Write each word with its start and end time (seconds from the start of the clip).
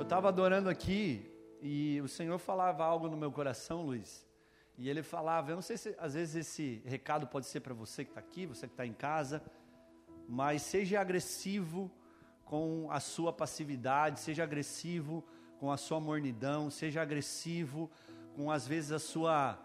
Eu 0.00 0.04
estava 0.04 0.28
adorando 0.28 0.70
aqui 0.70 1.30
e 1.60 2.00
o 2.00 2.08
Senhor 2.08 2.38
falava 2.38 2.82
algo 2.82 3.06
no 3.06 3.18
meu 3.18 3.30
coração, 3.30 3.82
Luiz. 3.82 4.26
E 4.78 4.88
ele 4.88 5.02
falava, 5.02 5.50
eu 5.50 5.56
não 5.56 5.60
sei 5.60 5.76
se 5.76 5.94
às 5.98 6.14
vezes 6.14 6.36
esse 6.36 6.82
recado 6.86 7.26
pode 7.26 7.44
ser 7.44 7.60
para 7.60 7.74
você 7.74 8.02
que 8.02 8.10
está 8.10 8.18
aqui, 8.18 8.46
você 8.46 8.66
que 8.66 8.72
está 8.72 8.86
em 8.86 8.94
casa, 8.94 9.42
mas 10.26 10.62
seja 10.62 10.98
agressivo 10.98 11.90
com 12.46 12.90
a 12.90 12.98
sua 12.98 13.30
passividade, 13.30 14.20
seja 14.20 14.42
agressivo 14.42 15.22
com 15.58 15.70
a 15.70 15.76
sua 15.76 16.00
mornidão, 16.00 16.70
seja 16.70 17.02
agressivo 17.02 17.90
com 18.34 18.50
às 18.50 18.66
vezes 18.66 18.92
a 18.92 18.98
sua 18.98 19.58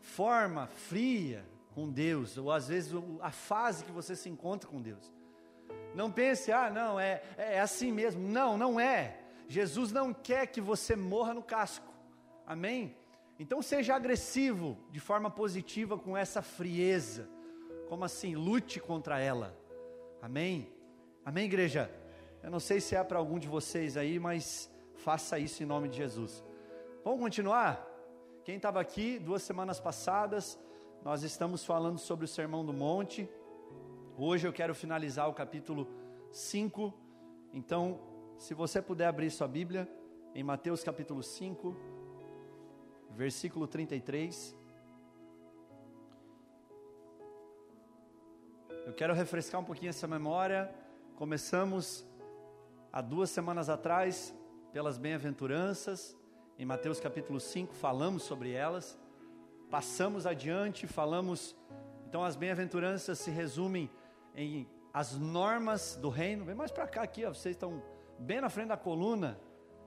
forma 0.00 0.66
fria 0.66 1.46
com 1.72 1.88
Deus, 1.88 2.36
ou 2.36 2.50
às 2.50 2.66
vezes 2.66 2.92
a 3.20 3.30
fase 3.30 3.84
que 3.84 3.92
você 3.92 4.16
se 4.16 4.28
encontra 4.28 4.68
com 4.68 4.82
Deus. 4.82 5.12
Não 5.94 6.10
pense, 6.10 6.50
ah, 6.50 6.68
não, 6.68 6.98
é, 6.98 7.22
é 7.36 7.60
assim 7.60 7.92
mesmo. 7.92 8.28
Não, 8.28 8.58
não 8.58 8.80
é. 8.80 9.21
Jesus 9.48 9.92
não 9.92 10.12
quer 10.12 10.46
que 10.46 10.60
você 10.60 10.96
morra 10.96 11.34
no 11.34 11.42
casco. 11.42 11.92
Amém? 12.46 12.96
Então 13.38 13.60
seja 13.62 13.94
agressivo 13.94 14.78
de 14.90 15.00
forma 15.00 15.30
positiva 15.30 15.98
com 15.98 16.16
essa 16.16 16.42
frieza. 16.42 17.28
Como 17.88 18.04
assim? 18.04 18.34
Lute 18.34 18.80
contra 18.80 19.18
ela. 19.18 19.56
Amém? 20.20 20.72
Amém, 21.24 21.44
igreja? 21.44 21.90
Eu 22.42 22.50
não 22.50 22.60
sei 22.60 22.80
se 22.80 22.94
é 22.94 23.04
para 23.04 23.18
algum 23.18 23.38
de 23.38 23.48
vocês 23.48 23.96
aí, 23.96 24.18
mas 24.18 24.70
faça 24.96 25.38
isso 25.38 25.62
em 25.62 25.66
nome 25.66 25.88
de 25.88 25.96
Jesus. 25.96 26.44
Vamos 27.04 27.20
continuar? 27.20 27.84
Quem 28.44 28.56
estava 28.56 28.80
aqui 28.80 29.18
duas 29.18 29.42
semanas 29.42 29.80
passadas, 29.80 30.58
nós 31.04 31.22
estamos 31.22 31.64
falando 31.64 31.98
sobre 31.98 32.24
o 32.24 32.28
Sermão 32.28 32.64
do 32.64 32.72
Monte. 32.72 33.28
Hoje 34.16 34.46
eu 34.46 34.52
quero 34.52 34.74
finalizar 34.74 35.28
o 35.28 35.34
capítulo 35.34 35.88
5. 36.30 36.92
Então, 37.52 38.00
se 38.42 38.54
você 38.54 38.82
puder 38.82 39.06
abrir 39.06 39.30
sua 39.30 39.46
Bíblia 39.46 39.88
em 40.34 40.42
Mateus 40.42 40.82
capítulo 40.82 41.22
5, 41.22 41.76
versículo 43.10 43.68
33. 43.68 44.56
Eu 48.84 48.92
quero 48.94 49.14
refrescar 49.14 49.60
um 49.60 49.64
pouquinho 49.64 49.90
essa 49.90 50.08
memória. 50.08 50.74
Começamos 51.14 52.04
há 52.92 53.00
duas 53.00 53.30
semanas 53.30 53.68
atrás 53.68 54.34
pelas 54.72 54.98
bem-aventuranças, 54.98 56.18
em 56.58 56.66
Mateus 56.66 56.98
capítulo 56.98 57.38
5, 57.38 57.72
falamos 57.72 58.24
sobre 58.24 58.50
elas. 58.50 58.98
Passamos 59.70 60.26
adiante, 60.26 60.88
falamos. 60.88 61.56
Então, 62.08 62.24
as 62.24 62.34
bem-aventuranças 62.34 63.20
se 63.20 63.30
resumem 63.30 63.88
em 64.34 64.68
as 64.92 65.16
normas 65.16 65.94
do 65.94 66.08
reino. 66.08 66.44
Vem 66.44 66.56
mais 66.56 66.72
para 66.72 66.88
cá 66.88 67.02
aqui, 67.02 67.24
ó, 67.24 67.32
vocês 67.32 67.54
estão 67.54 67.80
bem 68.22 68.40
na 68.40 68.48
frente 68.48 68.68
da 68.68 68.76
coluna. 68.76 69.38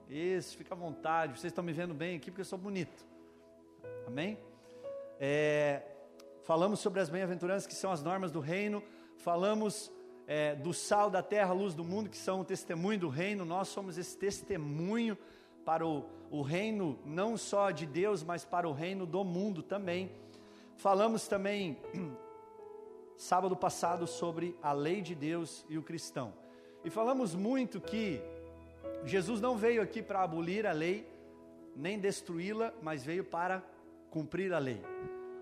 Isso, 0.08 0.56
fica 0.56 0.74
à 0.74 0.76
vontade. 0.76 1.38
Vocês 1.38 1.50
estão 1.50 1.64
me 1.64 1.72
vendo 1.72 1.94
bem 1.94 2.16
aqui 2.16 2.30
porque 2.30 2.42
eu 2.42 2.46
sou 2.46 2.58
bonito. 2.58 3.04
Amém? 4.06 4.38
É, 5.18 5.82
falamos 6.44 6.80
sobre 6.80 7.00
as 7.00 7.08
bem-aventuranças 7.08 7.66
que 7.66 7.74
são 7.74 7.90
as 7.90 8.02
normas 8.02 8.30
do 8.30 8.38
reino. 8.38 8.82
Falamos 9.16 9.90
é, 10.26 10.54
do 10.54 10.74
sal 10.74 11.08
da 11.08 11.22
terra, 11.22 11.52
luz 11.54 11.74
do 11.74 11.82
mundo, 11.82 12.10
que 12.10 12.16
são 12.16 12.40
o 12.40 12.44
testemunho 12.44 13.00
do 13.00 13.08
reino. 13.08 13.44
Nós 13.44 13.68
somos 13.68 13.96
esse 13.96 14.16
testemunho 14.16 15.16
para 15.64 15.86
o, 15.86 16.04
o 16.30 16.42
reino, 16.42 16.98
não 17.06 17.38
só 17.38 17.70
de 17.70 17.86
Deus, 17.86 18.22
mas 18.22 18.44
para 18.44 18.68
o 18.68 18.72
reino 18.72 19.06
do 19.06 19.24
mundo 19.24 19.62
também. 19.62 20.12
Falamos 20.76 21.26
também 21.26 21.78
sábado 23.16 23.56
passado 23.56 24.06
sobre 24.06 24.54
a 24.62 24.72
lei 24.72 25.00
de 25.00 25.14
Deus 25.14 25.64
e 25.70 25.78
o 25.78 25.82
cristão. 25.82 26.45
E 26.86 26.90
falamos 26.90 27.34
muito 27.34 27.80
que 27.80 28.22
Jesus 29.04 29.40
não 29.40 29.56
veio 29.56 29.82
aqui 29.82 30.00
para 30.00 30.22
abolir 30.22 30.64
a 30.68 30.70
lei, 30.70 31.04
nem 31.74 31.98
destruí-la, 31.98 32.72
mas 32.80 33.04
veio 33.04 33.24
para 33.24 33.60
cumprir 34.08 34.52
a 34.52 34.60
lei. 34.60 34.80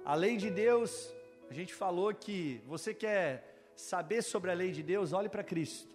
A 0.06 0.14
lei 0.14 0.38
de 0.38 0.48
Deus, 0.48 1.14
a 1.50 1.52
gente 1.52 1.74
falou 1.74 2.14
que 2.14 2.62
você 2.66 2.94
quer 2.94 3.58
saber 3.76 4.22
sobre 4.22 4.52
a 4.52 4.54
lei 4.54 4.72
de 4.72 4.82
Deus, 4.82 5.12
olhe 5.12 5.28
para 5.28 5.44
Cristo. 5.44 5.94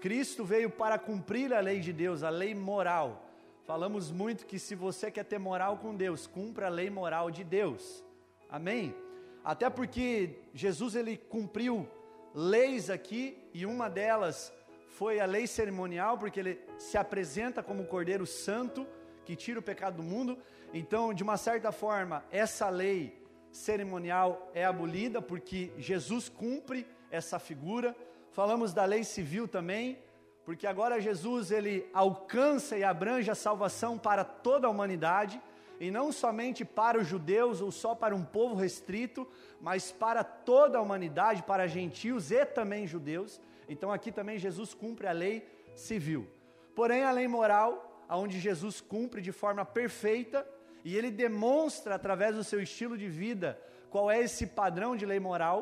Cristo 0.00 0.44
veio 0.44 0.70
para 0.70 1.00
cumprir 1.00 1.52
a 1.52 1.58
lei 1.58 1.80
de 1.80 1.92
Deus, 1.92 2.22
a 2.22 2.30
lei 2.30 2.54
moral. 2.54 3.28
Falamos 3.66 4.12
muito 4.12 4.46
que 4.46 4.60
se 4.60 4.76
você 4.76 5.10
quer 5.10 5.24
ter 5.24 5.40
moral 5.40 5.78
com 5.78 5.96
Deus, 5.96 6.28
cumpra 6.28 6.66
a 6.66 6.70
lei 6.70 6.88
moral 6.88 7.28
de 7.28 7.42
Deus. 7.42 8.04
Amém? 8.48 8.94
Até 9.42 9.68
porque 9.68 10.36
Jesus 10.54 10.94
ele 10.94 11.16
cumpriu 11.16 11.88
leis 12.32 12.88
aqui 12.88 13.36
e 13.52 13.66
uma 13.66 13.90
delas 13.90 14.52
foi 14.90 15.20
a 15.20 15.26
lei 15.26 15.46
cerimonial, 15.46 16.18
porque 16.18 16.40
ele 16.40 16.60
se 16.78 16.98
apresenta 16.98 17.62
como 17.62 17.82
o 17.82 17.86
Cordeiro 17.86 18.26
Santo 18.26 18.86
que 19.24 19.36
tira 19.36 19.60
o 19.60 19.62
pecado 19.62 19.96
do 19.96 20.02
mundo. 20.02 20.36
Então, 20.74 21.14
de 21.14 21.22
uma 21.22 21.36
certa 21.36 21.70
forma, 21.72 22.24
essa 22.30 22.68
lei 22.68 23.20
cerimonial 23.50 24.50
é 24.54 24.64
abolida 24.64 25.22
porque 25.22 25.72
Jesus 25.78 26.28
cumpre 26.28 26.86
essa 27.10 27.38
figura. 27.38 27.96
Falamos 28.32 28.72
da 28.72 28.84
lei 28.84 29.04
civil 29.04 29.48
também, 29.48 29.98
porque 30.44 30.66
agora 30.66 31.00
Jesus 31.00 31.50
ele 31.50 31.88
alcança 31.92 32.76
e 32.76 32.84
abrange 32.84 33.30
a 33.30 33.34
salvação 33.34 33.96
para 33.98 34.24
toda 34.24 34.66
a 34.66 34.70
humanidade 34.70 35.40
e 35.78 35.90
não 35.90 36.12
somente 36.12 36.64
para 36.64 36.98
os 36.98 37.06
judeus 37.06 37.60
ou 37.60 37.70
só 37.70 37.94
para 37.94 38.14
um 38.14 38.24
povo 38.24 38.54
restrito, 38.54 39.26
mas 39.60 39.90
para 39.90 40.22
toda 40.22 40.78
a 40.78 40.82
humanidade, 40.82 41.42
para 41.42 41.66
gentios 41.66 42.30
e 42.30 42.44
também 42.44 42.86
judeus. 42.86 43.40
Então 43.70 43.90
aqui 43.90 44.10
também 44.12 44.38
Jesus 44.38 44.74
cumpre 44.74 45.06
a 45.06 45.12
lei 45.12 45.48
civil. 45.74 46.28
Porém, 46.74 47.04
a 47.04 47.12
lei 47.12 47.28
moral, 47.28 48.04
aonde 48.08 48.38
Jesus 48.40 48.80
cumpre 48.80 49.22
de 49.22 49.32
forma 49.32 49.64
perfeita, 49.64 50.46
e 50.84 50.96
ele 50.96 51.10
demonstra 51.10 51.94
através 51.94 52.34
do 52.34 52.44
seu 52.44 52.60
estilo 52.60 52.98
de 52.98 53.08
vida 53.08 53.58
qual 53.88 54.10
é 54.10 54.18
esse 54.20 54.46
padrão 54.46 54.96
de 54.96 55.06
lei 55.06 55.20
moral, 55.20 55.58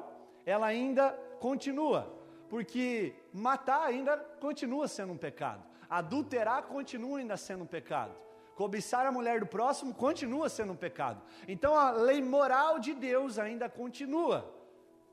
ela 0.47 0.67
ainda 0.67 1.11
continua, 1.39 2.11
porque 2.49 3.15
matar 3.33 3.83
ainda 3.83 4.17
continua 4.17 4.89
sendo 4.89 5.13
um 5.13 5.17
pecado, 5.17 5.63
adulterar 5.89 6.63
continua 6.65 7.19
ainda 7.19 7.37
sendo 7.37 7.65
um 7.65 7.67
pecado, 7.67 8.15
Cobiçar 8.59 9.07
a 9.07 9.13
mulher 9.13 9.39
do 9.39 9.47
próximo 9.47 9.95
continua 9.95 10.49
sendo 10.49 10.73
um 10.73 10.77
pecado. 10.77 11.23
Então 11.47 11.77
a 11.77 11.93
lei 11.93 12.21
moral 12.21 12.81
de 12.81 12.93
Deus 12.93 13.39
ainda 13.39 13.69
continua. 13.69 14.53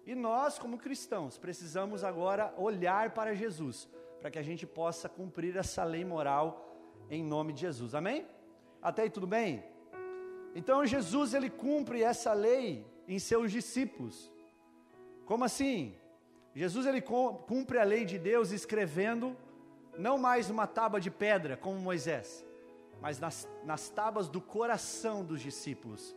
E 0.06 0.14
nós, 0.14 0.60
como 0.60 0.78
cristãos, 0.78 1.38
precisamos 1.38 2.04
agora 2.04 2.54
olhar 2.58 3.12
para 3.12 3.34
Jesus, 3.34 3.90
para 4.22 4.30
que 4.30 4.38
a 4.38 4.44
gente 4.44 4.66
possa 4.66 5.10
cumprir 5.10 5.58
essa 5.58 5.84
lei 5.84 6.06
moral 6.06 6.76
em 7.10 7.24
nome 7.24 7.54
de 7.54 7.62
Jesus. 7.62 7.96
Amém? 7.96 8.26
Até 8.82 9.04
aí 9.04 9.10
tudo 9.10 9.26
bem? 9.26 9.64
Então 10.54 10.86
Jesus 10.86 11.34
ele 11.34 11.50
cumpre 11.50 12.04
essa 12.04 12.34
lei 12.34 12.86
em 13.08 13.18
seus 13.18 13.52
discípulos. 13.52 14.32
Como 15.26 15.44
assim? 15.44 15.96
Jesus 16.54 16.86
ele 16.86 17.02
cumpre 17.02 17.80
a 17.80 17.84
lei 17.84 18.06
de 18.06 18.20
Deus 18.20 18.52
escrevendo 18.52 19.36
não 19.98 20.18
mais 20.18 20.50
uma 20.50 20.68
tábua 20.68 21.02
de 21.02 21.10
pedra 21.10 21.58
como 21.58 21.80
Moisés, 21.80 22.46
mas 23.02 23.20
nas, 23.20 23.50
nas 23.64 23.90
tábuas 23.90 24.30
do 24.30 24.40
coração 24.40 25.26
dos 25.26 25.42
discípulos. 25.42 26.16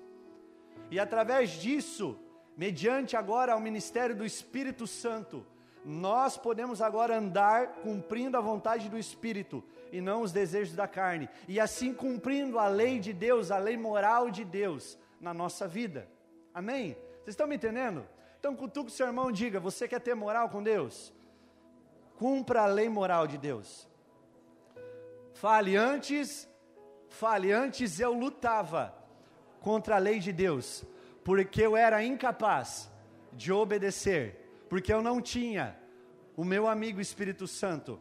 E 0.91 1.01
através 1.01 1.51
disso, 1.51 2.19
mediante 2.59 3.17
agora 3.17 3.57
o 3.57 3.61
ministério 3.61 4.15
do 4.15 4.27
Espírito 4.27 4.87
Santo, 4.87 5.47
nós 5.85 6.37
podemos 6.37 6.83
agora 6.83 7.17
andar 7.17 7.69
cumprindo 7.77 8.37
a 8.37 8.41
vontade 8.41 8.91
do 8.91 8.99
Espírito 8.99 9.65
e 9.91 10.01
não 10.01 10.21
os 10.21 10.33
desejos 10.33 10.75
da 10.75 10.87
carne, 10.87 11.31
e 11.47 11.59
assim 11.59 11.95
cumprindo 11.95 12.59
a 12.59 12.69
lei 12.69 12.99
de 12.99 13.15
Deus, 13.15 13.51
a 13.51 13.57
lei 13.57 13.77
moral 13.77 14.31
de 14.31 14.45
Deus 14.45 14.99
na 15.19 15.33
nossa 15.33 15.67
vida. 15.67 16.07
Amém? 16.53 16.95
Vocês 17.23 17.29
estão 17.29 17.47
me 17.47 17.57
entendendo? 17.57 18.07
Então, 18.39 18.55
cutuca 18.55 18.89
o 18.89 18.93
seu 18.93 19.07
irmão 19.07 19.33
diga: 19.33 19.59
Você 19.59 19.89
quer 19.89 20.01
ter 20.01 20.15
moral 20.15 20.51
com 20.51 20.63
Deus? 20.63 21.15
Cumpra 22.17 22.63
a 22.63 22.67
lei 22.67 22.89
moral 22.89 23.27
de 23.27 23.39
Deus. 23.39 23.89
Fale 25.33 25.77
antes 25.77 26.49
Fale, 27.09 27.53
antes 27.53 27.99
eu 27.99 28.13
lutava 28.13 28.95
contra 29.61 29.97
a 29.97 29.99
lei 29.99 30.19
de 30.19 30.33
Deus, 30.33 30.85
porque 31.29 31.61
eu 31.61 31.77
era 31.77 32.03
incapaz 32.03 32.91
de 33.35 33.53
obedecer, 33.53 34.65
porque 34.67 34.91
eu 34.91 35.03
não 35.03 35.21
tinha 35.21 35.77
o 36.35 36.43
meu 36.43 36.67
amigo 36.67 37.03
Espírito 37.03 37.47
Santo. 37.47 38.01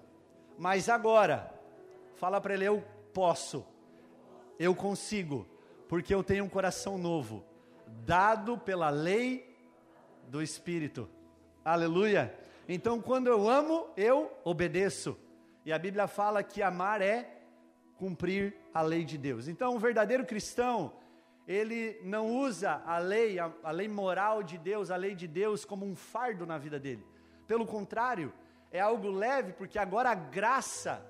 Mas 0.57 0.87
agora, 0.87 1.53
fala 2.15 2.39
para 2.39 2.53
ele: 2.53 2.63
eu 2.63 2.81
posso, 3.13 3.67
eu 4.57 4.73
consigo, 4.73 5.45
porque 5.89 6.15
eu 6.15 6.23
tenho 6.23 6.45
um 6.45 6.47
coração 6.47 6.97
novo, 6.97 7.43
dado 8.05 8.57
pela 8.57 8.89
lei 8.89 9.53
do 10.29 10.41
Espírito. 10.41 11.09
Aleluia. 11.65 12.33
Então, 12.65 13.01
quando 13.01 13.27
eu 13.27 13.49
amo, 13.49 13.89
eu 13.97 14.31
obedeço. 14.45 15.19
E 15.65 15.73
a 15.73 15.77
Bíblia 15.77 16.07
fala 16.07 16.41
que 16.43 16.61
amar 16.61 17.01
é 17.01 17.41
cumprir 17.97 18.55
a 18.73 18.81
lei 18.81 19.03
de 19.03 19.17
Deus. 19.17 19.49
Então, 19.49 19.75
o 19.75 19.79
verdadeiro 19.79 20.25
cristão, 20.25 20.93
ele 21.47 21.97
não 22.03 22.27
usa 22.27 22.81
a 22.85 22.97
lei, 22.97 23.39
a, 23.39 23.49
a, 23.63 23.71
lei 23.71 23.87
moral 23.87 24.43
de 24.43 24.57
Deus, 24.57 24.91
a 24.91 24.97
lei 24.97 25.15
de 25.15 25.27
Deus 25.27 25.63
como 25.63 25.85
um 25.85 25.95
fardo 25.95 26.45
na 26.45 26.57
vida 26.57 26.77
dele. 26.77 27.05
Pelo 27.47 27.65
contrário, 27.65 28.33
é 28.69 28.81
algo 28.81 29.09
leve, 29.09 29.53
porque 29.53 29.79
agora 29.79 30.09
a 30.09 30.15
graça 30.15 31.01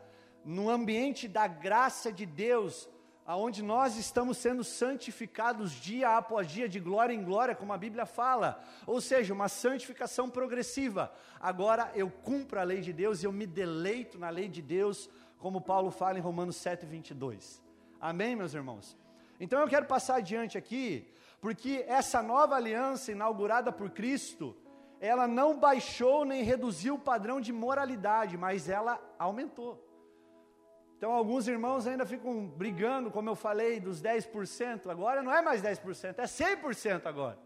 no 0.45 0.69
ambiente 0.69 1.27
da 1.27 1.47
graça 1.47 2.11
de 2.11 2.25
Deus, 2.25 2.87
aonde 3.25 3.63
nós 3.63 3.97
estamos 3.97 4.37
sendo 4.37 4.63
santificados 4.63 5.71
dia 5.71 6.15
após 6.15 6.47
dia, 6.47 6.69
de 6.69 6.79
glória 6.79 7.13
em 7.13 7.23
glória, 7.23 7.55
como 7.55 7.73
a 7.73 7.77
Bíblia 7.77 8.05
fala. 8.05 8.63
Ou 8.85 9.01
seja, 9.01 9.33
uma 9.33 9.49
santificação 9.49 10.29
progressiva. 10.29 11.11
Agora 11.39 11.91
eu 11.95 12.11
cumpro 12.11 12.59
a 12.59 12.63
lei 12.63 12.81
de 12.81 12.93
Deus 12.93 13.23
e 13.23 13.25
eu 13.25 13.31
me 13.31 13.47
deleito 13.47 14.19
na 14.19 14.29
lei 14.29 14.47
de 14.47 14.61
Deus, 14.61 15.09
como 15.39 15.59
Paulo 15.59 15.89
fala 15.89 16.19
em 16.19 16.21
Romanos 16.21 16.57
7, 16.57 16.85
22. 16.85 17.61
Amém, 17.99 18.35
meus 18.35 18.53
irmãos? 18.53 18.95
Então 19.39 19.59
eu 19.59 19.67
quero 19.67 19.85
passar 19.85 20.15
adiante 20.15 20.57
aqui, 20.57 21.13
porque 21.39 21.85
essa 21.87 22.21
nova 22.21 22.55
aliança 22.55 23.11
inaugurada 23.11 23.71
por 23.71 23.91
Cristo, 23.91 24.55
ela 24.99 25.27
não 25.27 25.59
baixou 25.59 26.25
nem 26.25 26.43
reduziu 26.43 26.95
o 26.95 26.99
padrão 26.99 27.39
de 27.39 27.53
moralidade, 27.53 28.35
mas 28.37 28.67
ela 28.67 28.99
aumentou. 29.19 29.83
Então, 30.97 31.11
alguns 31.11 31.47
irmãos 31.47 31.85
ainda 31.85 32.07
ficam 32.07 32.47
brigando, 32.47 33.11
como 33.11 33.29
eu 33.29 33.35
falei, 33.35 33.79
dos 33.79 34.01
10%. 34.01 34.89
Agora 34.89 35.21
não 35.21 35.31
é 35.31 35.43
mais 35.43 35.61
10%, 35.61 36.15
é 36.17 36.23
100% 36.23 37.05
agora. 37.05 37.37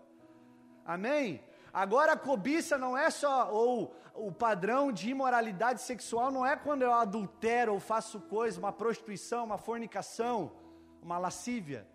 Amém? 0.86 1.44
Agora 1.74 2.14
a 2.14 2.18
cobiça 2.18 2.78
não 2.78 2.98
é 2.98 3.10
só, 3.10 3.52
ou 3.52 3.94
o 4.14 4.32
padrão 4.32 4.90
de 4.92 5.10
imoralidade 5.10 5.82
sexual 5.82 6.32
não 6.32 6.46
é 6.46 6.56
quando 6.56 6.84
eu 6.84 6.94
adultero 6.94 7.74
ou 7.74 7.80
faço 7.80 8.22
coisa, 8.22 8.58
uma 8.58 8.72
prostituição, 8.72 9.44
uma 9.44 9.58
fornicação, 9.58 10.54
uma 11.02 11.18
lascívia. 11.18 11.88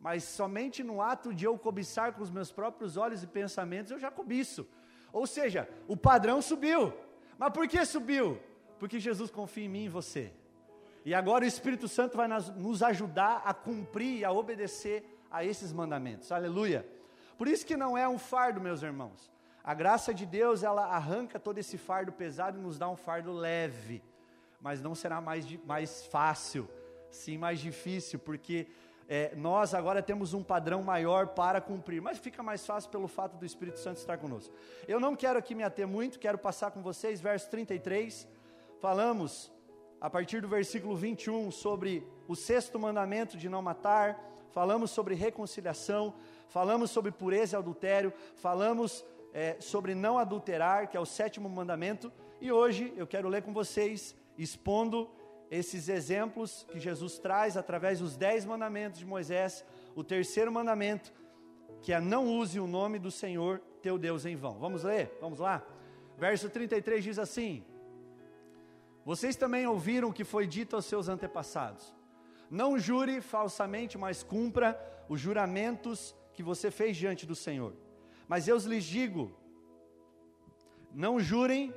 Mas 0.00 0.24
somente 0.24 0.82
no 0.82 1.02
ato 1.02 1.34
de 1.34 1.44
eu 1.44 1.58
cobiçar 1.58 2.14
com 2.14 2.22
os 2.22 2.30
meus 2.30 2.50
próprios 2.50 2.96
olhos 2.96 3.22
e 3.22 3.26
pensamentos, 3.26 3.92
eu 3.92 3.98
já 3.98 4.10
cobiço. 4.10 4.66
Ou 5.12 5.26
seja, 5.26 5.68
o 5.86 5.96
padrão 5.96 6.40
subiu. 6.40 6.92
Mas 7.38 7.52
por 7.52 7.68
que 7.68 7.84
subiu? 7.84 8.40
Porque 8.78 8.98
Jesus 8.98 9.30
confia 9.30 9.64
em 9.64 9.68
mim 9.68 9.84
e 9.84 9.88
você. 9.88 10.32
E 11.04 11.14
agora 11.14 11.44
o 11.44 11.48
Espírito 11.48 11.88
Santo 11.88 12.16
vai 12.16 12.28
nos 12.28 12.82
ajudar 12.82 13.42
a 13.44 13.52
cumprir 13.52 14.18
e 14.18 14.24
a 14.24 14.32
obedecer 14.32 15.18
a 15.30 15.44
esses 15.44 15.72
mandamentos. 15.72 16.32
Aleluia. 16.32 16.86
Por 17.38 17.48
isso 17.48 17.64
que 17.64 17.76
não 17.76 17.96
é 17.96 18.08
um 18.08 18.18
fardo, 18.18 18.60
meus 18.60 18.82
irmãos. 18.82 19.30
A 19.62 19.74
graça 19.74 20.12
de 20.12 20.26
Deus, 20.26 20.62
ela 20.62 20.86
arranca 20.86 21.38
todo 21.38 21.58
esse 21.58 21.78
fardo 21.78 22.12
pesado 22.12 22.58
e 22.58 22.62
nos 22.62 22.78
dá 22.78 22.88
um 22.88 22.96
fardo 22.96 23.32
leve. 23.32 24.02
Mas 24.60 24.82
não 24.82 24.94
será 24.94 25.20
mais, 25.20 25.46
mais 25.64 26.06
fácil, 26.06 26.68
sim 27.10 27.36
mais 27.36 27.60
difícil, 27.60 28.18
porque 28.18 28.66
é, 29.08 29.34
nós 29.34 29.74
agora 29.74 30.00
temos 30.00 30.34
um 30.34 30.42
padrão 30.42 30.82
maior 30.82 31.28
para 31.28 31.60
cumprir, 31.60 32.00
mas 32.00 32.18
fica 32.18 32.42
mais 32.42 32.64
fácil 32.64 32.90
pelo 32.90 33.08
fato 33.08 33.36
do 33.36 33.44
Espírito 33.44 33.80
Santo 33.80 33.96
estar 33.96 34.18
conosco. 34.18 34.54
Eu 34.86 35.00
não 35.00 35.16
quero 35.16 35.38
aqui 35.38 35.54
me 35.54 35.64
ater 35.64 35.86
muito, 35.86 36.18
quero 36.18 36.38
passar 36.38 36.70
com 36.70 36.80
vocês, 36.80 37.20
verso 37.20 37.50
33. 37.50 38.28
Falamos 38.78 39.52
a 40.00 40.08
partir 40.08 40.40
do 40.40 40.48
versículo 40.48 40.94
21 40.96 41.50
sobre 41.50 42.06
o 42.28 42.36
sexto 42.36 42.78
mandamento 42.78 43.36
de 43.36 43.48
não 43.48 43.60
matar, 43.60 44.18
falamos 44.50 44.92
sobre 44.92 45.14
reconciliação, 45.14 46.14
falamos 46.48 46.90
sobre 46.90 47.10
pureza 47.10 47.56
e 47.56 47.58
adultério, 47.58 48.12
falamos 48.36 49.04
é, 49.34 49.56
sobre 49.60 49.94
não 49.94 50.18
adulterar, 50.18 50.88
que 50.88 50.96
é 50.96 51.00
o 51.00 51.04
sétimo 51.04 51.48
mandamento, 51.48 52.12
e 52.40 52.50
hoje 52.50 52.94
eu 52.96 53.06
quero 53.06 53.28
ler 53.28 53.42
com 53.42 53.52
vocês, 53.52 54.14
expondo 54.38 55.10
esses 55.50 55.88
exemplos 55.88 56.66
que 56.70 56.78
Jesus 56.78 57.18
traz 57.18 57.56
através 57.56 57.98
dos 57.98 58.16
dez 58.16 58.44
mandamentos 58.44 59.00
de 59.00 59.06
Moisés, 59.06 59.64
o 59.94 60.04
terceiro 60.04 60.52
mandamento, 60.52 61.12
que 61.82 61.92
é 61.92 62.00
não 62.00 62.26
use 62.26 62.60
o 62.60 62.66
nome 62.66 62.98
do 62.98 63.10
Senhor 63.10 63.60
teu 63.82 63.98
Deus 63.98 64.24
em 64.24 64.36
vão. 64.36 64.58
Vamos 64.58 64.84
ler? 64.84 65.16
Vamos 65.20 65.38
lá? 65.38 65.66
Verso 66.16 66.48
33 66.48 67.02
diz 67.02 67.18
assim: 67.18 67.64
vocês 69.04 69.34
também 69.34 69.66
ouviram 69.66 70.10
o 70.10 70.12
que 70.12 70.24
foi 70.24 70.46
dito 70.46 70.76
aos 70.76 70.84
seus 70.84 71.08
antepassados. 71.08 71.94
Não 72.50 72.78
jure 72.78 73.20
falsamente, 73.20 73.96
mas 73.96 74.22
cumpra 74.22 74.78
os 75.08 75.20
juramentos 75.20 76.14
que 76.32 76.42
você 76.42 76.70
fez 76.70 76.96
diante 76.96 77.26
do 77.26 77.34
Senhor. 77.34 77.74
Mas 78.28 78.46
eu 78.46 78.56
lhes 78.58 78.84
digo: 78.84 79.32
não 80.92 81.18
jurem 81.18 81.72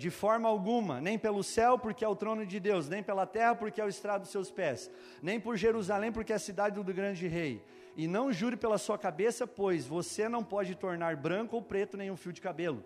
de 0.00 0.08
forma 0.08 0.48
alguma, 0.48 0.98
nem 0.98 1.18
pelo 1.18 1.42
céu, 1.42 1.78
porque 1.78 2.02
é 2.02 2.08
o 2.08 2.16
trono 2.16 2.46
de 2.46 2.58
Deus, 2.58 2.88
nem 2.88 3.02
pela 3.02 3.26
terra, 3.26 3.54
porque 3.54 3.78
é 3.78 3.84
o 3.84 3.88
estrado 3.88 4.22
dos 4.22 4.30
seus 4.30 4.50
pés, 4.50 4.90
nem 5.22 5.38
por 5.38 5.58
Jerusalém, 5.58 6.10
porque 6.10 6.32
é 6.32 6.36
a 6.36 6.38
cidade 6.38 6.82
do 6.82 6.94
grande 6.94 7.28
rei. 7.28 7.62
E 7.94 8.08
não 8.08 8.32
jure 8.32 8.56
pela 8.56 8.78
sua 8.78 8.96
cabeça, 8.96 9.46
pois 9.46 9.86
você 9.86 10.26
não 10.26 10.42
pode 10.42 10.74
tornar 10.74 11.16
branco 11.16 11.54
ou 11.54 11.60
preto 11.60 11.98
nenhum 11.98 12.16
fio 12.16 12.32
de 12.32 12.40
cabelo. 12.40 12.82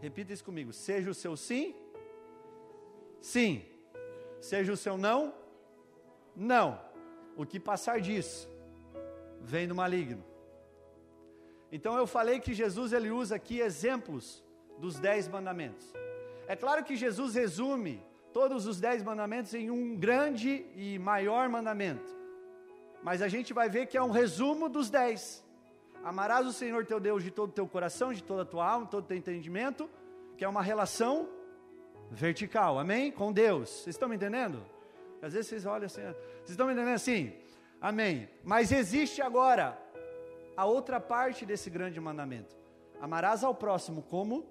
Repita 0.00 0.32
isso 0.32 0.42
comigo. 0.42 0.72
Seja 0.72 1.08
o 1.08 1.14
seu 1.14 1.36
sim, 1.36 1.76
sim. 3.20 3.64
Seja 4.40 4.72
o 4.72 4.76
seu 4.76 4.98
não, 4.98 5.32
não. 6.34 6.80
O 7.36 7.46
que 7.46 7.60
passar 7.60 8.00
disso 8.00 8.48
vem 9.40 9.68
do 9.68 9.76
maligno. 9.76 10.24
Então 11.70 11.96
eu 11.96 12.06
falei 12.06 12.40
que 12.40 12.52
Jesus 12.52 12.92
ele 12.92 13.12
usa 13.12 13.36
aqui 13.36 13.60
exemplos 13.60 14.42
dos 14.80 14.98
dez 14.98 15.28
mandamentos. 15.28 15.86
É 16.48 16.54
claro 16.54 16.84
que 16.84 16.96
Jesus 16.96 17.34
resume 17.34 18.02
todos 18.32 18.66
os 18.66 18.78
dez 18.78 19.02
mandamentos 19.02 19.54
em 19.54 19.70
um 19.70 19.96
grande 19.96 20.64
e 20.76 20.98
maior 20.98 21.48
mandamento. 21.48 22.14
Mas 23.02 23.22
a 23.22 23.28
gente 23.28 23.52
vai 23.52 23.68
ver 23.68 23.86
que 23.86 23.96
é 23.96 24.02
um 24.02 24.10
resumo 24.10 24.68
dos 24.68 24.90
dez. 24.90 25.44
Amarás 26.04 26.46
o 26.46 26.52
Senhor 26.52 26.84
teu 26.84 27.00
Deus 27.00 27.24
de 27.24 27.30
todo 27.30 27.50
o 27.50 27.52
teu 27.52 27.66
coração, 27.66 28.12
de 28.12 28.22
toda 28.22 28.42
a 28.42 28.44
tua 28.44 28.68
alma, 28.68 28.84
de 28.84 28.90
todo 28.90 29.04
o 29.04 29.06
teu 29.06 29.16
entendimento, 29.16 29.88
que 30.36 30.44
é 30.44 30.48
uma 30.48 30.62
relação 30.62 31.28
vertical, 32.10 32.78
amém? 32.78 33.10
Com 33.10 33.32
Deus. 33.32 33.68
Vocês 33.68 33.94
estão 33.94 34.08
me 34.08 34.16
entendendo? 34.16 34.62
Às 35.20 35.32
vezes 35.32 35.48
vocês 35.48 35.66
olham 35.66 35.86
assim, 35.86 36.02
vocês 36.02 36.50
estão 36.50 36.66
me 36.66 36.72
entendendo 36.72 36.94
assim? 36.94 37.32
Amém. 37.80 38.28
Mas 38.44 38.70
existe 38.70 39.20
agora 39.20 39.76
a 40.56 40.64
outra 40.64 41.00
parte 41.00 41.44
desse 41.44 41.68
grande 41.68 42.00
mandamento. 42.00 42.54
Amarás 43.00 43.42
ao 43.42 43.54
próximo 43.54 44.02
como 44.02 44.46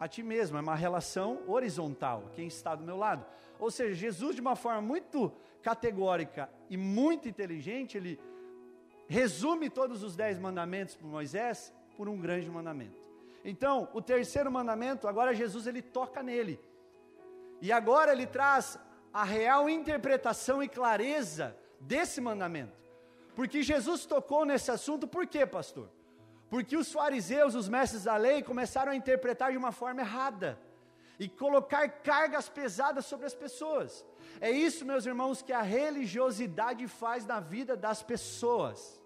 a 0.00 0.08
ti 0.08 0.22
mesmo, 0.22 0.56
é 0.56 0.62
uma 0.62 0.74
relação 0.74 1.42
horizontal, 1.46 2.30
quem 2.34 2.46
está 2.46 2.74
do 2.74 2.82
meu 2.82 2.96
lado. 2.96 3.22
Ou 3.58 3.70
seja, 3.70 3.94
Jesus, 3.94 4.34
de 4.34 4.40
uma 4.40 4.56
forma 4.56 4.80
muito 4.80 5.30
categórica 5.60 6.48
e 6.70 6.76
muito 6.78 7.28
inteligente, 7.28 7.98
ele 7.98 8.18
resume 9.06 9.68
todos 9.68 10.02
os 10.02 10.16
dez 10.16 10.38
mandamentos 10.38 10.96
por 10.96 11.06
Moisés 11.06 11.70
por 11.98 12.08
um 12.08 12.18
grande 12.18 12.48
mandamento. 12.48 12.98
Então, 13.44 13.90
o 13.92 14.00
terceiro 14.00 14.50
mandamento, 14.50 15.06
agora 15.06 15.34
Jesus 15.34 15.66
ele 15.66 15.82
toca 15.82 16.22
nele. 16.22 16.58
E 17.60 17.70
agora 17.70 18.12
ele 18.12 18.26
traz 18.26 18.78
a 19.12 19.22
real 19.22 19.68
interpretação 19.68 20.62
e 20.62 20.68
clareza 20.68 21.54
desse 21.78 22.22
mandamento. 22.22 22.82
Porque 23.36 23.62
Jesus 23.62 24.06
tocou 24.06 24.46
nesse 24.46 24.70
assunto, 24.70 25.06
por 25.06 25.26
quê, 25.26 25.44
pastor? 25.44 25.90
Porque 26.50 26.76
os 26.76 26.92
fariseus, 26.92 27.54
os 27.54 27.68
mestres 27.68 28.04
da 28.04 28.16
lei, 28.16 28.42
começaram 28.42 28.92
a 28.92 28.96
interpretar 28.96 29.52
de 29.52 29.56
uma 29.56 29.72
forma 29.72 30.00
errada 30.00 30.58
e 31.18 31.28
colocar 31.28 31.88
cargas 31.88 32.48
pesadas 32.48 33.06
sobre 33.06 33.26
as 33.26 33.34
pessoas. 33.34 34.04
É 34.40 34.50
isso, 34.50 34.84
meus 34.84 35.06
irmãos, 35.06 35.40
que 35.40 35.52
a 35.52 35.62
religiosidade 35.62 36.86
faz 36.88 37.24
na 37.24 37.38
vida 37.38 37.76
das 37.76 38.02
pessoas 38.02 39.00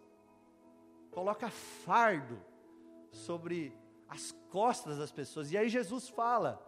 coloca 1.10 1.48
fardo 1.48 2.40
sobre 3.10 3.76
as 4.08 4.32
costas 4.50 4.98
das 4.98 5.12
pessoas. 5.12 5.52
E 5.52 5.56
aí 5.56 5.68
Jesus 5.68 6.08
fala, 6.08 6.60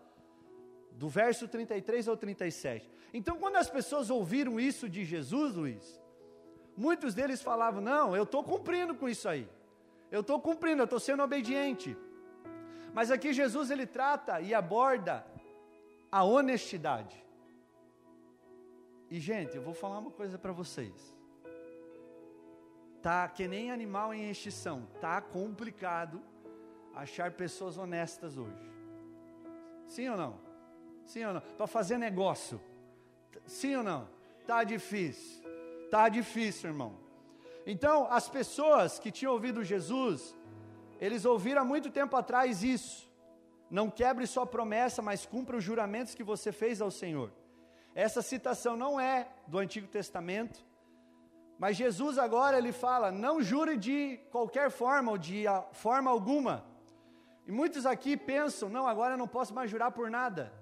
do 0.92 1.09
verso 1.09 1.49
33 1.49 2.06
ao 2.09 2.16
37. 2.16 2.88
Então, 3.12 3.38
quando 3.38 3.56
as 3.56 3.68
pessoas 3.68 4.11
ouviram 4.11 4.59
isso 4.59 4.88
de 4.88 5.04
Jesus, 5.04 5.54
Luiz, 5.54 6.00
muitos 6.76 7.14
deles 7.14 7.42
falavam: 7.42 7.80
Não, 7.80 8.16
eu 8.16 8.23
estou 8.23 8.42
cumprindo 8.42 8.95
com 8.95 9.09
isso 9.09 9.28
aí. 9.28 9.49
Eu 10.10 10.20
estou 10.20 10.40
cumprindo, 10.40 10.82
eu 10.82 10.84
estou 10.84 11.00
sendo 11.00 11.22
obediente. 11.22 11.96
Mas 12.92 13.10
aqui 13.10 13.32
Jesus 13.32 13.70
ele 13.70 13.86
trata 13.86 14.40
e 14.40 14.54
aborda 14.54 15.26
a 16.10 16.25
honestidade. 16.25 17.25
E 19.10 19.20
gente, 19.20 19.56
eu 19.56 19.62
vou 19.62 19.75
falar 19.75 19.98
uma 19.98 20.10
coisa 20.10 20.38
para 20.38 20.52
vocês. 20.52 21.14
Tá 23.02 23.28
que 23.28 23.46
nem 23.46 23.70
animal 23.70 24.12
em 24.12 24.30
extinção. 24.30 24.88
Tá 25.00 25.20
complicado 25.20 26.20
achar 26.94 27.30
pessoas 27.32 27.76
honestas 27.76 28.36
hoje. 28.36 28.70
Sim 29.86 30.08
ou 30.08 30.16
não? 30.16 30.40
Sim 31.04 31.25
ou 31.25 31.34
não? 31.34 31.40
Para 31.40 31.66
fazer 31.66 31.98
negócio. 31.98 32.60
Sim 33.46 33.76
ou 33.76 33.82
não? 33.82 34.08
Tá 34.46 34.64
difícil. 34.64 35.44
Tá 35.90 36.08
difícil, 36.08 36.70
irmão. 36.70 37.05
Então, 37.66 38.06
as 38.11 38.28
pessoas 38.28 38.99
que 39.00 39.11
tinham 39.11 39.32
ouvido 39.32 39.64
Jesus, 39.64 40.37
eles 41.00 41.25
ouviram 41.25 41.62
há 41.62 41.64
muito 41.64 41.90
tempo 41.90 42.16
atrás 42.16 42.62
isso. 42.62 43.11
Não 43.68 43.90
quebre 43.90 44.25
sua 44.26 44.46
promessa, 44.46 45.02
mas 45.02 45.26
cumpra 45.26 45.56
os 45.56 45.64
juramentos 45.64 46.14
que 46.14 46.23
você 46.23 46.52
fez 46.52 46.80
ao 46.80 46.92
Senhor. 46.92 47.32
Essa 47.92 48.23
citação 48.23 48.76
não 48.76 49.00
é 49.00 49.28
do 49.49 49.58
Antigo 49.58 49.88
Testamento, 49.88 50.64
mas 51.58 51.76
Jesus 51.76 52.18
agora 52.18 52.56
ele 52.56 52.70
fala: 52.70 53.11
não 53.11 53.42
jure 53.42 53.76
de 53.76 54.20
qualquer 54.30 54.70
forma 54.70 55.11
ou 55.12 55.18
de 55.18 55.44
forma 55.73 56.11
alguma. 56.11 56.64
E 57.46 57.50
muitos 57.50 57.85
aqui 57.85 58.16
pensam: 58.16 58.68
não, 58.68 58.87
agora 58.87 59.14
eu 59.14 59.18
não 59.18 59.26
posso 59.26 59.52
mais 59.52 59.70
jurar 59.70 59.90
por 59.90 60.08
nada. 60.08 60.52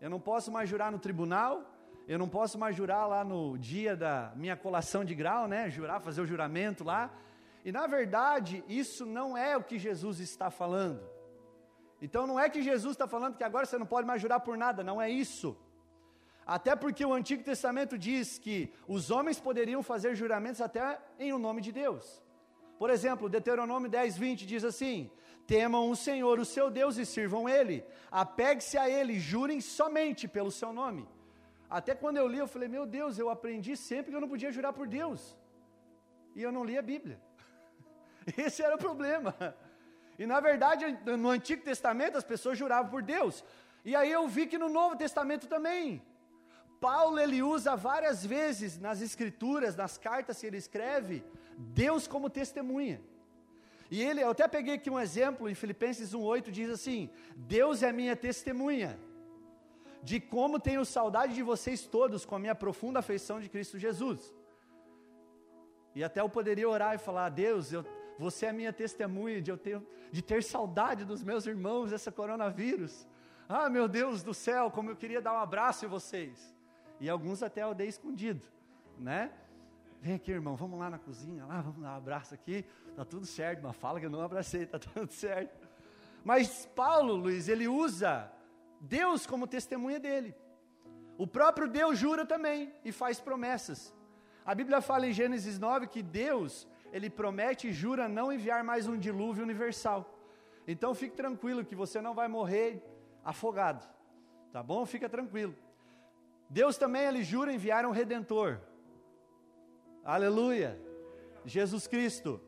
Eu 0.00 0.10
não 0.10 0.20
posso 0.20 0.52
mais 0.52 0.68
jurar 0.68 0.92
no 0.92 0.98
tribunal, 0.98 1.64
eu 2.06 2.18
não 2.18 2.28
posso 2.28 2.56
mais 2.56 2.76
jurar 2.76 3.06
lá 3.06 3.24
no 3.24 3.58
dia 3.58 3.96
da 3.96 4.32
minha 4.36 4.56
colação 4.56 5.04
de 5.04 5.14
grau, 5.14 5.48
né? 5.48 5.68
Jurar, 5.68 6.00
fazer 6.00 6.20
o 6.20 6.26
juramento 6.26 6.84
lá. 6.84 7.10
E 7.64 7.72
na 7.72 7.86
verdade, 7.88 8.62
isso 8.68 9.04
não 9.04 9.36
é 9.36 9.56
o 9.56 9.64
que 9.64 9.76
Jesus 9.76 10.20
está 10.20 10.48
falando. 10.48 11.02
Então 12.00 12.24
não 12.26 12.38
é 12.38 12.48
que 12.48 12.62
Jesus 12.62 12.92
está 12.92 13.08
falando 13.08 13.36
que 13.36 13.42
agora 13.42 13.66
você 13.66 13.76
não 13.76 13.86
pode 13.86 14.06
mais 14.06 14.22
jurar 14.22 14.38
por 14.38 14.56
nada, 14.56 14.84
não 14.84 15.02
é 15.02 15.10
isso. 15.10 15.56
Até 16.46 16.76
porque 16.76 17.04
o 17.04 17.12
Antigo 17.12 17.42
Testamento 17.42 17.98
diz 17.98 18.38
que 18.38 18.72
os 18.86 19.10
homens 19.10 19.40
poderiam 19.40 19.82
fazer 19.82 20.14
juramentos 20.14 20.60
até 20.60 21.00
em 21.18 21.32
o 21.32 21.38
nome 21.38 21.60
de 21.60 21.72
Deus. 21.72 22.22
Por 22.78 22.88
exemplo, 22.88 23.28
Deuteronômio 23.28 23.90
10, 23.90 24.16
20 24.16 24.46
diz 24.46 24.62
assim: 24.62 25.10
Temam 25.44 25.90
o 25.90 25.96
Senhor, 25.96 26.38
o 26.38 26.44
seu 26.44 26.70
Deus, 26.70 26.98
e 26.98 27.04
sirvam 27.04 27.48
Ele. 27.48 27.84
Apegue-se 28.12 28.78
a 28.78 28.88
Ele, 28.88 29.18
jurem 29.18 29.60
somente 29.60 30.28
pelo 30.28 30.52
seu 30.52 30.72
nome. 30.72 31.08
Até 31.68 31.94
quando 31.94 32.16
eu 32.16 32.28
li, 32.28 32.38
eu 32.38 32.46
falei: 32.46 32.68
Meu 32.68 32.86
Deus, 32.86 33.18
eu 33.18 33.28
aprendi 33.28 33.76
sempre 33.76 34.10
que 34.10 34.16
eu 34.16 34.20
não 34.20 34.28
podia 34.28 34.52
jurar 34.52 34.72
por 34.72 34.86
Deus. 34.86 35.36
E 36.34 36.42
eu 36.42 36.52
não 36.52 36.64
li 36.64 36.78
a 36.78 36.82
Bíblia. 36.82 37.20
Esse 38.36 38.62
era 38.62 38.74
o 38.74 38.78
problema. 38.78 39.34
E 40.18 40.26
na 40.26 40.40
verdade, 40.40 40.84
no 41.04 41.28
Antigo 41.30 41.62
Testamento, 41.62 42.16
as 42.16 42.24
pessoas 42.24 42.58
juravam 42.58 42.90
por 42.90 43.02
Deus. 43.02 43.44
E 43.84 43.94
aí 43.94 44.10
eu 44.10 44.26
vi 44.28 44.46
que 44.46 44.58
no 44.58 44.68
Novo 44.68 44.96
Testamento 44.96 45.46
também. 45.46 46.02
Paulo 46.80 47.18
ele 47.18 47.42
usa 47.42 47.74
várias 47.74 48.24
vezes 48.24 48.78
nas 48.78 49.00
escrituras, 49.00 49.76
nas 49.76 49.96
cartas 49.96 50.38
que 50.38 50.46
ele 50.46 50.58
escreve, 50.58 51.24
Deus 51.56 52.06
como 52.06 52.28
testemunha. 52.28 53.00
E 53.90 54.02
ele, 54.02 54.20
eu 54.22 54.30
até 54.30 54.46
peguei 54.46 54.74
aqui 54.74 54.90
um 54.90 55.00
exemplo 55.00 55.48
em 55.48 55.54
Filipenses 55.54 56.12
1:8 56.12 56.50
diz 56.50 56.70
assim: 56.70 57.10
Deus 57.34 57.82
é 57.82 57.92
minha 57.92 58.14
testemunha 58.14 58.98
de 60.06 60.20
como 60.20 60.60
tenho 60.60 60.84
saudade 60.84 61.34
de 61.34 61.42
vocês 61.42 61.84
todos 61.84 62.24
com 62.24 62.36
a 62.36 62.38
minha 62.38 62.54
profunda 62.54 63.00
afeição 63.00 63.40
de 63.40 63.48
Cristo 63.48 63.76
Jesus. 63.76 64.32
E 65.96 66.04
até 66.04 66.20
eu 66.20 66.28
poderia 66.28 66.68
orar 66.68 66.94
e 66.94 66.98
falar: 66.98 67.28
Deus, 67.28 67.72
eu, 67.72 67.84
você 68.16 68.46
é 68.46 68.52
minha 68.52 68.72
testemunha 68.72 69.42
de 69.42 69.50
eu 69.50 69.58
ter, 69.58 69.82
de 70.12 70.22
ter 70.22 70.44
saudade 70.44 71.04
dos 71.04 71.24
meus 71.24 71.44
irmãos 71.44 71.90
esse 71.90 72.08
coronavírus. 72.12 73.04
Ah, 73.48 73.68
meu 73.68 73.88
Deus 73.88 74.22
do 74.22 74.32
céu, 74.32 74.70
como 74.70 74.90
eu 74.90 74.96
queria 74.96 75.20
dar 75.20 75.32
um 75.32 75.40
abraço 75.40 75.84
em 75.84 75.88
vocês. 75.88 76.54
E 77.00 77.10
alguns 77.10 77.42
até 77.42 77.64
eu 77.64 77.74
dei 77.74 77.88
escondido, 77.88 78.46
né? 78.96 79.32
Vem 80.00 80.14
aqui, 80.14 80.30
irmão, 80.30 80.54
vamos 80.54 80.78
lá 80.78 80.88
na 80.88 81.00
cozinha, 81.00 81.44
lá, 81.46 81.60
vamos 81.60 81.82
dar 81.82 81.94
um 81.94 81.96
abraço 81.96 82.32
aqui. 82.32 82.64
Tá 82.94 83.04
tudo 83.04 83.26
certo, 83.26 83.60
mas 83.60 83.74
fala 83.74 83.98
que 83.98 84.06
eu 84.06 84.10
não 84.10 84.22
abracei, 84.22 84.66
tá 84.66 84.78
tudo 84.78 85.10
certo. 85.10 85.66
Mas 86.24 86.64
Paulo, 86.76 87.16
Luiz, 87.16 87.48
ele 87.48 87.66
usa 87.66 88.35
Deus 88.88 89.26
como 89.26 89.46
testemunha 89.46 89.98
dele. 89.98 90.34
O 91.18 91.26
próprio 91.26 91.68
Deus 91.68 91.98
jura 91.98 92.24
também 92.24 92.72
e 92.84 92.92
faz 92.92 93.18
promessas. 93.18 93.94
A 94.44 94.54
Bíblia 94.54 94.80
fala 94.80 95.06
em 95.06 95.12
Gênesis 95.12 95.58
9 95.58 95.88
que 95.88 96.02
Deus, 96.02 96.68
ele 96.92 97.10
promete 97.10 97.68
e 97.68 97.72
jura 97.72 98.08
não 98.08 98.32
enviar 98.32 98.62
mais 98.62 98.86
um 98.86 98.96
dilúvio 98.96 99.42
universal. 99.42 100.00
Então 100.68 100.94
fique 100.94 101.16
tranquilo 101.16 101.64
que 101.64 101.74
você 101.74 102.00
não 102.00 102.14
vai 102.14 102.28
morrer 102.28 102.82
afogado. 103.24 103.86
Tá 104.52 104.62
bom? 104.62 104.86
Fica 104.86 105.08
tranquilo. 105.08 105.54
Deus 106.48 106.76
também 106.76 107.02
ele 107.02 107.24
jura 107.24 107.52
enviar 107.52 107.84
um 107.86 107.90
redentor. 107.90 108.60
Aleluia. 110.04 110.80
Jesus 111.44 111.86
Cristo. 111.88 112.40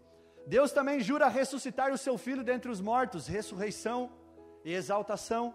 Deus 0.47 0.73
também 0.73 1.01
jura 1.01 1.29
ressuscitar 1.29 1.93
o 1.93 1.99
seu 1.99 2.17
filho 2.17 2.45
dentre 2.45 2.71
os 2.71 2.81
mortos, 2.81 3.27
ressurreição 3.27 4.11
e 4.65 4.73
exaltação. 4.73 5.53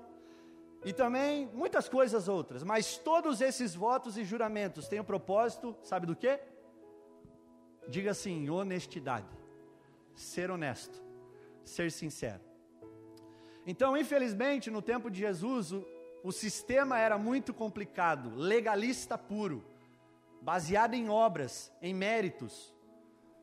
E 0.86 0.92
também 0.92 1.50
muitas 1.54 1.88
coisas 1.88 2.28
outras, 2.28 2.64
mas 2.64 2.98
todos 2.98 3.40
esses 3.40 3.74
votos 3.74 4.18
e 4.18 4.24
juramentos 4.24 4.88
têm 4.88 5.00
o 5.00 5.04
propósito, 5.04 5.76
sabe 5.82 6.06
do 6.06 6.16
quê? 6.16 6.40
Diga 7.88 8.12
assim: 8.12 8.50
honestidade, 8.50 9.28
ser 10.16 10.52
honesto, 10.52 11.02
ser 11.64 11.92
sincero. 11.92 12.42
Então, 13.66 13.96
infelizmente, 13.96 14.70
no 14.70 14.82
tempo 14.82 15.10
de 15.10 15.20
Jesus, 15.20 15.72
o, 15.72 15.86
o 16.22 16.32
sistema 16.34 17.00
era 17.00 17.18
muito 17.18 17.54
complicado, 17.54 18.36
legalista 18.36 19.18
puro, 19.18 19.64
baseado 20.42 20.96
em 20.96 21.10
obras, 21.10 21.72
em 21.82 21.94
méritos. 21.94 22.74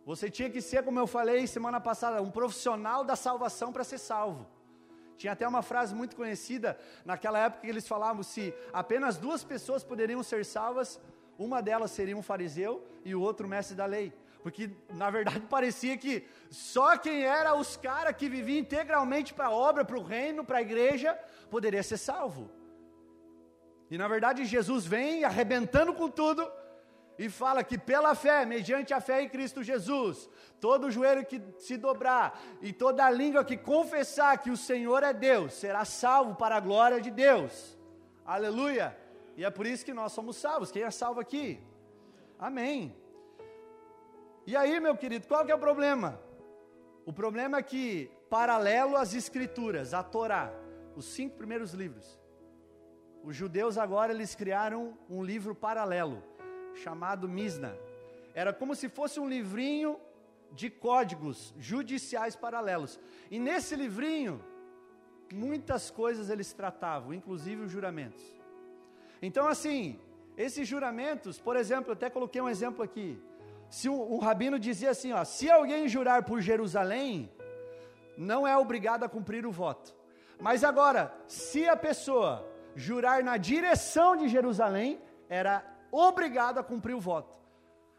Você 0.05 0.31
tinha 0.31 0.51
que 0.51 0.61
ser, 0.61 0.83
como 0.83 0.99
eu 0.99 1.07
falei 1.07 1.47
semana 1.47 1.81
passada, 1.81 2.21
um 2.21 2.31
profissional 2.31 3.03
da 3.03 3.17
salvação 3.17 3.73
para 3.73 3.85
ser 3.85 3.99
salvo. 3.99 4.47
Tinha 5.21 5.35
até 5.35 5.47
uma 5.47 5.61
frase 5.61 5.95
muito 5.95 6.17
conhecida 6.17 6.79
naquela 7.05 7.39
época 7.39 7.61
que 7.61 7.69
eles 7.69 7.87
falavam 7.87 8.23
se 8.23 8.55
apenas 8.73 9.19
duas 9.19 9.45
pessoas 9.45 9.85
poderiam 9.85 10.23
ser 10.23 10.47
salvas, 10.47 10.99
uma 11.39 11.61
delas 11.61 11.91
seria 11.91 12.17
um 12.17 12.23
fariseu 12.23 12.83
e 13.05 13.15
o 13.15 13.21
outro 13.21 13.47
mestre 13.47 13.77
da 13.77 13.85
lei. 13.85 14.15
Porque 14.43 14.71
na 14.89 15.11
verdade 15.11 15.41
parecia 15.57 15.95
que 15.99 16.27
só 16.49 16.97
quem 16.97 17.23
era 17.23 17.55
os 17.55 17.77
caras 17.77 18.17
que 18.17 18.31
viviam 18.31 18.61
integralmente 18.61 19.35
para 19.35 19.49
a 19.49 19.51
obra, 19.51 19.85
para 19.85 19.99
o 19.99 20.03
reino, 20.03 20.43
para 20.43 20.57
a 20.57 20.63
igreja, 20.63 21.13
poderia 21.51 21.83
ser 21.83 21.99
salvo. 21.99 22.51
E 23.91 23.99
na 23.99 24.09
verdade 24.09 24.47
Jesus 24.47 24.87
vem 24.87 25.23
arrebentando 25.23 25.93
com 25.93 26.09
tudo 26.09 26.51
e 27.21 27.29
fala 27.29 27.63
que 27.63 27.77
pela 27.77 28.15
fé, 28.15 28.47
mediante 28.47 28.95
a 28.95 29.01
fé 29.01 29.21
em 29.21 29.29
Cristo 29.29 29.63
Jesus, 29.63 30.27
todo 30.59 30.91
joelho 30.91 31.23
que 31.23 31.39
se 31.59 31.77
dobrar 31.77 32.41
e 32.63 32.73
toda 32.73 33.11
língua 33.11 33.45
que 33.45 33.59
confessar 33.59 34.39
que 34.39 34.51
o 34.51 34.57
Senhor 34.57 35.03
é 35.03 35.13
Deus, 35.13 35.53
será 35.53 35.85
salvo 35.85 36.35
para 36.35 36.57
a 36.57 36.61
glória 36.61 36.99
de 36.99 37.11
Deus. 37.11 37.79
Aleluia! 38.25 38.97
E 39.37 39.45
é 39.45 39.51
por 39.51 39.67
isso 39.67 39.85
que 39.85 39.93
nós 39.93 40.13
somos 40.13 40.37
salvos. 40.37 40.71
Quem 40.73 40.83
é 40.83 40.91
salvo 40.91 41.21
aqui? 41.21 41.61
Amém. 42.39 42.97
E 44.47 44.57
aí, 44.57 44.81
meu 44.81 44.97
querido, 44.97 45.29
qual 45.29 45.45
que 45.45 45.53
é 45.53 45.55
o 45.55 45.59
problema? 45.59 46.19
O 47.05 47.13
problema 47.13 47.59
é 47.59 47.63
que, 47.63 48.11
paralelo 48.31 48.97
às 48.97 49.13
Escrituras, 49.13 49.93
a 49.93 50.03
Torá, 50.03 50.51
os 50.97 51.05
cinco 51.05 51.37
primeiros 51.37 51.75
livros, 51.75 52.19
os 53.23 53.37
judeus 53.37 53.77
agora 53.77 54.11
eles 54.11 54.35
criaram 54.35 54.97
um 55.07 55.23
livro 55.23 55.55
paralelo 55.55 56.30
chamado 56.75 57.29
Misna. 57.29 57.77
Era 58.35 58.53
como 58.53 58.75
se 58.75 58.89
fosse 58.89 59.19
um 59.19 59.29
livrinho 59.29 59.99
de 60.53 60.69
códigos 60.71 61.55
judiciais 61.59 62.35
paralelos. 62.37 62.99
E 63.31 63.39
nesse 63.39 63.77
livrinho, 63.77 64.43
muitas 65.33 65.91
coisas 65.91 66.31
eles 66.31 66.53
tratavam, 66.53 67.15
inclusive 67.15 67.63
os 67.63 67.71
juramentos. 67.71 68.23
Então, 69.23 69.47
assim, 69.47 69.99
esses 70.37 70.67
juramentos, 70.67 71.39
por 71.39 71.57
exemplo, 71.57 71.93
até 71.93 72.09
coloquei 72.09 72.41
um 72.41 72.49
exemplo 72.49 72.83
aqui. 72.83 73.21
Se 73.69 73.89
um 73.89 74.19
rabino 74.19 74.59
dizia 74.59 74.91
assim, 74.91 75.13
ó, 75.13 75.25
se 75.25 75.49
alguém 75.49 75.87
jurar 75.87 76.25
por 76.25 76.41
Jerusalém, 76.41 77.31
não 78.17 78.47
é 78.47 78.57
obrigado 78.57 79.05
a 79.05 79.09
cumprir 79.09 79.47
o 79.47 79.53
voto. 79.53 79.95
Mas 80.41 80.65
agora, 80.65 81.15
se 81.27 81.69
a 81.69 81.77
pessoa 81.77 82.47
jurar 82.75 83.23
na 83.23 83.37
direção 83.37 84.17
de 84.17 84.29
Jerusalém, 84.29 85.01
era 85.29 85.65
obrigado 85.91 86.59
a 86.59 86.65
cumprir 86.65 86.95
o 86.95 87.01
voto. 87.01 87.39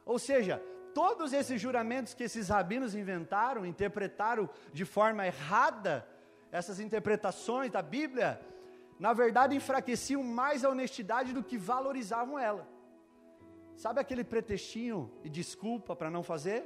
Ou 0.05 0.17
seja, 0.17 0.61
todos 0.93 1.33
esses 1.33 1.59
juramentos 1.59 2.13
que 2.13 2.23
esses 2.23 2.49
rabinos 2.49 2.95
inventaram, 2.95 3.65
interpretaram 3.65 4.49
de 4.73 4.85
forma 4.85 5.25
errada, 5.25 6.07
essas 6.51 6.79
interpretações 6.79 7.71
da 7.71 7.81
Bíblia, 7.81 8.41
na 8.99 9.13
verdade 9.13 9.55
enfraqueciam 9.55 10.23
mais 10.23 10.65
a 10.65 10.69
honestidade 10.69 11.33
do 11.33 11.43
que 11.43 11.57
valorizavam 11.57 12.37
ela. 12.37 12.67
Sabe 13.75 13.99
aquele 13.99 14.23
pretextinho 14.23 15.11
e 15.23 15.29
desculpa 15.29 15.95
para 15.95 16.09
não 16.09 16.23
fazer? 16.23 16.65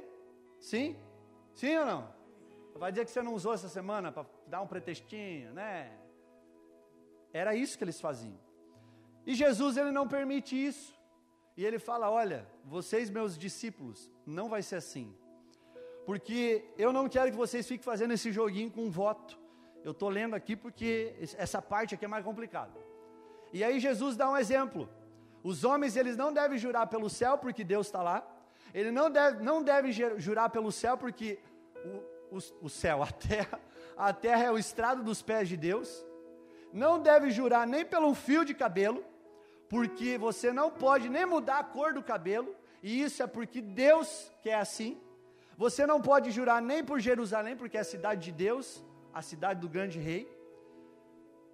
Sim? 0.60 0.96
Sim 1.54 1.76
ou 1.78 1.86
não? 1.86 2.16
Vai 2.74 2.92
dizer 2.92 3.04
que 3.04 3.10
você 3.10 3.22
não 3.22 3.32
usou 3.32 3.54
essa 3.54 3.68
semana 3.68 4.12
para 4.12 4.26
dar 4.46 4.60
um 4.60 4.66
pretextinho, 4.66 5.52
né? 5.54 5.90
Era 7.32 7.54
isso 7.54 7.78
que 7.78 7.84
eles 7.84 8.00
faziam. 8.00 8.38
E 9.26 9.34
Jesus 9.34 9.76
ele 9.76 9.90
não 9.90 10.06
permite 10.06 10.54
isso. 10.54 10.95
E 11.56 11.64
ele 11.64 11.78
fala: 11.78 12.10
Olha, 12.10 12.46
vocês, 12.64 13.08
meus 13.08 13.38
discípulos, 13.38 14.10
não 14.26 14.48
vai 14.48 14.62
ser 14.62 14.76
assim. 14.76 15.14
Porque 16.04 16.64
eu 16.76 16.92
não 16.92 17.08
quero 17.08 17.30
que 17.30 17.36
vocês 17.36 17.66
fiquem 17.66 17.82
fazendo 17.82 18.12
esse 18.12 18.30
joguinho 18.30 18.70
com 18.70 18.90
voto. 18.90 19.38
Eu 19.82 19.92
estou 19.92 20.08
lendo 20.08 20.34
aqui 20.34 20.54
porque 20.54 21.14
essa 21.36 21.62
parte 21.62 21.94
aqui 21.94 22.04
é 22.04 22.08
mais 22.08 22.24
complicada. 22.24 22.78
E 23.52 23.64
aí 23.64 23.80
Jesus 23.80 24.16
dá 24.16 24.30
um 24.30 24.36
exemplo. 24.36 24.88
Os 25.42 25.64
homens, 25.64 25.96
eles 25.96 26.16
não 26.16 26.32
devem 26.32 26.58
jurar 26.58 26.86
pelo 26.88 27.08
céu 27.08 27.38
porque 27.38 27.64
Deus 27.64 27.86
está 27.86 28.02
lá. 28.02 28.26
Ele 28.74 28.90
não 28.90 29.10
deve, 29.10 29.42
não 29.42 29.62
deve 29.62 29.92
jurar 29.92 30.50
pelo 30.50 30.70
céu 30.70 30.98
porque 30.98 31.38
o, 32.30 32.36
o, 32.36 32.38
o 32.62 32.68
céu, 32.68 33.02
a 33.02 33.10
terra, 33.10 33.60
a 33.96 34.12
terra 34.12 34.44
é 34.44 34.50
o 34.50 34.58
estrado 34.58 35.02
dos 35.02 35.22
pés 35.22 35.48
de 35.48 35.56
Deus. 35.56 36.04
Não 36.72 37.00
deve 37.00 37.30
jurar 37.30 37.66
nem 37.66 37.84
pelo 37.84 38.14
fio 38.14 38.44
de 38.44 38.54
cabelo 38.54 39.02
porque 39.68 40.16
você 40.16 40.52
não 40.52 40.70
pode 40.70 41.08
nem 41.08 41.26
mudar 41.26 41.58
a 41.58 41.64
cor 41.64 41.92
do 41.92 42.02
cabelo, 42.02 42.54
e 42.82 43.02
isso 43.02 43.22
é 43.22 43.26
porque 43.26 43.60
Deus 43.60 44.30
quer 44.42 44.54
assim. 44.54 45.00
Você 45.56 45.86
não 45.86 46.00
pode 46.00 46.30
jurar 46.30 46.60
nem 46.62 46.84
por 46.84 47.00
Jerusalém, 47.00 47.56
porque 47.56 47.76
é 47.76 47.80
a 47.80 47.84
cidade 47.84 48.26
de 48.26 48.32
Deus, 48.32 48.84
a 49.12 49.22
cidade 49.22 49.60
do 49.60 49.68
grande 49.68 49.98
rei. 49.98 50.30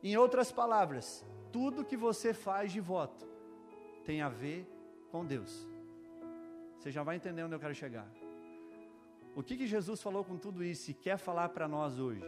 Em 0.03 0.17
outras 0.17 0.51
palavras, 0.51 1.25
tudo 1.53 1.85
que 1.85 1.97
você 1.97 2.35
faz 2.35 2.73
de 2.73 2.81
voto 2.81 3.27
tem 4.05 4.21
a 4.21 4.29
ver 4.29 4.67
com 5.11 5.25
Deus. 5.25 5.67
Você 6.79 6.91
já 6.91 7.03
vai 7.03 7.17
entender 7.17 7.45
onde 7.45 7.55
eu 7.55 7.61
quero 7.61 7.75
chegar. 7.75 8.11
O 9.35 9.43
que, 9.43 9.57
que 9.57 9.67
Jesus 9.67 10.03
falou 10.03 10.25
com 10.25 10.37
tudo 10.37 10.65
isso 10.65 10.91
e 10.91 10.95
quer 10.95 11.17
falar 11.17 11.49
para 11.51 11.69
nós 11.69 11.99
hoje? 11.99 12.25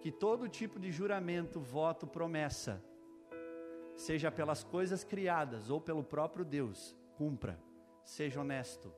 Que 0.00 0.10
todo 0.10 0.48
tipo 0.48 0.80
de 0.80 0.90
juramento, 0.90 1.60
voto, 1.60 2.06
promessa, 2.06 2.82
seja 4.02 4.30
pelas 4.30 4.64
coisas 4.64 5.04
criadas 5.04 5.70
ou 5.70 5.80
pelo 5.80 6.02
próprio 6.02 6.44
Deus, 6.44 6.96
cumpra, 7.16 7.58
seja 8.04 8.40
honesto. 8.40 8.92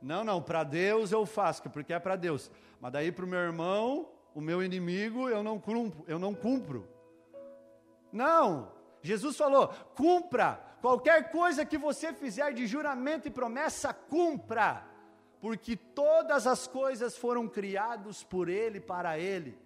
Não, 0.00 0.22
não, 0.22 0.42
para 0.42 0.62
Deus 0.62 1.10
eu 1.10 1.24
faço, 1.24 1.62
porque 1.70 1.92
é 1.92 1.98
para 1.98 2.14
Deus. 2.14 2.50
Mas 2.80 2.92
daí 2.92 3.10
para 3.10 3.24
o 3.24 3.28
meu 3.28 3.38
irmão, 3.38 4.10
o 4.34 4.40
meu 4.40 4.62
inimigo, 4.62 5.28
eu 5.28 5.42
não 5.42 5.58
cumpro, 5.58 6.04
eu 6.06 6.18
não 6.18 6.34
cumpro. 6.34 6.86
Não, 8.12 8.70
Jesus 9.02 9.36
falou: 9.36 9.68
cumpra, 9.96 10.60
qualquer 10.82 11.30
coisa 11.30 11.64
que 11.64 11.78
você 11.78 12.12
fizer 12.12 12.52
de 12.52 12.66
juramento 12.66 13.26
e 13.26 13.30
promessa, 13.30 13.94
cumpra 13.94 14.86
porque 15.40 15.76
todas 15.76 16.46
as 16.46 16.66
coisas 16.66 17.18
foram 17.18 17.46
criadas 17.46 18.22
por 18.22 18.48
Ele, 18.48 18.80
para 18.80 19.18
Ele, 19.18 19.58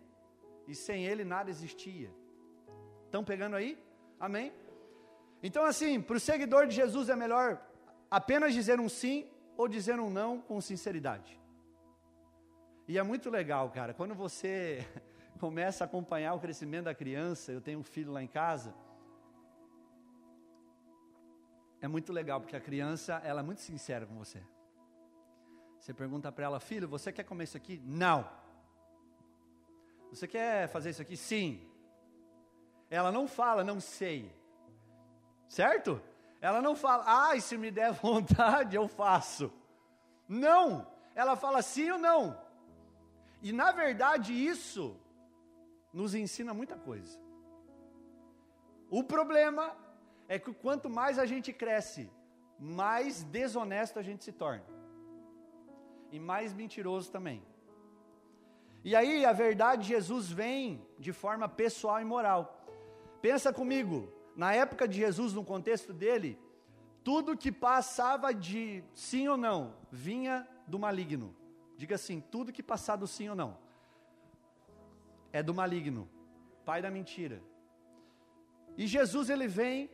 e 0.67 0.75
sem 0.75 1.07
Ele 1.07 1.25
nada 1.25 1.51
existia. 1.51 2.11
Estão 3.05 3.23
pegando 3.23 3.55
aí? 3.55 3.79
Amém? 4.19 4.53
Então, 5.43 5.65
assim, 5.65 6.01
para 6.01 6.17
o 6.17 6.21
seguidor 6.21 6.67
de 6.67 6.75
Jesus 6.75 7.09
é 7.09 7.17
melhor 7.17 7.61
apenas 8.11 8.53
dizer 8.53 8.81
um 8.81 8.89
sim 8.89 9.31
ou 9.57 9.69
dizer 9.69 10.01
um 10.01 10.11
não 10.11 10.41
com 10.41 10.61
sinceridade. 10.61 11.39
E 12.87 12.99
é 12.99 13.03
muito 13.03 13.31
legal, 13.31 13.71
cara, 13.71 13.93
quando 13.93 14.15
você 14.15 14.87
começa 15.39 15.85
a 15.85 15.87
acompanhar 15.87 16.35
o 16.35 16.41
crescimento 16.41 16.85
da 16.87 16.95
criança, 16.95 17.53
eu 17.53 17.61
tenho 17.61 17.79
um 17.79 17.85
filho 17.85 18.11
lá 18.11 18.23
em 18.23 18.27
casa, 18.27 18.75
é 21.81 21.87
muito 21.87 22.13
legal, 22.13 22.41
porque 22.41 22.57
a 22.57 22.61
criança, 22.61 23.21
ela 23.25 23.41
é 23.41 23.43
muito 23.43 23.61
sincera 23.61 24.05
com 24.05 24.17
você. 24.17 24.43
Você 25.79 25.95
pergunta 25.95 26.33
para 26.33 26.45
ela, 26.45 26.59
filho, 26.59 26.89
você 26.89 27.13
quer 27.13 27.23
comer 27.23 27.45
isso 27.45 27.57
aqui? 27.57 27.81
Não. 27.85 28.29
Você 30.11 30.27
quer 30.27 30.69
fazer 30.69 30.91
isso 30.91 31.03
aqui? 31.03 31.17
Sim. 31.17 31.61
Ela 32.91 33.13
não 33.13 33.27
fala, 33.29 33.63
não 33.65 33.81
sei. 33.81 34.35
Certo? 35.49 36.01
Ela 36.41 36.63
não 36.63 36.77
fala, 36.77 37.05
ah, 37.07 37.41
se 37.41 37.57
me 37.57 37.71
der 37.71 37.93
vontade, 38.05 38.77
eu 38.77 38.89
faço. 38.89 39.53
Não. 40.29 40.87
Ela 41.15 41.37
fala 41.37 41.63
sim 41.63 41.91
ou 41.91 41.99
não. 41.99 42.39
E 43.43 43.53
na 43.53 43.73
verdade 43.73 44.33
isso 44.33 44.97
nos 45.93 46.15
ensina 46.15 46.53
muita 46.53 46.77
coisa. 46.77 47.19
O 48.91 49.03
problema 49.03 49.77
é 50.29 50.39
que 50.39 50.53
quanto 50.53 50.89
mais 50.89 51.19
a 51.19 51.27
gente 51.27 51.53
cresce, 51.53 52.11
mais 52.59 53.23
desonesto 53.23 53.99
a 53.99 54.03
gente 54.03 54.25
se 54.25 54.33
torna 54.33 54.65
e 56.11 56.19
mais 56.19 56.55
mentiroso 56.55 57.11
também. 57.11 57.43
E 58.85 58.95
aí 58.97 59.25
a 59.25 59.33
verdade 59.33 59.83
de 59.83 59.89
Jesus 59.89 60.31
vem 60.31 60.87
de 60.99 61.13
forma 61.13 61.49
pessoal 61.49 62.01
e 62.01 62.05
moral. 62.05 62.58
Pensa 63.21 63.53
comigo, 63.53 64.13
na 64.37 64.53
época 64.53 64.87
de 64.87 64.99
Jesus, 64.99 65.33
no 65.33 65.45
contexto 65.45 65.93
dele, 65.93 66.39
tudo 67.03 67.37
que 67.37 67.51
passava 67.51 68.33
de 68.33 68.85
sim 68.95 69.29
ou 69.29 69.37
não 69.37 69.75
vinha 69.91 70.47
do 70.67 70.79
maligno. 70.79 71.35
Diga 71.77 71.95
assim, 71.95 72.21
tudo 72.21 72.53
que 72.53 72.63
passar 72.63 72.97
do 72.97 73.07
sim 73.07 73.29
ou 73.29 73.37
não 73.37 73.57
é 75.33 75.43
do 75.43 75.55
maligno, 75.55 76.09
pai 76.65 76.81
da 76.83 76.91
mentira. 76.91 77.43
E 78.77 78.87
Jesus 78.87 79.29
ele 79.31 79.47
vem 79.47 79.91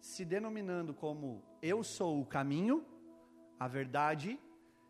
se 0.00 0.24
denominando 0.24 0.94
como 0.94 1.42
eu 1.60 1.82
sou 1.82 2.20
o 2.20 2.26
caminho, 2.26 2.84
a 3.58 3.68
verdade 3.68 4.40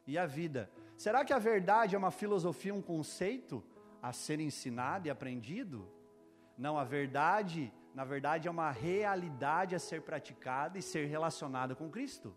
e 0.07 0.17
a 0.19 0.27
vida. 0.27 0.71
Será 0.97 1.25
que 1.25 1.33
a 1.33 1.39
verdade 1.39 1.95
é 1.95 1.99
uma 1.99 2.11
filosofia, 2.11 2.75
um 2.75 2.83
conceito 2.83 3.63
a 4.03 4.13
ser 4.13 4.41
ensinado 4.41 5.09
e 5.09 5.11
aprendido? 5.11 5.89
Não, 6.57 6.79
a 6.79 6.85
verdade, 6.85 7.73
na 7.95 8.05
verdade, 8.05 8.49
é 8.49 8.51
uma 8.51 8.71
realidade 8.71 9.75
a 9.75 9.79
ser 9.79 10.03
praticada 10.03 10.79
e 10.79 10.83
ser 10.83 11.07
relacionada 11.07 11.75
com 11.75 11.91
Cristo. 11.91 12.37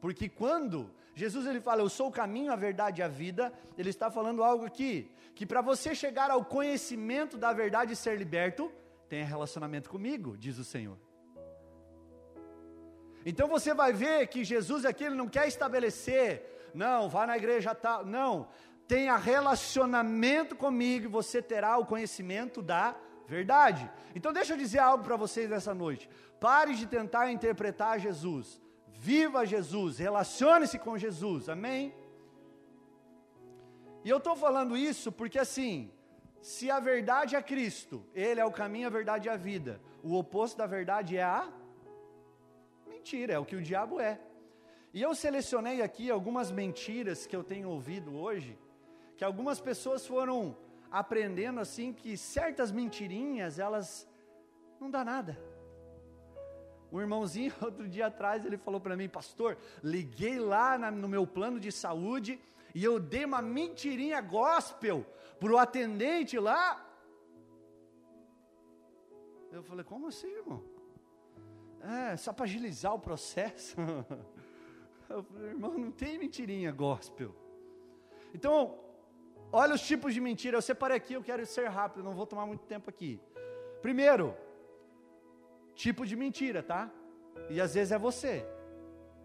Porque 0.00 0.28
quando 0.28 0.90
Jesus 1.14 1.46
ele 1.46 1.60
fala, 1.60 1.82
eu 1.82 1.88
sou 1.88 2.08
o 2.08 2.12
caminho, 2.12 2.52
a 2.52 2.56
verdade 2.56 3.00
e 3.00 3.04
a 3.04 3.08
vida, 3.08 3.52
ele 3.78 3.90
está 3.90 4.10
falando 4.10 4.42
algo 4.42 4.64
aqui, 4.64 5.10
que 5.34 5.46
para 5.46 5.62
você 5.62 5.94
chegar 5.94 6.30
ao 6.30 6.44
conhecimento 6.44 7.38
da 7.38 7.52
verdade 7.52 7.92
e 7.92 7.96
ser 7.96 8.18
liberto, 8.18 8.70
tenha 9.08 9.24
relacionamento 9.24 9.88
comigo, 9.88 10.36
diz 10.36 10.58
o 10.58 10.64
Senhor. 10.64 10.98
Então 13.24 13.48
você 13.48 13.72
vai 13.72 13.92
ver 13.92 14.26
que 14.28 14.44
Jesus 14.44 14.84
aqui 14.84 15.04
ele 15.04 15.16
não 15.16 15.28
quer 15.28 15.48
estabelecer 15.48 16.56
não, 16.76 17.08
vá 17.08 17.26
na 17.26 17.38
igreja 17.38 17.74
tal, 17.74 18.04
não. 18.04 18.48
Tenha 18.86 19.16
relacionamento 19.16 20.54
comigo 20.54 21.06
e 21.06 21.08
você 21.08 21.40
terá 21.40 21.78
o 21.78 21.86
conhecimento 21.86 22.60
da 22.60 22.94
verdade. 23.26 23.90
Então 24.14 24.32
deixa 24.32 24.54
eu 24.54 24.58
dizer 24.58 24.78
algo 24.78 25.04
para 25.04 25.16
vocês 25.16 25.48
nessa 25.50 25.74
noite. 25.74 26.08
Pare 26.40 26.74
de 26.74 26.86
tentar 26.86 27.30
interpretar 27.30 27.98
Jesus. 28.00 28.60
Viva 28.88 29.44
Jesus, 29.44 29.98
relacione-se 29.98 30.78
com 30.78 30.96
Jesus. 30.96 31.48
Amém? 31.48 31.94
E 34.04 34.08
eu 34.08 34.18
estou 34.18 34.36
falando 34.36 34.76
isso 34.76 35.10
porque 35.12 35.38
assim, 35.38 35.90
se 36.40 36.70
a 36.70 36.78
verdade 36.78 37.34
é 37.34 37.42
Cristo, 37.42 38.04
Ele 38.14 38.40
é 38.40 38.44
o 38.44 38.52
caminho, 38.52 38.86
a 38.86 38.90
verdade 38.90 39.28
e 39.28 39.30
a 39.30 39.36
vida. 39.36 39.80
O 40.02 40.14
oposto 40.14 40.56
da 40.56 40.66
verdade 40.66 41.16
é 41.16 41.22
a 41.22 41.52
mentira, 42.86 43.34
é 43.34 43.38
o 43.38 43.44
que 43.44 43.56
o 43.56 43.62
diabo 43.62 44.00
é. 44.00 44.20
E 44.94 45.02
eu 45.02 45.14
selecionei 45.14 45.82
aqui 45.82 46.10
algumas 46.10 46.50
mentiras 46.50 47.26
que 47.26 47.36
eu 47.36 47.44
tenho 47.44 47.68
ouvido 47.68 48.16
hoje, 48.16 48.58
que 49.16 49.24
algumas 49.24 49.60
pessoas 49.60 50.06
foram 50.06 50.56
aprendendo 50.98 51.60
assim 51.60 51.92
que 51.92 52.16
certas 52.16 52.72
mentirinhas, 52.72 53.58
elas 53.58 54.08
não 54.80 54.90
dá 54.90 55.04
nada. 55.04 55.38
Um 56.90 57.00
irmãozinho, 57.00 57.52
outro 57.60 57.86
dia 57.86 58.06
atrás, 58.06 58.44
ele 58.46 58.56
falou 58.56 58.80
para 58.80 58.96
mim, 58.96 59.08
pastor, 59.08 59.58
liguei 59.82 60.38
lá 60.38 60.78
na, 60.78 60.90
no 60.90 61.08
meu 61.08 61.26
plano 61.26 61.60
de 61.60 61.70
saúde 61.70 62.40
e 62.74 62.82
eu 62.82 62.98
dei 62.98 63.24
uma 63.26 63.42
mentirinha 63.42 64.20
gospel 64.22 65.04
para 65.38 65.52
o 65.52 65.58
atendente 65.58 66.38
lá. 66.38 66.82
Eu 69.52 69.62
falei, 69.62 69.84
como 69.84 70.06
assim, 70.06 70.28
irmão? 70.28 70.64
É, 71.80 72.16
só 72.16 72.32
para 72.32 72.44
agilizar 72.44 72.94
o 72.94 72.98
processo. 72.98 73.76
Eu 75.08 75.22
falei, 75.22 75.50
irmão, 75.50 75.72
não 75.78 75.92
tem 75.92 76.18
mentirinha 76.18 76.72
gospel. 76.72 77.32
Então, 78.34 78.85
olha 79.52 79.74
os 79.74 79.80
tipos 79.80 80.12
de 80.14 80.20
mentira. 80.20 80.56
Eu 80.56 80.62
separei 80.62 80.96
aqui, 80.96 81.14
eu 81.14 81.22
quero 81.22 81.44
ser 81.46 81.68
rápido, 81.68 82.04
não 82.04 82.14
vou 82.14 82.26
tomar 82.26 82.46
muito 82.46 82.64
tempo 82.66 82.90
aqui. 82.90 83.20
Primeiro, 83.82 84.36
tipo 85.74 86.06
de 86.06 86.16
mentira, 86.16 86.62
tá? 86.62 86.90
E 87.50 87.60
às 87.60 87.74
vezes 87.74 87.92
é 87.92 87.98
você. 87.98 88.44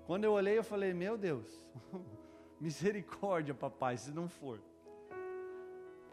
Quando 0.05 0.25
eu 0.25 0.33
olhei, 0.33 0.57
eu 0.57 0.63
falei, 0.63 0.93
meu 0.93 1.17
Deus, 1.17 1.67
misericórdia, 2.59 3.53
papai, 3.53 3.97
se 3.97 4.11
não 4.11 4.27
for. 4.27 4.59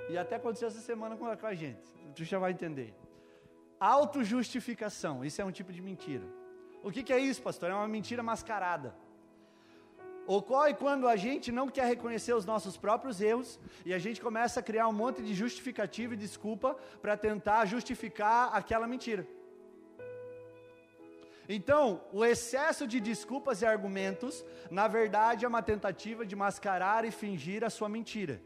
E 0.08 0.16
até 0.16 0.36
aconteceu 0.36 0.68
essa 0.68 0.80
semana 0.80 1.16
com 1.16 1.26
a 1.26 1.54
gente, 1.54 1.92
tu 2.14 2.24
já 2.24 2.38
vai 2.38 2.52
entender. 2.52 2.94
Autojustificação, 3.78 5.24
isso 5.24 5.40
é 5.42 5.44
um 5.44 5.52
tipo 5.52 5.72
de 5.72 5.82
mentira. 5.82 6.26
O 6.82 6.90
que, 6.90 7.02
que 7.02 7.12
é 7.12 7.18
isso, 7.18 7.42
pastor? 7.42 7.70
É 7.70 7.74
uma 7.74 7.88
mentira 7.88 8.22
mascarada. 8.22 8.94
Ocorre 10.28 10.74
quando 10.74 11.08
a 11.08 11.16
gente 11.16 11.50
não 11.50 11.68
quer 11.68 11.86
reconhecer 11.86 12.34
os 12.34 12.44
nossos 12.44 12.76
próprios 12.76 13.18
erros 13.18 13.58
e 13.82 13.94
a 13.94 13.98
gente 13.98 14.20
começa 14.20 14.60
a 14.60 14.62
criar 14.62 14.86
um 14.86 14.92
monte 14.92 15.22
de 15.22 15.32
justificativa 15.32 16.12
e 16.12 16.18
desculpa 16.18 16.76
para 17.00 17.16
tentar 17.16 17.64
justificar 17.64 18.54
aquela 18.54 18.86
mentira. 18.86 19.26
Então, 21.48 22.02
o 22.12 22.26
excesso 22.26 22.86
de 22.86 23.00
desculpas 23.00 23.62
e 23.62 23.66
argumentos, 23.66 24.44
na 24.70 24.86
verdade, 24.86 25.46
é 25.46 25.48
uma 25.48 25.62
tentativa 25.62 26.26
de 26.26 26.36
mascarar 26.36 27.06
e 27.06 27.10
fingir 27.10 27.64
a 27.64 27.70
sua 27.70 27.88
mentira. 27.88 28.38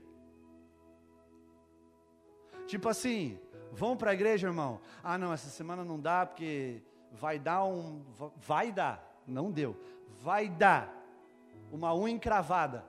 Tipo 2.68 2.88
assim, 2.90 3.40
vão 3.72 3.96
para 3.96 4.12
a 4.12 4.14
igreja, 4.14 4.46
irmão? 4.46 4.80
Ah, 5.02 5.18
não, 5.18 5.32
essa 5.32 5.50
semana 5.50 5.84
não 5.84 5.98
dá 5.98 6.24
porque 6.24 6.80
vai 7.10 7.40
dar 7.40 7.64
um. 7.64 8.04
Vai 8.36 8.70
dar, 8.70 9.20
não 9.26 9.50
deu. 9.50 9.76
Vai 10.20 10.48
dar 10.48 11.01
uma 11.72 11.94
unha 11.94 12.14
encravada, 12.14 12.84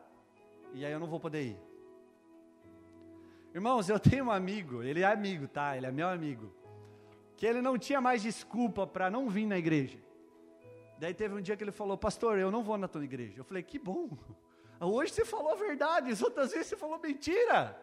e 0.73 0.85
aí 0.85 0.91
eu 0.91 0.99
não 0.99 1.07
vou 1.07 1.19
poder 1.19 1.43
ir. 1.43 1.59
Irmãos, 3.53 3.87
eu 3.87 3.97
tenho 3.97 4.25
um 4.25 4.31
amigo, 4.31 4.83
ele 4.83 5.01
é 5.01 5.05
amigo, 5.05 5.47
tá? 5.47 5.77
Ele 5.77 5.85
é 5.85 5.91
meu 5.91 6.09
amigo. 6.09 6.53
Que 7.37 7.45
ele 7.45 7.61
não 7.61 7.77
tinha 7.77 8.01
mais 8.01 8.21
desculpa 8.21 8.85
para 8.85 9.09
não 9.09 9.29
vir 9.29 9.45
na 9.45 9.57
igreja. 9.57 9.97
Daí 10.99 11.13
teve 11.13 11.33
um 11.33 11.41
dia 11.41 11.55
que 11.55 11.63
ele 11.63 11.71
falou: 11.71 11.97
Pastor, 11.97 12.37
eu 12.37 12.51
não 12.51 12.63
vou 12.63 12.77
na 12.77 12.87
tua 12.87 13.03
igreja. 13.03 13.39
Eu 13.39 13.43
falei: 13.43 13.63
Que 13.63 13.79
bom. 13.79 14.17
Hoje 14.79 15.13
você 15.13 15.23
falou 15.23 15.53
a 15.53 15.55
verdade, 15.55 16.11
as 16.11 16.21
outras 16.21 16.51
vezes 16.51 16.67
você 16.67 16.75
falou 16.75 16.99
mentira. 16.99 17.79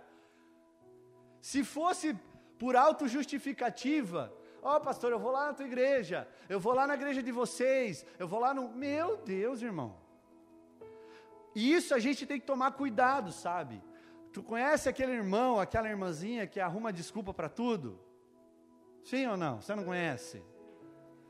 Se 1.41 1.65
fosse 1.65 2.15
por 2.59 2.77
autojustificativa, 2.77 4.33
Ó, 4.63 4.77
oh, 4.77 4.81
pastor, 4.81 5.11
eu 5.11 5.19
vou 5.19 5.31
lá 5.31 5.47
na 5.47 5.55
tua 5.55 5.65
igreja, 5.65 6.29
eu 6.47 6.61
vou 6.61 6.75
lá 6.75 6.87
na 6.87 6.95
igreja 6.95 7.23
de 7.23 7.33
vocês, 7.33 8.05
eu 8.19 8.29
vou 8.29 8.39
lá 8.39 8.53
no. 8.53 8.69
Meu 8.69 9.17
Deus, 9.17 9.63
irmão. 9.63 9.97
E 11.55 11.73
isso 11.73 11.95
a 11.95 11.99
gente 11.99 12.27
tem 12.27 12.39
que 12.39 12.47
tomar 12.47 12.73
cuidado, 12.73 13.33
sabe? 13.33 13.83
Tu 14.33 14.43
conhece 14.43 14.89
aquele 14.89 15.13
irmão, 15.13 15.59
aquela 15.59 15.89
irmãzinha 15.89 16.47
que 16.47 16.61
arruma 16.61 16.93
desculpa 16.93 17.35
para 17.35 17.49
tudo? 17.49 17.99
Sim 19.03 19.27
ou 19.27 19.37
não? 19.37 19.61
Você 19.61 19.75
não 19.75 19.85
conhece? 19.85 20.43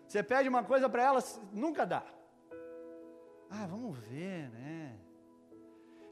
Você 0.07 0.23
pede 0.23 0.49
uma 0.49 0.63
coisa 0.65 0.89
para 0.89 1.03
ela, 1.03 1.25
nunca 1.53 1.87
dá. 1.87 2.05
Ah, 3.49 3.67
vamos 3.67 3.97
ver, 3.99 4.51
né? 4.51 4.99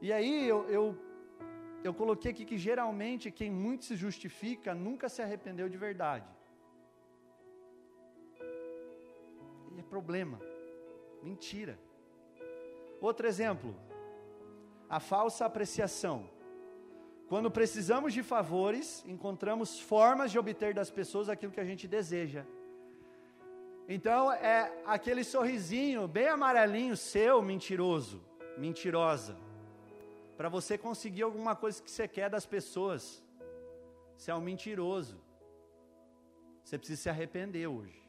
E 0.01 0.11
aí 0.11 0.47
eu, 0.47 0.67
eu, 0.69 0.97
eu 1.83 1.93
coloquei 1.93 2.31
aqui 2.31 2.45
que 2.45 2.57
geralmente 2.57 3.29
quem 3.29 3.51
muito 3.51 3.85
se 3.85 3.95
justifica 3.95 4.73
nunca 4.73 5.09
se 5.09 5.21
arrependeu 5.21 5.69
de 5.69 5.77
verdade. 5.77 6.27
E 9.75 9.79
é 9.79 9.83
problema. 9.83 10.39
Mentira. 11.21 11.77
Outro 13.01 13.27
exemplo, 13.27 13.75
a 14.89 14.99
falsa 14.99 15.45
apreciação. 15.45 16.29
Quando 17.27 17.51
precisamos 17.51 18.11
de 18.11 18.23
favores, 18.23 19.03
encontramos 19.05 19.79
formas 19.79 20.31
de 20.31 20.39
obter 20.39 20.73
das 20.73 20.89
pessoas 20.89 21.29
aquilo 21.29 21.51
que 21.51 21.59
a 21.59 21.65
gente 21.65 21.87
deseja. 21.87 22.43
Então 23.87 24.31
é 24.31 24.71
aquele 24.85 25.23
sorrisinho 25.23 26.07
bem 26.07 26.27
amarelinho 26.27 26.97
seu, 26.97 27.41
mentiroso, 27.41 28.19
mentirosa, 28.57 29.37
para 30.35 30.49
você 30.49 30.77
conseguir 30.77 31.21
alguma 31.21 31.55
coisa 31.55 31.81
que 31.81 31.91
você 31.91 32.07
quer 32.07 32.29
das 32.29 32.45
pessoas. 32.45 33.23
Você 34.17 34.31
é 34.31 34.35
um 34.35 34.41
mentiroso. 34.41 35.19
Você 36.63 36.77
precisa 36.77 37.01
se 37.03 37.09
arrepender 37.09 37.67
hoje. 37.67 37.99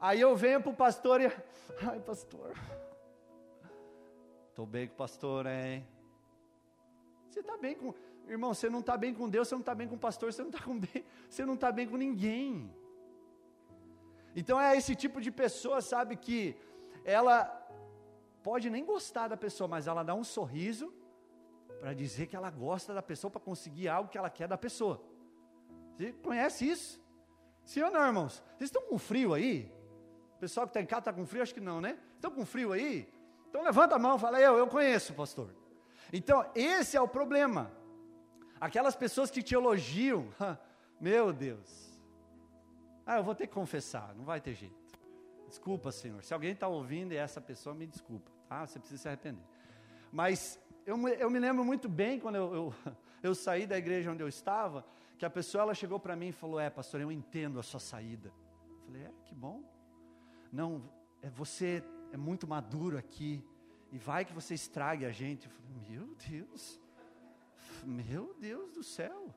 Aí 0.00 0.20
eu 0.20 0.34
venho 0.36 0.60
para 0.60 0.70
o 0.70 0.76
pastor 0.76 1.20
e. 1.20 1.26
Ai, 1.82 2.00
pastor. 2.00 2.54
Estou 4.58 4.66
bem 4.66 4.88
com 4.88 4.94
o 4.94 4.96
pastor, 4.96 5.46
hein? 5.46 5.86
Você 7.30 7.38
está 7.38 7.56
bem 7.56 7.76
com. 7.76 7.94
Irmão, 8.26 8.52
você 8.52 8.68
não 8.68 8.80
está 8.80 8.96
bem 8.96 9.14
com 9.14 9.28
Deus, 9.28 9.46
você 9.46 9.54
não 9.54 9.60
está 9.60 9.72
bem 9.72 9.86
com 9.86 9.94
o 9.94 9.98
pastor, 9.98 10.32
você 10.32 10.42
não 10.42 10.50
está 10.50 10.66
bem, 10.66 11.04
você 11.30 11.46
não 11.46 11.54
está 11.54 11.70
bem 11.70 11.86
com 11.86 11.96
ninguém. 11.96 12.74
Então 14.34 14.60
é 14.60 14.76
esse 14.76 14.96
tipo 14.96 15.20
de 15.20 15.30
pessoa, 15.30 15.80
sabe, 15.80 16.16
que 16.16 16.56
ela 17.04 17.44
pode 18.42 18.68
nem 18.68 18.84
gostar 18.84 19.28
da 19.28 19.36
pessoa, 19.36 19.68
mas 19.68 19.86
ela 19.86 20.02
dá 20.02 20.12
um 20.12 20.24
sorriso 20.24 20.92
para 21.78 21.94
dizer 21.94 22.26
que 22.26 22.34
ela 22.34 22.50
gosta 22.50 22.92
da 22.92 23.00
pessoa, 23.00 23.30
para 23.30 23.40
conseguir 23.40 23.86
algo 23.86 24.10
que 24.10 24.18
ela 24.18 24.28
quer 24.28 24.48
da 24.48 24.58
pessoa. 24.58 25.00
Você 25.94 26.12
conhece 26.14 26.68
isso? 26.68 27.00
Sim 27.64 27.82
ou 27.82 27.92
não, 27.92 28.04
irmãos? 28.04 28.42
Vocês 28.56 28.70
estão 28.70 28.82
com 28.82 28.98
frio 28.98 29.34
aí? 29.34 29.72
O 30.34 30.40
pessoal 30.40 30.66
que 30.66 30.70
está 30.70 30.80
em 30.80 30.86
casa 30.86 31.02
está 31.02 31.12
com 31.12 31.24
frio? 31.24 31.42
Acho 31.42 31.54
que 31.54 31.60
não, 31.60 31.80
né? 31.80 31.96
Estão 32.16 32.32
com 32.32 32.44
frio 32.44 32.72
aí? 32.72 33.08
Então 33.48 33.62
levanta 33.62 33.96
a 33.96 33.98
mão 33.98 34.16
e 34.16 34.20
fala, 34.20 34.40
eu, 34.40 34.56
eu 34.56 34.66
conheço, 34.66 35.14
pastor. 35.14 35.54
Então, 36.12 36.44
esse 36.54 36.96
é 36.96 37.00
o 37.00 37.08
problema. 37.08 37.70
Aquelas 38.60 38.96
pessoas 38.96 39.30
que 39.30 39.42
te 39.42 39.54
elogiam, 39.54 40.28
meu 41.00 41.32
Deus. 41.32 41.88
Ah, 43.06 43.16
eu 43.16 43.24
vou 43.24 43.34
ter 43.34 43.46
que 43.46 43.54
confessar, 43.54 44.14
não 44.14 44.24
vai 44.24 44.40
ter 44.40 44.54
jeito. 44.54 44.76
Desculpa, 45.48 45.90
Senhor. 45.90 46.22
Se 46.22 46.34
alguém 46.34 46.52
está 46.52 46.68
ouvindo 46.68 47.12
e 47.12 47.16
essa 47.16 47.40
pessoa, 47.40 47.74
me 47.74 47.86
desculpa, 47.86 48.30
tá? 48.48 48.66
Você 48.66 48.78
precisa 48.78 49.02
se 49.02 49.08
arrepender. 49.08 49.44
Mas 50.12 50.60
eu, 50.84 50.96
eu 51.08 51.30
me 51.30 51.38
lembro 51.38 51.64
muito 51.64 51.88
bem 51.88 52.20
quando 52.20 52.34
eu, 52.36 52.54
eu, 52.54 52.74
eu 53.22 53.34
saí 53.34 53.66
da 53.66 53.78
igreja 53.78 54.10
onde 54.10 54.22
eu 54.22 54.28
estava, 54.28 54.84
que 55.16 55.24
a 55.24 55.30
pessoa 55.30 55.62
ela 55.62 55.74
chegou 55.74 55.98
para 55.98 56.14
mim 56.14 56.28
e 56.28 56.32
falou: 56.32 56.60
É, 56.60 56.68
pastor, 56.68 57.00
eu 57.00 57.10
entendo 57.10 57.58
a 57.58 57.62
sua 57.62 57.80
saída. 57.80 58.30
Eu 58.70 58.86
falei: 58.86 59.02
É, 59.02 59.10
que 59.24 59.34
bom. 59.34 59.62
Não, 60.52 60.82
é, 61.22 61.30
você 61.30 61.82
é 62.12 62.16
muito 62.16 62.46
maduro 62.46 62.96
aqui 62.98 63.44
e 63.90 63.98
vai 63.98 64.24
que 64.24 64.32
você 64.32 64.54
estrague 64.54 65.04
a 65.04 65.10
gente. 65.10 65.46
Eu 65.46 65.52
falei, 65.52 65.70
meu 65.90 66.14
Deus, 66.28 66.80
meu 67.84 68.34
Deus 68.38 68.72
do 68.72 68.82
céu. 68.82 69.34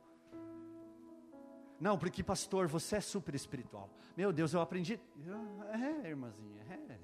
Não, 1.80 1.98
porque 1.98 2.24
pastor, 2.24 2.68
você 2.68 2.98
é 2.98 3.02
super 3.02 3.34
espiritual. 3.34 3.90
Meu 4.16 4.32
Deus, 4.32 4.54
eu 4.54 4.62
aprendi. 4.62 5.00
é, 5.74 6.10
irmãzinha, 6.10 6.64
é, 6.70 6.94
é. 6.94 7.00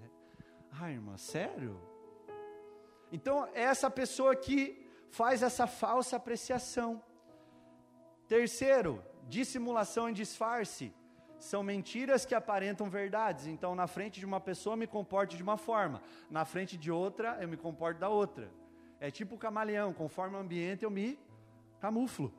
Ah, 0.79 0.91
irmã, 0.91 1.17
sério? 1.17 1.79
Então, 3.11 3.45
é 3.53 3.63
essa 3.63 3.89
pessoa 3.89 4.35
que 4.35 4.85
faz 5.09 5.41
essa 5.41 5.65
falsa 5.65 6.17
apreciação. 6.17 7.01
Terceiro, 8.27 9.03
dissimulação 9.27 10.09
e 10.09 10.13
disfarce 10.13 10.93
são 11.39 11.63
mentiras 11.63 12.25
que 12.25 12.35
aparentam 12.35 12.89
verdades. 12.89 13.47
Então, 13.47 13.75
na 13.75 13.87
frente 13.87 14.19
de 14.19 14.25
uma 14.25 14.39
pessoa 14.39 14.73
eu 14.73 14.77
me 14.77 14.87
comporto 14.87 15.35
de 15.35 15.43
uma 15.43 15.57
forma, 15.57 16.01
na 16.29 16.45
frente 16.45 16.77
de 16.77 16.91
outra 16.91 17.37
eu 17.41 17.47
me 17.47 17.57
comporto 17.57 17.99
da 17.99 18.09
outra. 18.09 18.49
É 18.99 19.11
tipo 19.11 19.35
o 19.35 19.37
camaleão, 19.37 19.93
conforme 19.93 20.35
o 20.35 20.39
ambiente 20.39 20.83
eu 20.83 20.89
me 20.89 21.19
camuflo. 21.79 22.33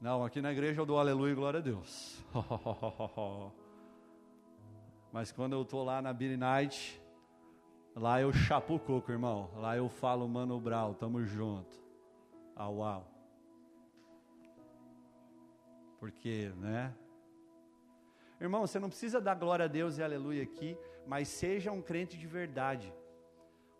Não, 0.00 0.24
aqui 0.24 0.42
na 0.42 0.52
igreja 0.52 0.80
eu 0.80 0.86
dou 0.86 0.98
aleluia 0.98 1.32
e 1.32 1.34
glória 1.34 1.58
a 1.58 1.62
Deus. 1.62 2.22
Mas 5.12 5.32
quando 5.32 5.54
eu 5.54 5.62
estou 5.62 5.82
lá 5.84 6.02
na 6.02 6.12
Beer 6.12 6.36
Night, 6.36 7.00
lá 7.94 8.20
eu 8.20 8.32
chapo 8.32 8.74
o 8.74 8.80
coco, 8.80 9.10
irmão. 9.10 9.50
Lá 9.54 9.76
eu 9.76 9.88
falo, 9.88 10.28
mano, 10.28 10.60
Brau, 10.60 10.92
tamo 10.92 11.24
junto. 11.24 11.80
Ah, 12.54 12.68
uau 12.68 13.15
porque, 16.06 16.52
né? 16.58 16.94
Irmão, 18.40 18.64
você 18.64 18.78
não 18.78 18.88
precisa 18.88 19.20
dar 19.20 19.34
glória 19.34 19.64
a 19.64 19.68
Deus 19.68 19.98
e 19.98 20.04
aleluia 20.04 20.44
aqui, 20.44 20.78
mas 21.04 21.26
seja 21.26 21.72
um 21.72 21.82
crente 21.82 22.16
de 22.16 22.28
verdade. 22.28 22.94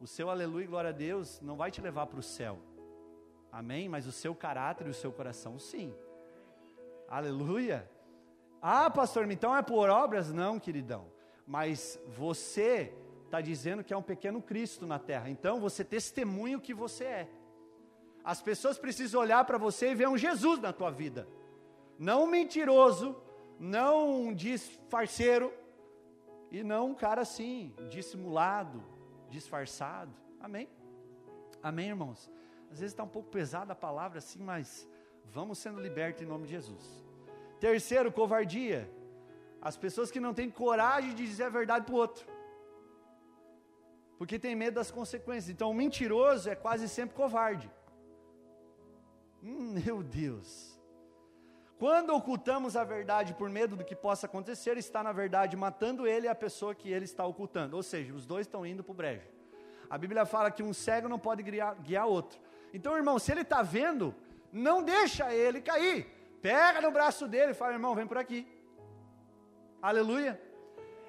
O 0.00 0.08
seu 0.08 0.28
aleluia 0.28 0.64
e 0.64 0.66
glória 0.66 0.90
a 0.90 0.92
Deus 0.92 1.40
não 1.40 1.56
vai 1.56 1.70
te 1.70 1.80
levar 1.80 2.08
para 2.08 2.18
o 2.18 2.22
céu. 2.24 2.58
Amém? 3.52 3.88
Mas 3.88 4.08
o 4.08 4.12
seu 4.12 4.34
caráter 4.34 4.88
e 4.88 4.90
o 4.90 4.94
seu 4.94 5.12
coração, 5.12 5.56
sim. 5.56 5.94
Aleluia. 7.08 7.88
Ah, 8.60 8.90
pastor, 8.90 9.30
então 9.30 9.54
é 9.54 9.62
por 9.62 9.88
obras? 9.88 10.32
Não, 10.32 10.58
queridão. 10.58 11.06
Mas 11.46 11.96
você 12.08 12.92
está 13.24 13.40
dizendo 13.40 13.84
que 13.84 13.94
é 13.94 13.96
um 13.96 14.02
pequeno 14.02 14.42
Cristo 14.42 14.84
na 14.84 14.98
terra. 14.98 15.30
Então 15.30 15.60
você 15.60 15.84
testemunha 15.84 16.58
o 16.58 16.60
que 16.60 16.74
você 16.74 17.04
é. 17.04 17.28
As 18.24 18.42
pessoas 18.42 18.76
precisam 18.76 19.20
olhar 19.20 19.44
para 19.44 19.58
você 19.58 19.92
e 19.92 19.94
ver 19.94 20.08
um 20.08 20.18
Jesus 20.18 20.58
na 20.58 20.72
tua 20.72 20.90
vida 20.90 21.35
não 21.98 22.24
um 22.24 22.26
mentiroso, 22.26 23.16
não 23.58 24.22
um 24.22 24.34
disfarceiro, 24.34 25.52
e 26.50 26.62
não 26.62 26.90
um 26.90 26.94
cara 26.94 27.22
assim, 27.22 27.74
dissimulado, 27.88 28.82
disfarçado. 29.28 30.14
Amém? 30.40 30.68
Amém, 31.62 31.88
irmãos? 31.88 32.30
Às 32.70 32.80
vezes 32.80 32.92
está 32.92 33.02
um 33.02 33.08
pouco 33.08 33.30
pesada 33.30 33.72
a 33.72 33.76
palavra 33.76 34.18
assim, 34.18 34.42
mas 34.42 34.88
vamos 35.24 35.58
sendo 35.58 35.80
libertos 35.80 36.22
em 36.22 36.26
nome 36.26 36.44
de 36.44 36.50
Jesus. 36.50 37.04
Terceiro, 37.58 38.12
covardia. 38.12 38.90
As 39.60 39.76
pessoas 39.76 40.10
que 40.10 40.20
não 40.20 40.32
têm 40.32 40.50
coragem 40.50 41.14
de 41.14 41.26
dizer 41.26 41.44
a 41.44 41.48
verdade 41.48 41.86
para 41.86 41.94
o 41.94 41.98
outro. 41.98 42.26
Porque 44.18 44.38
tem 44.38 44.54
medo 44.54 44.74
das 44.74 44.90
consequências. 44.90 45.50
Então, 45.50 45.70
o 45.70 45.74
mentiroso 45.74 46.48
é 46.48 46.54
quase 46.54 46.88
sempre 46.88 47.16
covarde. 47.16 47.70
Hum, 49.42 49.74
meu 49.84 50.02
Deus. 50.02 50.75
Quando 51.78 52.14
ocultamos 52.14 52.76
a 52.76 52.84
verdade 52.84 53.34
por 53.34 53.50
medo 53.50 53.76
do 53.76 53.84
que 53.84 53.94
possa 53.94 54.26
acontecer, 54.26 54.78
está 54.78 55.02
na 55.02 55.12
verdade 55.12 55.56
matando 55.56 56.06
ele 56.06 56.26
e 56.26 56.28
a 56.28 56.34
pessoa 56.34 56.74
que 56.74 56.90
ele 56.90 57.04
está 57.04 57.26
ocultando. 57.26 57.76
Ou 57.76 57.82
seja, 57.82 58.14
os 58.14 58.26
dois 58.26 58.46
estão 58.46 58.64
indo 58.64 58.82
para 58.82 58.92
o 58.92 58.94
brejo. 58.94 59.28
A 59.88 59.98
Bíblia 59.98 60.24
fala 60.24 60.50
que 60.50 60.62
um 60.62 60.72
cego 60.72 61.08
não 61.08 61.18
pode 61.18 61.42
guiar, 61.42 61.76
guiar 61.76 62.06
outro. 62.06 62.40
Então, 62.72 62.96
irmão, 62.96 63.18
se 63.18 63.30
ele 63.30 63.42
está 63.42 63.62
vendo, 63.62 64.14
não 64.52 64.82
deixa 64.82 65.32
ele 65.34 65.60
cair. 65.60 66.06
Pega 66.40 66.80
no 66.80 66.90
braço 66.90 67.28
dele 67.28 67.52
e 67.52 67.54
fala, 67.54 67.74
irmão, 67.74 67.94
vem 67.94 68.06
por 68.06 68.16
aqui. 68.16 68.46
Aleluia. 69.82 70.40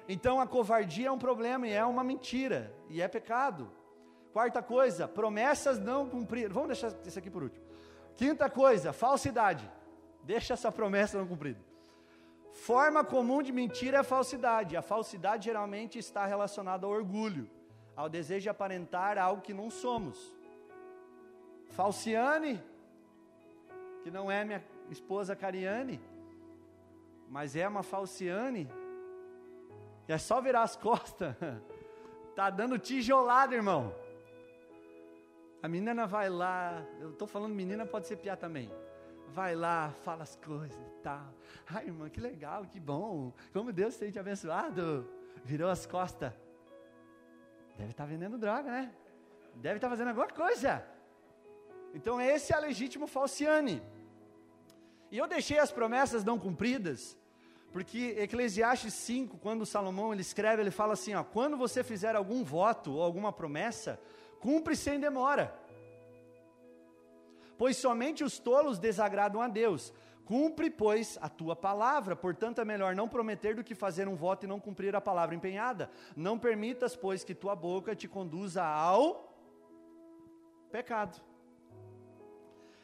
Então 0.08 0.40
a 0.40 0.46
covardia 0.46 1.08
é 1.08 1.10
um 1.10 1.18
problema 1.18 1.66
e 1.66 1.72
é 1.72 1.84
uma 1.84 2.02
mentira 2.02 2.74
e 2.88 3.02
é 3.02 3.08
pecado. 3.08 3.70
Quarta 4.32 4.62
coisa, 4.62 5.06
promessas 5.06 5.78
não 5.78 6.08
cumpridas. 6.08 6.52
Vamos 6.52 6.68
deixar 6.68 6.92
isso 7.04 7.18
aqui 7.18 7.30
por 7.30 7.42
último. 7.42 7.64
Quinta 8.16 8.48
coisa, 8.48 8.92
falsidade. 8.92 9.70
Deixa 10.22 10.54
essa 10.54 10.70
promessa 10.70 11.18
não 11.18 11.26
cumprida. 11.26 11.60
Forma 12.52 13.04
comum 13.04 13.42
de 13.42 13.52
mentira 13.52 13.98
é 13.98 14.00
a 14.00 14.04
falsidade. 14.04 14.76
A 14.76 14.82
falsidade 14.82 15.44
geralmente 15.44 15.98
está 15.98 16.26
relacionada 16.26 16.86
ao 16.86 16.92
orgulho, 16.92 17.48
ao 17.94 18.08
desejo 18.08 18.42
de 18.42 18.48
aparentar 18.48 19.18
algo 19.18 19.42
que 19.42 19.54
não 19.54 19.70
somos. 19.70 20.36
Falciane, 21.70 22.62
que 24.02 24.10
não 24.10 24.30
é 24.30 24.44
minha 24.44 24.64
esposa 24.90 25.36
Cariane, 25.36 26.00
mas 27.28 27.54
é 27.54 27.68
uma 27.68 27.82
falciane, 27.82 28.68
é 30.08 30.16
só 30.16 30.40
virar 30.40 30.62
as 30.62 30.74
costas, 30.74 31.36
tá 32.34 32.48
dando 32.48 32.78
tijolada, 32.78 33.54
irmão. 33.54 33.94
A 35.62 35.68
menina 35.68 36.06
vai 36.06 36.30
lá, 36.30 36.82
eu 37.00 37.10
estou 37.10 37.28
falando 37.28 37.54
menina, 37.54 37.84
pode 37.84 38.06
ser 38.06 38.16
piar 38.16 38.36
também 38.36 38.70
vai 39.32 39.54
lá, 39.54 39.90
fala 40.02 40.22
as 40.22 40.36
coisas 40.36 40.78
e 40.78 41.02
tal. 41.02 41.34
Ai, 41.68 41.86
irmã, 41.86 42.08
que 42.08 42.20
legal, 42.20 42.64
que 42.66 42.80
bom. 42.80 43.32
Como 43.52 43.72
Deus 43.72 43.96
tem 43.96 44.10
te 44.10 44.18
abençoado. 44.18 45.08
Virou 45.44 45.70
as 45.70 45.86
costas. 45.86 46.32
Deve 47.76 47.90
estar 47.90 48.04
tá 48.04 48.10
vendendo 48.10 48.38
droga, 48.38 48.70
né? 48.70 48.92
Deve 49.54 49.76
estar 49.76 49.88
tá 49.88 49.90
fazendo 49.90 50.08
alguma 50.08 50.28
coisa. 50.28 50.84
Então 51.94 52.20
esse 52.20 52.52
é 52.52 52.56
a 52.56 52.60
legítimo 52.60 53.06
falciane. 53.06 53.82
E 55.10 55.18
eu 55.18 55.26
deixei 55.26 55.58
as 55.58 55.72
promessas 55.72 56.22
não 56.22 56.38
cumpridas, 56.38 57.16
porque 57.72 58.14
Eclesiastes 58.18 58.92
5, 58.94 59.38
quando 59.38 59.64
Salomão 59.64 60.12
ele 60.12 60.20
escreve, 60.20 60.62
ele 60.62 60.70
fala 60.70 60.92
assim, 60.92 61.14
ó, 61.14 61.24
quando 61.24 61.56
você 61.56 61.82
fizer 61.82 62.14
algum 62.14 62.44
voto 62.44 62.92
ou 62.92 63.02
alguma 63.02 63.32
promessa, 63.32 63.98
cumpre 64.38 64.76
sem 64.76 65.00
demora. 65.00 65.54
Pois 67.58 67.76
somente 67.76 68.22
os 68.22 68.38
tolos 68.38 68.78
desagradam 68.78 69.42
a 69.42 69.48
Deus. 69.48 69.92
Cumpre, 70.24 70.70
pois, 70.70 71.18
a 71.20 71.28
tua 71.28 71.56
palavra. 71.56 72.14
Portanto, 72.14 72.60
é 72.60 72.64
melhor 72.64 72.94
não 72.94 73.08
prometer 73.08 73.56
do 73.56 73.64
que 73.64 73.74
fazer 73.74 74.06
um 74.06 74.14
voto 74.14 74.44
e 74.44 74.46
não 74.46 74.60
cumprir 74.60 74.94
a 74.94 75.00
palavra 75.00 75.34
empenhada. 75.34 75.90
Não 76.14 76.38
permitas, 76.38 76.94
pois, 76.94 77.24
que 77.24 77.34
tua 77.34 77.56
boca 77.56 77.96
te 77.96 78.06
conduza 78.06 78.64
ao 78.64 79.34
pecado. 80.70 81.20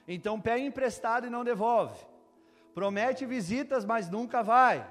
Então, 0.08 0.40
pega 0.40 0.64
emprestado 0.64 1.26
e 1.26 1.30
não 1.30 1.44
devolve. 1.44 2.04
Promete 2.74 3.24
visitas, 3.24 3.84
mas 3.84 4.10
nunca 4.10 4.42
vai. 4.42 4.84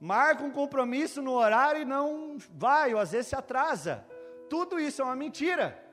Marca 0.00 0.42
um 0.42 0.50
compromisso 0.50 1.22
no 1.22 1.32
horário 1.32 1.82
e 1.82 1.84
não 1.84 2.36
vai, 2.50 2.94
ou 2.94 3.00
às 3.00 3.12
vezes 3.12 3.28
se 3.28 3.36
atrasa. 3.36 4.04
Tudo 4.48 4.80
isso 4.80 5.02
é 5.02 5.04
uma 5.04 5.14
mentira. 5.14 5.87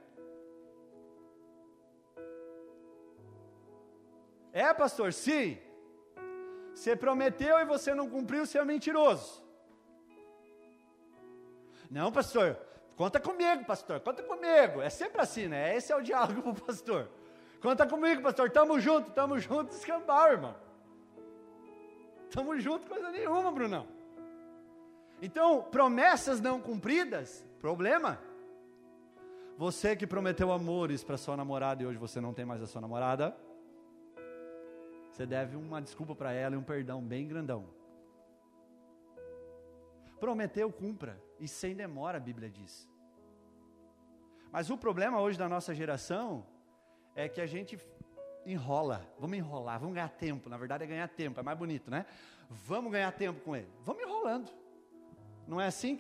É, 4.56 4.74
pastor? 4.74 5.12
Sim. 5.12 5.58
Você 6.74 6.96
prometeu 6.96 7.60
e 7.60 7.66
você 7.66 7.94
não 7.94 8.10
cumpriu, 8.10 8.46
você 8.46 8.58
é 8.58 8.64
mentiroso. 8.64 9.44
Não, 11.92 12.10
pastor, 12.10 12.58
conta 12.96 13.20
comigo, 13.20 13.66
pastor, 13.66 14.00
conta 14.00 14.24
comigo. 14.24 14.82
É 14.82 14.90
sempre 14.90 15.22
assim, 15.22 15.50
né? 15.50 15.76
Esse 15.76 15.92
é 15.92 15.96
o 15.98 16.02
diálogo 16.02 16.42
para 16.42 16.52
o 16.52 16.66
pastor. 16.68 17.10
Conta 17.62 17.86
comigo, 17.86 18.22
pastor, 18.22 18.50
tamo 18.50 18.80
junto, 18.80 19.12
tamo 19.12 19.38
junto, 19.40 19.74
escambau, 19.74 20.32
irmão. 20.32 20.56
Tamo 22.32 22.58
junto, 22.58 22.88
coisa 22.88 23.12
nenhuma, 23.12 23.52
Brunão. 23.52 23.86
Então, 25.22 25.64
promessas 25.64 26.40
não 26.40 26.62
cumpridas, 26.62 27.46
problema. 27.60 28.22
Você 29.58 29.98
que 29.98 30.08
prometeu 30.08 30.50
amores 30.50 31.04
para 31.04 31.18
sua 31.18 31.36
namorada 31.36 31.84
e 31.84 31.86
hoje 31.86 31.98
você 31.98 32.22
não 32.22 32.34
tem 32.34 32.46
mais 32.46 32.62
a 32.62 32.68
sua 32.68 32.80
namorada, 32.80 33.36
você 35.16 35.26
deve 35.26 35.56
uma 35.56 35.82
desculpa 35.82 36.14
para 36.14 36.34
ela 36.34 36.56
e 36.56 36.58
um 36.58 36.64
perdão 36.64 37.02
bem 37.02 37.26
grandão. 37.26 37.70
Prometeu, 40.20 40.70
cumpra, 40.70 41.18
e 41.40 41.48
sem 41.48 41.74
demora, 41.74 42.18
a 42.18 42.20
Bíblia 42.20 42.50
diz. 42.50 42.86
Mas 44.52 44.70
o 44.70 44.78
problema 44.78 45.22
hoje 45.22 45.40
da 45.40 45.48
nossa 45.48 45.74
geração 45.74 46.46
é 47.16 47.30
que 47.30 47.40
a 47.40 47.46
gente 47.46 47.80
enrola, 48.46 49.10
vamos 49.18 49.38
enrolar, 49.38 49.80
vamos 49.80 49.96
ganhar 49.96 50.10
tempo. 50.10 50.50
Na 50.50 50.58
verdade 50.58 50.84
é 50.84 50.88
ganhar 50.88 51.08
tempo, 51.08 51.40
é 51.40 51.44
mais 51.44 51.58
bonito, 51.58 51.90
né? 51.90 52.06
Vamos 52.50 52.92
ganhar 52.92 53.14
tempo 53.14 53.40
com 53.40 53.56
ele. 53.56 53.72
Vamos 53.86 54.04
enrolando. 54.04 54.52
Não 55.48 55.62
é 55.62 55.68
assim 55.68 55.96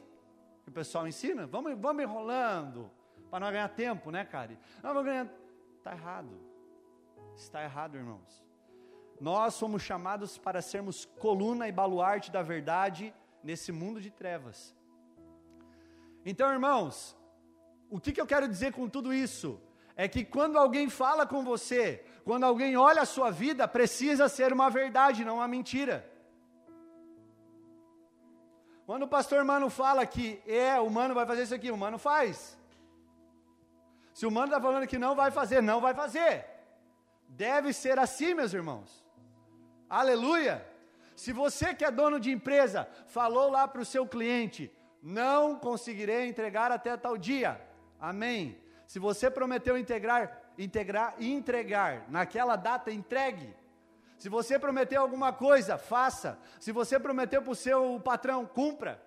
que 0.62 0.70
o 0.70 0.74
pessoal 0.74 1.08
ensina? 1.08 1.48
Vamos, 1.48 1.74
vamos 1.80 2.04
enrolando 2.04 2.92
para 3.32 3.46
não 3.46 3.50
ganhar 3.50 3.70
tempo, 3.70 4.12
né, 4.12 4.26
cara? 4.26 4.60
Não, 4.84 4.94
vamos 4.94 5.06
ganhar. 5.06 5.30
Está 5.78 5.94
errado. 5.94 6.38
Está 7.34 7.64
errado, 7.64 7.96
irmãos. 7.96 8.45
Nós 9.20 9.54
somos 9.54 9.82
chamados 9.82 10.38
para 10.38 10.62
sermos 10.62 11.06
coluna 11.20 11.68
e 11.68 11.72
baluarte 11.72 12.32
da 12.32 12.42
verdade 12.42 13.14
nesse 13.44 13.72
mundo 13.72 14.02
de 14.02 14.12
trevas. 14.12 14.76
Então, 16.26 16.52
irmãos, 16.52 17.16
o 17.90 18.00
que, 18.00 18.12
que 18.12 18.20
eu 18.20 18.26
quero 18.26 18.48
dizer 18.48 18.74
com 18.74 18.90
tudo 18.90 19.14
isso? 19.14 19.62
É 19.96 20.08
que 20.08 20.26
quando 20.26 20.58
alguém 20.58 20.90
fala 20.90 21.26
com 21.26 21.44
você, 21.44 22.04
quando 22.26 22.44
alguém 22.44 22.76
olha 22.76 23.04
a 23.04 23.06
sua 23.06 23.30
vida, 23.30 23.68
precisa 23.68 24.28
ser 24.28 24.52
uma 24.52 24.70
verdade, 24.70 25.24
não 25.24 25.36
uma 25.36 25.48
mentira. 25.48 26.12
Quando 28.86 29.04
o 29.04 29.08
pastor 29.08 29.44
Mano 29.44 29.70
fala 29.70 30.06
que 30.06 30.42
é, 30.46 30.78
o 30.80 30.90
Mano 30.90 31.14
vai 31.14 31.26
fazer 31.26 31.44
isso 31.44 31.56
aqui, 31.56 31.72
o 31.72 31.78
Mano 31.78 31.98
faz. 31.98 32.58
Se 34.14 34.26
o 34.26 34.32
Mano 34.32 34.48
está 34.48 34.60
falando 34.60 34.88
que 34.88 34.98
não 34.98 35.16
vai 35.16 35.32
fazer, 35.32 35.62
não 35.62 35.80
vai 35.80 35.94
fazer. 35.94 36.46
Deve 37.28 37.72
ser 37.72 37.98
assim, 38.00 38.34
meus 38.34 38.54
irmãos. 38.54 39.05
Aleluia! 39.90 40.66
Se 41.16 41.32
você 41.32 41.74
que 41.74 41.86
é 41.86 41.92
dono 41.92 42.20
de 42.20 42.32
empresa 42.32 42.88
falou 43.08 43.50
lá 43.50 43.68
para 43.68 43.82
o 43.82 43.86
seu 43.86 44.06
cliente, 44.06 44.72
não 45.02 45.58
conseguirei 45.58 46.28
entregar 46.28 46.72
até 46.72 46.96
tal 46.98 47.18
dia. 47.18 47.62
Amém. 48.00 48.62
Se 48.86 49.00
você 49.00 49.32
prometeu 49.32 49.78
integrar, 49.78 50.42
integrar 50.58 51.16
e 51.18 51.32
entregar 51.32 52.06
naquela 52.10 52.56
data, 52.56 52.92
entregue. 52.92 53.56
Se 54.18 54.28
você 54.30 54.60
prometeu 54.60 55.02
alguma 55.02 55.32
coisa, 55.32 55.78
faça. 55.78 56.38
Se 56.60 56.72
você 56.72 57.00
prometeu 57.00 57.42
para 57.42 57.52
o 57.52 57.56
seu 57.56 58.00
patrão, 58.04 58.46
cumpra. 58.46 59.02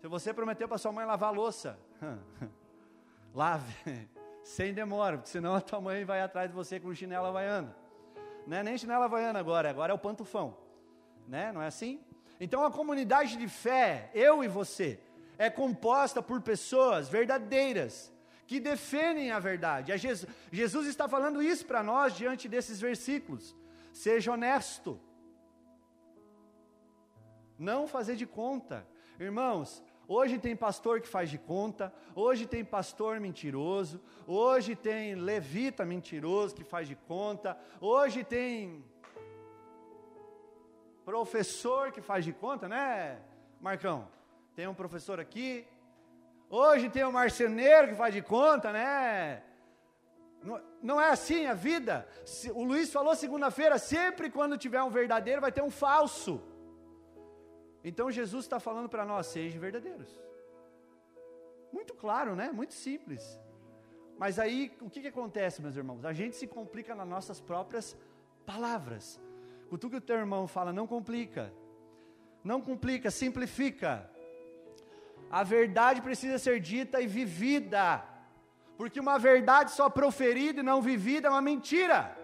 Se 0.00 0.08
você 0.08 0.34
prometeu 0.34 0.68
para 0.68 0.78
sua 0.78 0.92
mãe 0.92 1.06
lavar 1.06 1.32
louça, 1.32 1.78
lave, 3.32 3.74
sem 4.42 4.74
demora, 4.74 5.16
porque 5.16 5.30
senão 5.30 5.54
a 5.54 5.60
tua 5.60 5.80
mãe 5.80 6.04
vai 6.04 6.20
atrás 6.20 6.50
de 6.50 6.54
você 6.54 6.80
com 6.80 6.94
chinela 6.94 7.28
havaiana 7.28 7.83
não 8.46 8.56
é 8.56 8.62
nem 8.62 8.76
chinela 8.78 9.06
havaiana 9.06 9.38
agora, 9.38 9.70
agora 9.70 9.92
é 9.92 9.94
o 9.94 9.98
pantufão, 9.98 10.56
né? 11.26 11.52
Não 11.52 11.62
é 11.62 11.66
assim? 11.66 12.00
Então 12.40 12.64
a 12.64 12.70
comunidade 12.70 13.36
de 13.36 13.48
fé, 13.48 14.10
eu 14.14 14.42
e 14.44 14.48
você, 14.48 15.00
é 15.38 15.48
composta 15.50 16.22
por 16.22 16.40
pessoas 16.40 17.08
verdadeiras, 17.08 18.12
que 18.46 18.60
defendem 18.60 19.30
a 19.30 19.38
verdade. 19.38 19.96
Jesus, 19.96 20.30
Jesus 20.52 20.86
está 20.86 21.08
falando 21.08 21.42
isso 21.42 21.64
para 21.64 21.82
nós 21.82 22.14
diante 22.14 22.48
desses 22.48 22.80
versículos. 22.80 23.56
Seja 23.92 24.32
honesto. 24.32 25.00
Não 27.58 27.86
fazer 27.86 28.16
de 28.16 28.26
conta. 28.26 28.86
Irmãos, 29.18 29.82
Hoje 30.06 30.38
tem 30.38 30.54
pastor 30.54 31.00
que 31.00 31.08
faz 31.08 31.30
de 31.30 31.38
conta, 31.38 31.92
hoje 32.14 32.46
tem 32.46 32.62
pastor 32.62 33.18
mentiroso, 33.20 34.00
hoje 34.26 34.76
tem 34.76 35.14
levita 35.14 35.84
mentiroso 35.84 36.54
que 36.54 36.62
faz 36.62 36.86
de 36.86 36.94
conta, 36.94 37.58
hoje 37.80 38.22
tem 38.22 38.84
professor 41.04 41.90
que 41.90 42.02
faz 42.02 42.24
de 42.24 42.32
conta, 42.32 42.68
né, 42.68 43.18
Marcão? 43.60 44.06
Tem 44.54 44.66
um 44.68 44.74
professor 44.74 45.18
aqui. 45.18 45.66
Hoje 46.48 46.88
tem 46.88 47.04
um 47.04 47.10
marceneiro 47.10 47.88
que 47.88 47.94
faz 47.94 48.14
de 48.14 48.22
conta, 48.22 48.72
né? 48.72 49.42
Não, 50.42 50.60
não 50.82 51.00
é 51.00 51.10
assim 51.10 51.46
a 51.46 51.54
vida. 51.54 52.06
O 52.54 52.62
Luiz 52.62 52.92
falou 52.92 53.16
segunda-feira: 53.16 53.78
sempre 53.78 54.30
quando 54.30 54.58
tiver 54.58 54.82
um 54.82 54.90
verdadeiro, 54.90 55.40
vai 55.40 55.50
ter 55.50 55.62
um 55.62 55.70
falso. 55.70 56.40
Então 57.84 58.10
Jesus 58.10 58.46
está 58.46 58.58
falando 58.58 58.88
para 58.88 59.04
nós: 59.04 59.26
sejam 59.26 59.60
verdadeiros. 59.60 60.08
Muito 61.72 61.94
claro, 61.94 62.34
né? 62.34 62.50
Muito 62.50 62.72
simples. 62.72 63.38
Mas 64.16 64.38
aí, 64.38 64.72
o 64.80 64.88
que, 64.88 65.02
que 65.02 65.08
acontece, 65.08 65.60
meus 65.60 65.76
irmãos? 65.76 66.04
A 66.04 66.12
gente 66.12 66.36
se 66.36 66.46
complica 66.46 66.94
nas 66.94 67.06
nossas 67.06 67.40
próprias 67.40 67.96
palavras. 68.46 69.20
O 69.70 69.76
que 69.76 69.96
o 69.96 70.00
teu 70.00 70.16
irmão 70.16 70.46
fala, 70.46 70.72
não 70.72 70.86
complica. 70.86 71.52
Não 72.44 72.60
complica, 72.60 73.10
simplifica. 73.10 74.08
A 75.30 75.42
verdade 75.42 76.00
precisa 76.00 76.38
ser 76.38 76.60
dita 76.60 77.00
e 77.00 77.08
vivida. 77.08 78.04
Porque 78.76 79.00
uma 79.00 79.18
verdade 79.18 79.72
só 79.72 79.90
proferida 79.90 80.60
e 80.60 80.62
não 80.62 80.80
vivida 80.80 81.26
é 81.26 81.30
uma 81.30 81.40
mentira. 81.40 82.16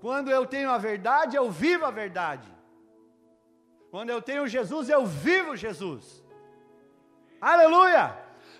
Quando 0.00 0.30
eu 0.30 0.46
tenho 0.46 0.70
a 0.70 0.78
verdade, 0.78 1.36
eu 1.36 1.50
vivo 1.50 1.84
a 1.84 1.90
verdade. 1.90 2.48
Quando 3.90 4.10
eu 4.10 4.20
tenho 4.20 4.46
Jesus, 4.46 4.88
eu 4.88 5.04
vivo 5.06 5.56
Jesus. 5.56 6.22
Aleluia! 7.40 8.16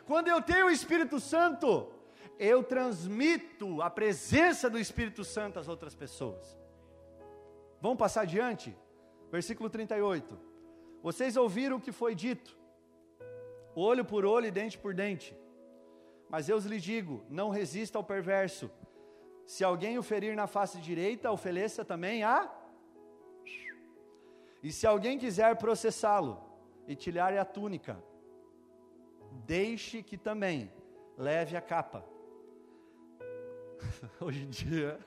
Quando 0.07 0.29
eu 0.29 0.41
tenho 0.41 0.67
o 0.67 0.71
Espírito 0.71 1.21
Santo, 1.21 1.93
eu 2.39 2.63
transmito 2.63 3.83
a 3.83 3.91
presença 3.91 4.71
do 4.71 4.79
Espírito 4.79 5.23
Santo 5.25 5.59
às 5.59 5.69
outras 5.69 5.95
pessoas. 5.95 6.59
Vamos 7.81 7.99
passar 7.99 8.23
adiante? 8.23 8.77
Versículo 9.31 9.69
38. 9.69 10.39
Vocês 11.03 11.37
ouviram 11.37 11.77
o 11.77 11.81
que 11.81 11.93
foi 11.93 12.15
dito: 12.15 12.57
olho 13.75 14.05
por 14.05 14.25
olho 14.25 14.47
e 14.47 14.51
dente 14.51 14.79
por 14.79 14.95
dente. 14.95 15.37
Mas 16.29 16.49
eu 16.49 16.59
lhes 16.59 16.83
digo: 16.83 17.25
não 17.29 17.51
resista 17.51 17.99
ao 17.99 18.05
perverso. 18.05 18.71
Se 19.49 19.65
alguém 19.65 19.97
o 19.97 20.03
ferir 20.03 20.37
na 20.37 20.47
face 20.47 20.79
direita, 20.79 21.33
ofereça 21.33 21.83
também 21.83 22.23
a. 22.23 22.53
E 24.63 24.71
se 24.71 24.87
alguém 24.87 25.19
quiser 25.19 25.57
processá-lo 25.57 26.39
e 26.87 26.95
tirar 26.95 27.33
a 27.33 27.47
túnica, 27.47 27.97
deixe 29.47 30.03
que 30.03 30.19
também 30.19 30.71
leve 31.17 31.57
a 31.57 31.63
capa. 31.63 32.05
Hoje 34.21 34.43
em 34.45 34.51
dia. 34.51 35.01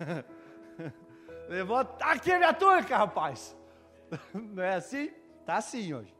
Levanta 1.48 2.04
aqui 2.04 2.32
a 2.32 2.38
minha 2.38 2.52
túnica, 2.52 2.94
rapaz. 2.94 3.56
Não 4.34 4.62
é 4.62 4.74
assim? 4.74 5.10
Tá 5.46 5.56
assim 5.56 5.94
hoje. 5.94 6.14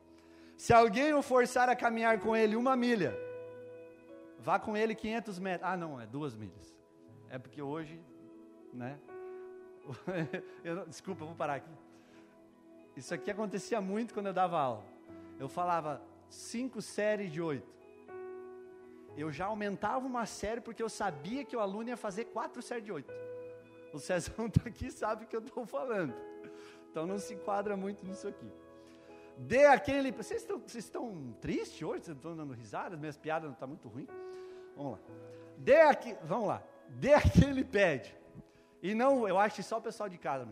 Se 0.56 0.72
alguém 0.72 1.12
o 1.12 1.20
forçar 1.20 1.68
a 1.68 1.76
caminhar 1.76 2.18
com 2.18 2.34
ele 2.34 2.56
uma 2.56 2.74
milha, 2.74 3.14
vá 4.38 4.58
com 4.58 4.74
ele 4.74 4.94
500 4.94 5.38
metros. 5.38 5.70
Ah, 5.70 5.76
não, 5.76 6.00
é 6.00 6.06
duas 6.06 6.34
milhas. 6.34 6.75
É 7.30 7.38
porque 7.38 7.60
hoje, 7.60 8.00
né? 8.72 8.98
Eu, 10.64 10.84
desculpa, 10.86 11.22
eu 11.22 11.28
vou 11.28 11.36
parar 11.36 11.54
aqui. 11.54 11.70
Isso 12.96 13.14
aqui 13.14 13.30
acontecia 13.30 13.80
muito 13.80 14.12
quando 14.12 14.26
eu 14.26 14.32
dava 14.32 14.58
aula. 14.58 14.84
Eu 15.38 15.48
falava 15.48 16.02
cinco 16.28 16.82
séries 16.82 17.30
de 17.30 17.40
oito. 17.40 17.70
Eu 19.16 19.30
já 19.30 19.46
aumentava 19.46 20.04
uma 20.06 20.26
série 20.26 20.60
porque 20.60 20.82
eu 20.82 20.88
sabia 20.88 21.44
que 21.44 21.56
o 21.56 21.60
aluno 21.60 21.88
ia 21.88 21.96
fazer 21.96 22.26
quatro 22.26 22.60
séries 22.62 22.84
de 22.84 22.92
oito. 22.92 23.12
O 23.92 23.98
Cezão 23.98 24.46
está 24.46 24.62
aqui 24.68 24.90
sabe 24.90 25.24
o 25.24 25.28
que 25.28 25.36
eu 25.36 25.40
estou 25.40 25.64
falando. 25.66 26.14
Então 26.90 27.06
não 27.06 27.18
se 27.18 27.34
enquadra 27.34 27.76
muito 27.76 28.04
nisso 28.04 28.26
aqui. 28.26 28.50
Dê 29.36 29.66
aquele. 29.66 30.10
Vocês 30.12 30.40
estão, 30.40 30.58
vocês 30.58 30.84
estão 30.84 31.34
tristes 31.40 31.82
hoje? 31.82 32.04
Vocês 32.04 32.16
estão 32.16 32.34
dando 32.34 32.54
risada? 32.54 32.96
Minhas 32.96 33.16
piadas 33.16 33.44
não 33.44 33.52
estão 33.52 33.68
tá 33.68 33.70
muito 33.70 33.88
ruins? 33.88 34.08
Vamos 34.74 34.92
lá. 34.92 34.98
Dê 35.58 35.80
aqui. 35.82 36.16
Vamos 36.24 36.48
lá. 36.48 36.62
Dê 36.88 37.14
aquele 37.14 37.64
pede. 37.64 38.16
E 38.82 38.94
não, 38.94 39.26
eu 39.26 39.38
acho 39.38 39.56
que 39.56 39.62
só 39.62 39.78
o 39.78 39.82
pessoal 39.82 40.08
de 40.08 40.18
casa. 40.18 40.48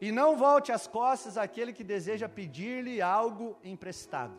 E 0.00 0.12
não 0.12 0.36
volte 0.36 0.72
as 0.72 0.86
costas 0.86 1.38
àquele 1.38 1.72
que 1.72 1.84
deseja 1.84 2.28
pedir-lhe 2.28 3.00
algo 3.00 3.56
emprestado. 3.64 4.36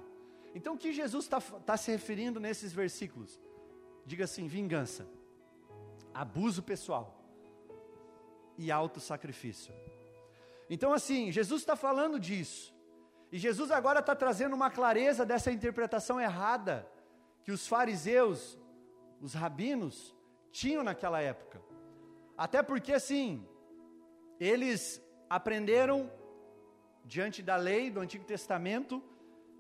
Então 0.53 0.73
o 0.73 0.77
que 0.77 0.93
Jesus 0.93 1.25
está 1.25 1.39
tá 1.41 1.77
se 1.77 1.91
referindo 1.91 2.39
nesses 2.39 2.73
versículos? 2.73 3.39
Diga 4.05 4.23
assim: 4.25 4.47
vingança, 4.47 5.07
abuso 6.13 6.61
pessoal 6.63 7.17
e 8.57 8.71
auto-sacrifício. 8.71 9.73
Então, 10.69 10.91
assim, 10.91 11.31
Jesus 11.31 11.61
está 11.61 11.75
falando 11.75 12.19
disso. 12.19 12.75
E 13.31 13.37
Jesus 13.37 13.71
agora 13.71 13.99
está 13.99 14.15
trazendo 14.15 14.55
uma 14.55 14.69
clareza 14.69 15.25
dessa 15.25 15.51
interpretação 15.51 16.19
errada 16.19 16.89
que 17.43 17.51
os 17.51 17.67
fariseus, 17.67 18.57
os 19.21 19.33
rabinos, 19.33 20.15
tinham 20.51 20.83
naquela 20.83 21.21
época. 21.21 21.61
Até 22.37 22.61
porque, 22.61 22.93
assim, 22.93 23.47
eles 24.39 25.01
aprenderam, 25.29 26.11
diante 27.03 27.41
da 27.41 27.55
lei 27.55 27.89
do 27.89 27.99
Antigo 27.99 28.25
Testamento, 28.25 29.01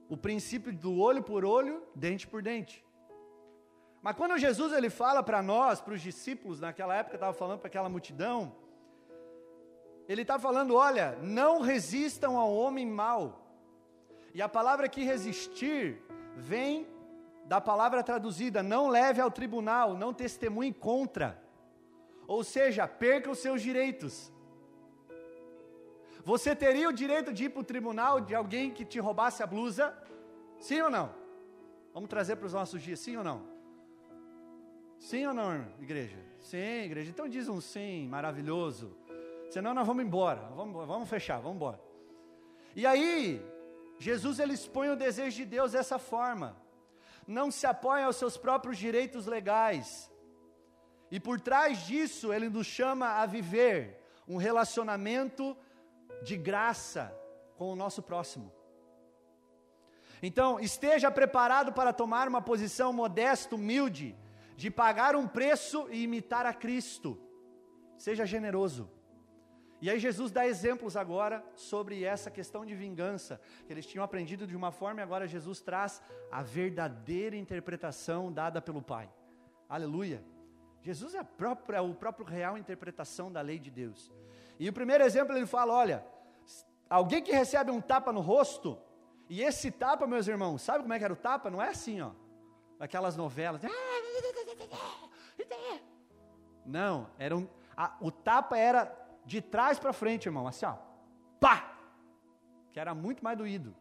o 0.09 0.15
princípio 0.15 0.73
do 0.73 0.99
olho 0.99 1.23
por 1.23 1.43
olho, 1.43 1.83
dente 1.95 2.27
por 2.27 2.41
dente. 2.41 2.85
Mas 4.01 4.15
quando 4.15 4.37
Jesus 4.37 4.71
ele 4.73 4.89
fala 4.89 5.21
para 5.23 5.41
nós, 5.41 5.81
para 5.81 5.93
os 5.93 6.01
discípulos 6.01 6.59
naquela 6.59 6.95
época, 6.95 7.15
estava 7.15 7.33
falando 7.33 7.59
para 7.59 7.67
aquela 7.67 7.89
multidão, 7.89 8.55
ele 10.07 10.21
está 10.21 10.39
falando: 10.39 10.75
olha, 10.75 11.17
não 11.21 11.61
resistam 11.61 12.37
ao 12.37 12.53
homem 12.53 12.85
mau. 12.85 13.45
E 14.33 14.41
a 14.41 14.47
palavra 14.47 14.87
que 14.87 15.03
resistir 15.03 16.01
vem 16.35 16.87
da 17.47 17.59
palavra 17.61 18.03
traduzida: 18.03 18.61
não 18.61 18.89
leve 18.89 19.21
ao 19.21 19.31
tribunal, 19.31 19.95
não 19.95 20.13
testemunhe 20.13 20.73
contra. 20.73 21.41
Ou 22.27 22.43
seja, 22.43 22.87
perca 22.87 23.31
os 23.31 23.39
seus 23.39 23.61
direitos. 23.61 24.31
Você 26.23 26.53
teria 26.53 26.89
o 26.89 26.93
direito 26.93 27.31
de 27.31 27.45
ir 27.45 27.49
para 27.49 27.61
o 27.61 27.63
tribunal 27.63 28.19
de 28.19 28.35
alguém 28.35 28.69
que 28.69 28.83
te 28.83 28.99
roubasse 28.99 29.41
a 29.41 29.47
blusa? 29.47 29.97
Sim 30.59 30.81
ou 30.81 30.89
não? 30.89 31.15
Vamos 31.93 32.09
trazer 32.09 32.35
para 32.35 32.45
os 32.45 32.53
nossos 32.53 32.81
dias, 32.81 32.99
sim 32.99 33.15
ou 33.15 33.23
não? 33.23 33.47
Sim 34.99 35.25
ou 35.25 35.33
não, 35.33 35.65
igreja? 35.79 36.17
Sim, 36.39 36.83
igreja. 36.83 37.09
Então 37.11 37.29
diz 37.29 37.47
um 37.47 37.61
sim 37.61 38.07
maravilhoso. 38.09 38.97
Senão 39.49 39.73
nós 39.73 39.87
vamos 39.87 40.03
embora. 40.03 40.41
Vamos, 40.53 40.85
vamos 40.85 41.09
fechar, 41.09 41.39
vamos 41.39 41.55
embora. 41.55 41.79
E 42.75 42.85
aí, 42.85 43.41
Jesus 43.97 44.37
ele 44.37 44.53
expõe 44.53 44.89
o 44.89 44.97
desejo 44.97 45.37
de 45.37 45.45
Deus 45.45 45.71
dessa 45.71 45.97
forma. 45.97 46.57
Não 47.27 47.51
se 47.51 47.67
apoia 47.67 48.05
aos 48.05 48.15
seus 48.15 48.37
próprios 48.37 48.77
direitos 48.77 49.25
legais. 49.25 50.09
E 51.11 51.19
por 51.19 51.39
trás 51.39 51.85
disso, 51.85 52.33
ele 52.33 52.49
nos 52.49 52.65
chama 52.65 53.21
a 53.21 53.25
viver 53.25 54.01
um 54.27 54.37
relacionamento 54.37 55.55
de 56.23 56.37
graça 56.37 57.13
com 57.57 57.71
o 57.71 57.75
nosso 57.75 58.01
próximo. 58.01 58.51
Então, 60.21 60.59
esteja 60.59 61.11
preparado 61.11 61.73
para 61.73 61.93
tomar 61.93 62.27
uma 62.27 62.41
posição 62.41 62.91
modesta, 62.91 63.55
humilde, 63.55 64.15
de 64.55 64.71
pagar 64.71 65.15
um 65.15 65.27
preço 65.27 65.87
e 65.91 66.03
imitar 66.03 66.45
a 66.45 66.53
Cristo. 66.53 67.21
Seja 67.97 68.25
generoso. 68.25 68.89
E 69.79 69.89
aí 69.89 69.99
Jesus 69.99 70.31
dá 70.31 70.47
exemplos 70.47 70.97
agora 70.97 71.45
sobre 71.55 72.03
essa 72.03 72.31
questão 72.31 72.65
de 72.65 72.73
vingança, 72.75 73.39
que 73.65 73.71
eles 73.71 73.85
tinham 73.85 74.03
aprendido 74.03 74.47
de 74.47 74.55
uma 74.55 74.71
forma 74.71 75.01
e 75.01 75.03
agora 75.03 75.27
Jesus 75.27 75.61
traz 75.61 76.01
a 76.31 76.41
verdadeira 76.41 77.35
interpretação 77.35 78.31
dada 78.31 78.59
pelo 78.59 78.81
Pai. 78.81 79.09
Aleluia. 79.69 80.23
Jesus 80.81 81.13
é 81.13 81.23
própria, 81.23 81.81
o 81.81 81.93
próprio 81.93 82.25
real 82.25 82.57
interpretação 82.57 83.31
da 83.31 83.41
lei 83.41 83.59
de 83.59 83.69
Deus. 83.69 84.11
E 84.59 84.67
o 84.67 84.73
primeiro 84.73 85.03
exemplo 85.03 85.35
ele 85.35 85.45
fala, 85.45 85.73
olha, 85.73 86.05
alguém 86.89 87.21
que 87.21 87.31
recebe 87.31 87.69
um 87.69 87.81
tapa 87.81 88.11
no 88.11 88.21
rosto, 88.21 88.79
e 89.29 89.43
esse 89.43 89.69
tapa, 89.69 90.07
meus 90.07 90.27
irmãos, 90.27 90.61
sabe 90.61 90.81
como 90.81 90.93
é 90.93 90.97
que 90.97 91.03
era 91.03 91.13
o 91.13 91.17
tapa? 91.17 91.51
Não 91.51 91.61
é 91.61 91.69
assim, 91.69 92.01
ó, 92.01 92.11
aquelas 92.79 93.15
novelas. 93.15 93.61
Não, 96.65 97.09
era 97.19 97.35
um, 97.35 97.47
a, 97.75 97.95
o 98.01 98.09
tapa 98.09 98.57
era 98.57 98.85
de 99.27 99.41
trás 99.41 99.77
para 99.77 99.93
frente, 99.93 100.25
irmão, 100.25 100.47
assim, 100.47 100.65
ó, 100.65 100.75
pá, 101.39 101.77
que 102.71 102.79
era 102.79 102.95
muito 102.95 103.23
mais 103.23 103.37
doído. 103.37 103.75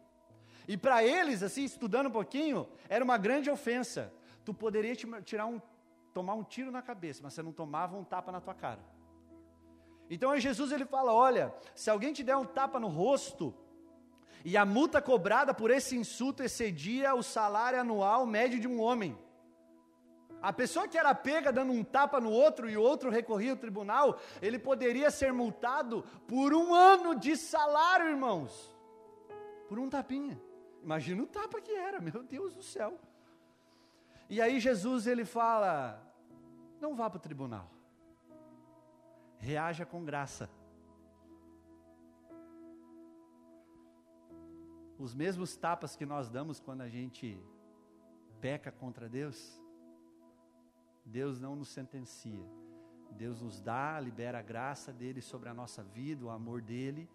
E 0.67 0.75
para 0.75 1.03
eles, 1.03 1.41
assim, 1.41 1.63
estudando 1.63 2.07
um 2.07 2.11
pouquinho, 2.11 2.67
era 2.89 3.03
uma 3.03 3.17
grande 3.17 3.49
ofensa. 3.49 4.13
Tu 4.43 4.53
poderia 4.53 4.93
tirar 5.23 5.45
um, 5.45 5.61
tomar 6.13 6.33
um 6.33 6.43
tiro 6.43 6.69
na 6.69 6.81
cabeça, 6.81 7.21
mas 7.23 7.33
você 7.33 7.41
não 7.41 7.53
tomava 7.53 7.97
um 7.97 8.03
tapa 8.03 8.31
na 8.31 8.41
tua 8.41 8.53
cara. 8.53 8.81
Então 10.09 10.31
aí 10.31 10.41
Jesus 10.41 10.71
ele 10.71 10.85
fala: 10.85 11.13
olha, 11.13 11.53
se 11.73 11.89
alguém 11.89 12.11
te 12.11 12.23
der 12.23 12.35
um 12.35 12.45
tapa 12.45 12.79
no 12.79 12.89
rosto, 12.89 13.55
e 14.43 14.57
a 14.57 14.65
multa 14.65 15.01
cobrada 15.01 15.53
por 15.53 15.71
esse 15.71 15.95
insulto 15.95 16.43
excedia 16.43 17.15
o 17.15 17.23
salário 17.23 17.79
anual 17.79 18.25
médio 18.25 18.59
de 18.59 18.67
um 18.67 18.81
homem. 18.81 19.17
A 20.41 20.53
pessoa 20.53 20.87
que 20.87 20.97
era 20.97 21.13
pega 21.15 21.51
dando 21.51 21.71
um 21.73 21.83
tapa 21.83 22.19
no 22.19 22.29
outro 22.29 22.69
e 22.69 22.77
o 22.77 22.81
outro 22.81 23.09
recorria 23.09 23.51
ao 23.51 23.57
tribunal, 23.57 24.19
ele 24.41 24.59
poderia 24.59 25.09
ser 25.09 25.33
multado 25.33 26.03
por 26.27 26.53
um 26.53 26.73
ano 26.73 27.15
de 27.15 27.35
salário, 27.35 28.09
irmãos. 28.09 28.75
Por 29.67 29.79
um 29.79 29.89
tapinha. 29.89 30.39
Imagina 30.83 31.23
o 31.23 31.27
tapa 31.27 31.59
que 31.59 31.71
era, 31.71 31.99
meu 31.99 32.23
Deus 32.23 32.55
do 32.55 32.63
céu. 32.63 32.99
E 34.29 34.41
aí 34.41 34.59
Jesus 34.59 35.07
ele 35.07 35.25
fala: 35.25 36.01
não 36.79 36.95
vá 36.95 37.09
para 37.09 37.17
o 37.17 37.21
tribunal. 37.21 37.69
Reaja 39.37 39.85
com 39.85 40.05
graça. 40.05 40.49
Os 44.99 45.13
mesmos 45.13 45.55
tapas 45.55 45.95
que 45.95 46.05
nós 46.05 46.29
damos 46.29 46.59
quando 46.59 46.81
a 46.81 46.89
gente 46.89 47.39
peca 48.41 48.71
contra 48.71 49.07
Deus, 49.07 49.61
Deus 51.07 51.39
não 51.39 51.55
nos 51.55 51.69
sentencia. 51.69 52.45
Deus 53.11 53.41
nos 53.41 53.59
dá, 53.61 53.99
libera 53.99 54.39
a 54.39 54.41
graça 54.41 54.91
dele 54.91 55.21
sobre 55.21 55.49
a 55.49 55.53
nossa 55.53 55.81
vida, 55.81 56.25
o 56.25 56.29
amor 56.29 56.61
dele, 56.61 57.09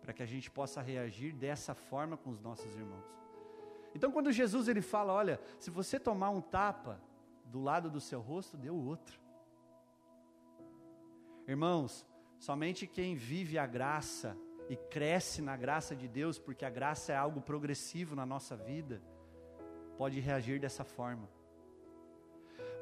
para 0.00 0.12
que 0.12 0.22
a 0.22 0.26
gente 0.26 0.50
possa 0.50 0.80
reagir 0.80 1.32
dessa 1.34 1.74
forma 1.74 2.16
com 2.16 2.30
os 2.30 2.40
nossos 2.40 2.74
irmãos. 2.74 3.04
Então, 3.94 4.10
quando 4.10 4.32
Jesus 4.32 4.68
ele 4.68 4.82
fala, 4.82 5.12
olha, 5.12 5.40
se 5.58 5.70
você 5.70 6.00
tomar 6.00 6.30
um 6.30 6.40
tapa 6.40 7.00
do 7.44 7.62
lado 7.62 7.90
do 7.90 8.00
seu 8.00 8.20
rosto, 8.20 8.56
dê 8.56 8.70
o 8.70 8.74
outro. 8.74 9.20
Irmãos, 11.46 12.04
somente 12.38 12.86
quem 12.86 13.14
vive 13.14 13.58
a 13.58 13.66
graça 13.66 14.36
e 14.68 14.76
cresce 14.76 15.40
na 15.40 15.56
graça 15.56 15.94
de 15.94 16.08
Deus, 16.08 16.38
porque 16.38 16.64
a 16.64 16.70
graça 16.70 17.12
é 17.12 17.16
algo 17.16 17.40
progressivo 17.40 18.16
na 18.16 18.26
nossa 18.26 18.56
vida, 18.56 19.00
pode 19.96 20.18
reagir 20.20 20.58
dessa 20.58 20.84
forma. 20.84 21.28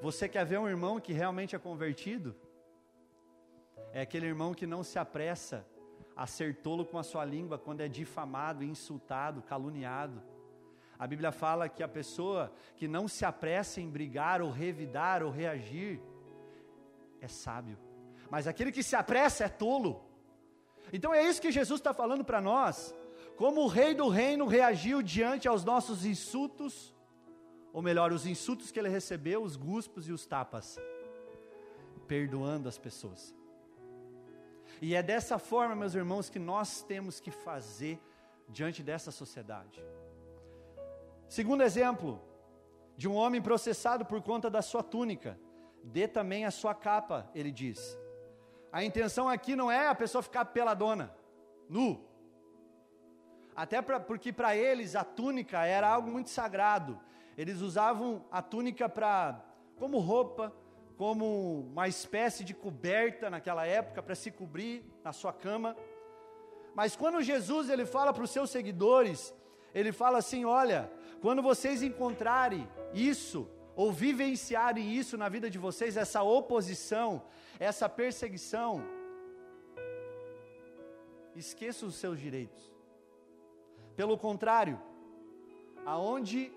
Você 0.04 0.28
quer 0.28 0.44
ver 0.44 0.58
um 0.58 0.68
irmão 0.68 1.00
que 1.00 1.14
realmente 1.14 1.56
é 1.56 1.58
convertido? 1.58 2.36
É 3.90 4.02
aquele 4.02 4.26
irmão 4.26 4.52
que 4.52 4.66
não 4.66 4.82
se 4.82 4.98
apressa 4.98 5.66
a 6.14 6.26
ser 6.26 6.56
tolo 6.56 6.84
com 6.84 6.98
a 6.98 7.02
sua 7.02 7.24
língua 7.24 7.56
quando 7.56 7.80
é 7.80 7.88
difamado, 7.88 8.62
insultado, 8.62 9.40
caluniado. 9.40 10.22
A 10.98 11.06
Bíblia 11.06 11.32
fala 11.32 11.70
que 11.70 11.82
a 11.82 11.88
pessoa 11.88 12.52
que 12.76 12.86
não 12.86 13.08
se 13.08 13.24
apressa 13.24 13.80
em 13.80 13.88
brigar 13.88 14.42
ou 14.42 14.50
revidar 14.50 15.22
ou 15.22 15.30
reagir 15.30 16.02
é 17.18 17.26
sábio, 17.26 17.78
mas 18.28 18.46
aquele 18.46 18.72
que 18.72 18.82
se 18.82 18.94
apressa 18.94 19.44
é 19.44 19.48
tolo. 19.48 20.04
Então 20.92 21.14
é 21.14 21.22
isso 21.22 21.40
que 21.40 21.50
Jesus 21.50 21.80
está 21.80 21.94
falando 21.94 22.22
para 22.22 22.42
nós. 22.42 22.94
Como 23.38 23.62
o 23.62 23.68
rei 23.68 23.94
do 23.94 24.08
reino 24.08 24.46
reagiu 24.46 25.00
diante 25.00 25.48
aos 25.48 25.64
nossos 25.64 26.04
insultos, 26.04 26.93
ou 27.74 27.82
melhor, 27.82 28.12
os 28.12 28.24
insultos 28.24 28.70
que 28.70 28.78
ele 28.78 28.88
recebeu, 28.88 29.42
os 29.42 29.56
guspos 29.56 30.08
e 30.08 30.12
os 30.12 30.24
tapas. 30.24 30.78
perdoando 32.06 32.68
as 32.68 32.78
pessoas. 32.78 33.34
E 34.80 34.94
é 34.94 35.02
dessa 35.02 35.38
forma, 35.38 35.74
meus 35.74 35.94
irmãos, 35.94 36.28
que 36.28 36.38
nós 36.38 36.82
temos 36.82 37.18
que 37.18 37.30
fazer 37.30 37.98
diante 38.48 38.82
dessa 38.82 39.10
sociedade. 39.10 39.82
Segundo 41.28 41.62
exemplo, 41.62 42.20
de 42.96 43.08
um 43.08 43.14
homem 43.14 43.40
processado 43.42 44.04
por 44.04 44.22
conta 44.22 44.50
da 44.50 44.62
sua 44.62 44.82
túnica, 44.82 45.38
dê 45.82 46.06
também 46.06 46.44
a 46.44 46.50
sua 46.50 46.74
capa, 46.74 47.28
ele 47.34 47.50
diz. 47.50 47.98
A 48.70 48.84
intenção 48.84 49.28
aqui 49.28 49.56
não 49.56 49.72
é 49.72 49.88
a 49.88 49.94
pessoa 49.94 50.22
ficar 50.22 50.44
peladona, 50.44 51.12
nu. 51.68 52.04
Até 53.56 53.80
pra, 53.80 53.98
porque 53.98 54.32
para 54.32 54.54
eles 54.54 54.94
a 54.94 55.02
túnica 55.02 55.64
era 55.64 55.88
algo 55.88 56.10
muito 56.10 56.30
sagrado. 56.30 57.00
Eles 57.36 57.60
usavam 57.60 58.24
a 58.30 58.40
túnica 58.40 58.88
para 58.88 59.44
como 59.76 59.98
roupa, 59.98 60.52
como 60.96 61.66
uma 61.72 61.88
espécie 61.88 62.44
de 62.44 62.54
coberta 62.54 63.28
naquela 63.28 63.66
época 63.66 64.02
para 64.02 64.14
se 64.14 64.30
cobrir 64.30 64.84
na 65.02 65.12
sua 65.12 65.32
cama. 65.32 65.76
Mas 66.74 66.94
quando 66.96 67.22
Jesus 67.22 67.68
ele 67.68 67.84
fala 67.84 68.12
para 68.12 68.22
os 68.22 68.30
seus 68.30 68.50
seguidores, 68.50 69.34
ele 69.74 69.92
fala 69.92 70.18
assim: 70.18 70.44
olha, 70.44 70.90
quando 71.20 71.42
vocês 71.42 71.82
encontrarem 71.82 72.68
isso, 72.92 73.48
ou 73.74 73.92
vivenciarem 73.92 74.92
isso 74.92 75.16
na 75.16 75.28
vida 75.28 75.50
de 75.50 75.58
vocês, 75.58 75.96
essa 75.96 76.22
oposição, 76.22 77.22
essa 77.58 77.88
perseguição, 77.88 78.84
esqueça 81.34 81.84
os 81.84 81.96
seus 81.96 82.18
direitos. 82.20 82.72
Pelo 83.96 84.16
contrário, 84.16 84.80
aonde 85.84 86.52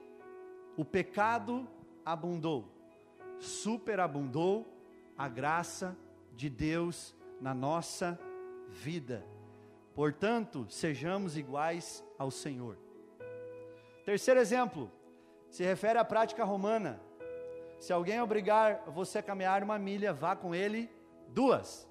o 0.77 0.85
pecado 0.85 1.67
abundou, 2.05 2.71
superabundou 3.39 4.65
a 5.17 5.27
graça 5.27 5.97
de 6.35 6.49
Deus 6.49 7.15
na 7.41 7.53
nossa 7.53 8.17
vida. 8.69 9.25
Portanto, 9.95 10.67
sejamos 10.69 11.35
iguais 11.35 12.03
ao 12.17 12.29
Senhor. 12.29 12.77
Terceiro 14.05 14.39
exemplo, 14.39 14.91
se 15.49 15.63
refere 15.63 15.97
à 15.97 16.05
prática 16.05 16.43
romana. 16.43 17.01
Se 17.79 17.91
alguém 17.91 18.21
obrigar 18.21 18.83
você 18.87 19.17
a 19.17 19.23
caminhar 19.23 19.63
uma 19.63 19.79
milha, 19.79 20.13
vá 20.13 20.35
com 20.35 20.53
ele 20.53 20.89
duas. 21.29 21.87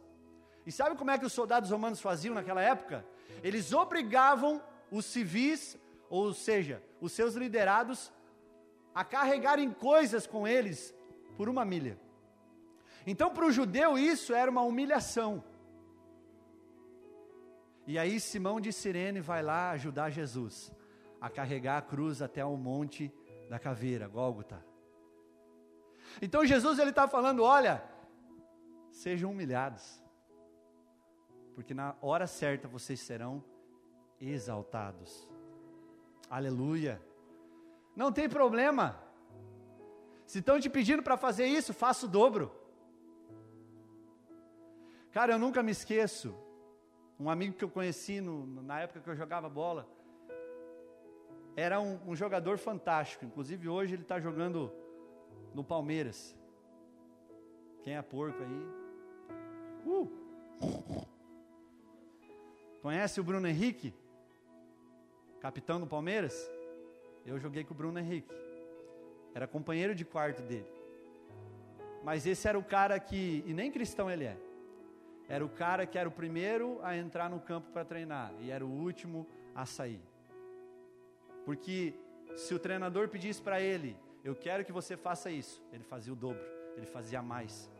E 0.64 0.72
sabe 0.72 0.96
como 0.96 1.10
é 1.10 1.18
que 1.18 1.26
os 1.26 1.32
soldados 1.32 1.70
romanos 1.70 2.00
faziam 2.00 2.34
naquela 2.34 2.62
época? 2.62 3.04
Eles 3.42 3.72
obrigavam 3.72 4.62
os 4.90 5.04
civis, 5.04 5.78
ou 6.08 6.32
seja, 6.32 6.82
os 7.00 7.12
seus 7.12 7.34
liderados, 7.34 8.12
a 8.96 9.04
carregarem 9.04 9.70
coisas 9.70 10.26
com 10.26 10.48
eles 10.48 10.94
por 11.36 11.50
uma 11.50 11.66
milha. 11.66 12.00
Então, 13.06 13.30
para 13.30 13.44
o 13.44 13.52
judeu, 13.52 13.98
isso 13.98 14.32
era 14.32 14.50
uma 14.50 14.62
humilhação. 14.62 15.44
E 17.86 17.98
aí, 17.98 18.18
Simão 18.18 18.58
de 18.58 18.72
Sirene 18.72 19.20
vai 19.20 19.42
lá 19.42 19.72
ajudar 19.72 20.08
Jesus 20.08 20.72
a 21.20 21.28
carregar 21.28 21.76
a 21.76 21.82
cruz 21.82 22.22
até 22.22 22.42
o 22.42 22.56
monte 22.56 23.12
da 23.50 23.58
caveira, 23.58 24.08
Gólgota. 24.08 24.64
Então, 26.22 26.46
Jesus 26.46 26.78
ele 26.78 26.88
está 26.88 27.06
falando: 27.06 27.42
olha, 27.42 27.84
sejam 28.90 29.30
humilhados, 29.30 30.02
porque 31.54 31.74
na 31.74 31.94
hora 32.00 32.26
certa 32.26 32.66
vocês 32.66 33.00
serão 33.00 33.44
exaltados. 34.18 35.30
Aleluia. 36.30 36.98
Não 37.96 38.12
tem 38.12 38.28
problema. 38.28 39.00
Se 40.26 40.40
estão 40.40 40.60
te 40.60 40.68
pedindo 40.68 41.02
para 41.02 41.16
fazer 41.16 41.46
isso, 41.46 41.72
faça 41.72 42.04
o 42.04 42.08
dobro. 42.08 42.52
Cara, 45.10 45.32
eu 45.32 45.38
nunca 45.38 45.62
me 45.62 45.72
esqueço. 45.72 46.36
Um 47.18 47.30
amigo 47.30 47.54
que 47.56 47.64
eu 47.64 47.70
conheci 47.70 48.20
no, 48.20 48.46
na 48.62 48.80
época 48.80 49.00
que 49.00 49.08
eu 49.08 49.16
jogava 49.16 49.48
bola. 49.48 49.88
Era 51.56 51.80
um, 51.80 51.98
um 52.06 52.14
jogador 52.14 52.58
fantástico. 52.58 53.24
Inclusive 53.24 53.66
hoje 53.66 53.94
ele 53.94 54.02
está 54.02 54.20
jogando 54.20 54.70
no 55.54 55.64
Palmeiras. 55.64 56.36
Quem 57.82 57.96
é 57.96 58.02
porco 58.02 58.38
aí? 58.42 58.86
Uh. 59.86 61.06
Conhece 62.82 63.20
o 63.20 63.24
Bruno 63.24 63.48
Henrique? 63.48 63.94
Capitão 65.40 65.80
do 65.80 65.86
Palmeiras? 65.86 66.55
Eu 67.26 67.38
joguei 67.38 67.64
com 67.64 67.74
o 67.74 67.76
Bruno 67.76 67.98
Henrique 67.98 68.46
era 69.36 69.46
companheiro 69.46 69.94
de 69.94 70.02
quarto 70.02 70.40
dele. 70.40 70.66
Mas 72.02 72.26
esse 72.26 72.48
era 72.48 72.58
o 72.58 72.64
cara 72.64 72.98
que, 72.98 73.44
e 73.46 73.52
nem 73.52 73.70
cristão 73.70 74.10
ele 74.10 74.24
é, 74.24 74.34
era 75.28 75.44
o 75.44 75.48
cara 75.50 75.84
que 75.84 75.98
era 75.98 76.08
o 76.08 76.12
primeiro 76.12 76.80
a 76.82 76.96
entrar 76.96 77.28
no 77.28 77.38
campo 77.38 77.70
para 77.70 77.84
treinar 77.84 78.32
e 78.40 78.50
era 78.50 78.64
o 78.64 78.70
último 78.70 79.26
a 79.54 79.66
sair. 79.66 80.00
Porque 81.44 81.92
se 82.34 82.54
o 82.54 82.58
treinador 82.58 83.10
pedisse 83.10 83.42
para 83.42 83.60
ele, 83.60 83.94
eu 84.24 84.34
quero 84.34 84.64
que 84.64 84.72
você 84.72 84.96
faça 84.96 85.30
isso, 85.30 85.62
ele 85.70 85.84
fazia 85.84 86.14
o 86.14 86.16
dobro, 86.16 86.42
ele 86.74 86.86
fazia 86.86 87.20
mais. 87.20 87.70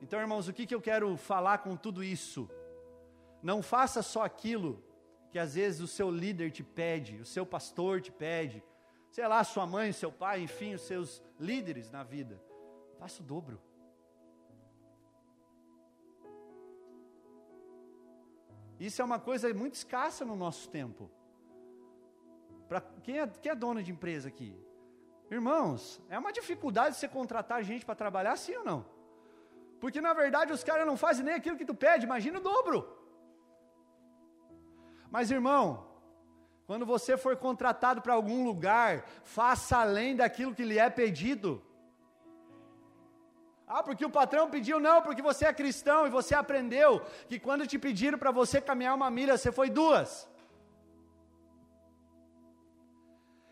Então, 0.00 0.18
irmãos, 0.18 0.48
o 0.48 0.54
que, 0.54 0.64
que 0.64 0.74
eu 0.74 0.80
quero 0.80 1.14
falar 1.18 1.58
com 1.58 1.76
tudo 1.76 2.02
isso? 2.02 2.48
Não 3.42 3.62
faça 3.62 4.00
só 4.02 4.24
aquilo 4.24 4.82
que 5.36 5.40
às 5.40 5.54
vezes 5.54 5.82
o 5.82 5.86
seu 5.86 6.10
líder 6.10 6.50
te 6.50 6.64
pede, 6.64 7.20
o 7.20 7.26
seu 7.26 7.44
pastor 7.44 8.00
te 8.00 8.10
pede, 8.10 8.64
sei 9.10 9.28
lá, 9.28 9.44
sua 9.44 9.66
mãe, 9.66 9.92
seu 9.92 10.10
pai, 10.10 10.40
enfim, 10.40 10.72
os 10.72 10.80
seus 10.80 11.22
líderes 11.38 11.90
na 11.90 12.02
vida. 12.02 12.42
Faça 12.98 13.22
o 13.22 13.26
dobro. 13.26 13.60
Isso 18.80 19.02
é 19.02 19.04
uma 19.04 19.20
coisa 19.20 19.52
muito 19.52 19.74
escassa 19.74 20.24
no 20.24 20.34
nosso 20.34 20.70
tempo. 20.70 21.10
Para 22.66 22.80
quem 23.02 23.20
é, 23.20 23.26
quem 23.26 23.52
é 23.52 23.54
dono 23.54 23.82
de 23.82 23.92
empresa 23.92 24.28
aqui? 24.28 24.58
Irmãos, 25.30 26.00
é 26.08 26.18
uma 26.18 26.32
dificuldade 26.32 26.96
você 26.96 27.06
contratar 27.06 27.62
gente 27.62 27.84
para 27.84 27.94
trabalhar, 27.94 28.38
sim 28.38 28.56
ou 28.56 28.64
não? 28.64 28.86
Porque 29.82 30.00
na 30.00 30.14
verdade 30.14 30.50
os 30.50 30.64
caras 30.64 30.86
não 30.86 30.96
fazem 30.96 31.26
nem 31.26 31.34
aquilo 31.34 31.58
que 31.58 31.66
tu 31.66 31.74
pede, 31.74 32.06
imagina 32.06 32.38
o 32.38 32.42
dobro. 32.42 32.95
Mas 35.10 35.30
irmão, 35.30 35.86
quando 36.66 36.84
você 36.84 37.16
for 37.16 37.36
contratado 37.36 38.02
para 38.02 38.14
algum 38.14 38.44
lugar, 38.44 39.04
faça 39.22 39.78
além 39.78 40.16
daquilo 40.16 40.54
que 40.54 40.64
lhe 40.64 40.78
é 40.78 40.90
pedido. 40.90 41.62
Ah, 43.66 43.82
porque 43.82 44.04
o 44.04 44.10
patrão 44.10 44.48
pediu, 44.48 44.78
não, 44.78 45.02
porque 45.02 45.20
você 45.20 45.44
é 45.46 45.52
cristão 45.52 46.06
e 46.06 46.10
você 46.10 46.34
aprendeu 46.34 47.00
que 47.28 47.38
quando 47.38 47.66
te 47.66 47.78
pediram 47.78 48.18
para 48.18 48.30
você 48.30 48.60
caminhar 48.60 48.94
uma 48.94 49.10
milha, 49.10 49.36
você 49.36 49.50
foi 49.50 49.68
duas. 49.68 50.28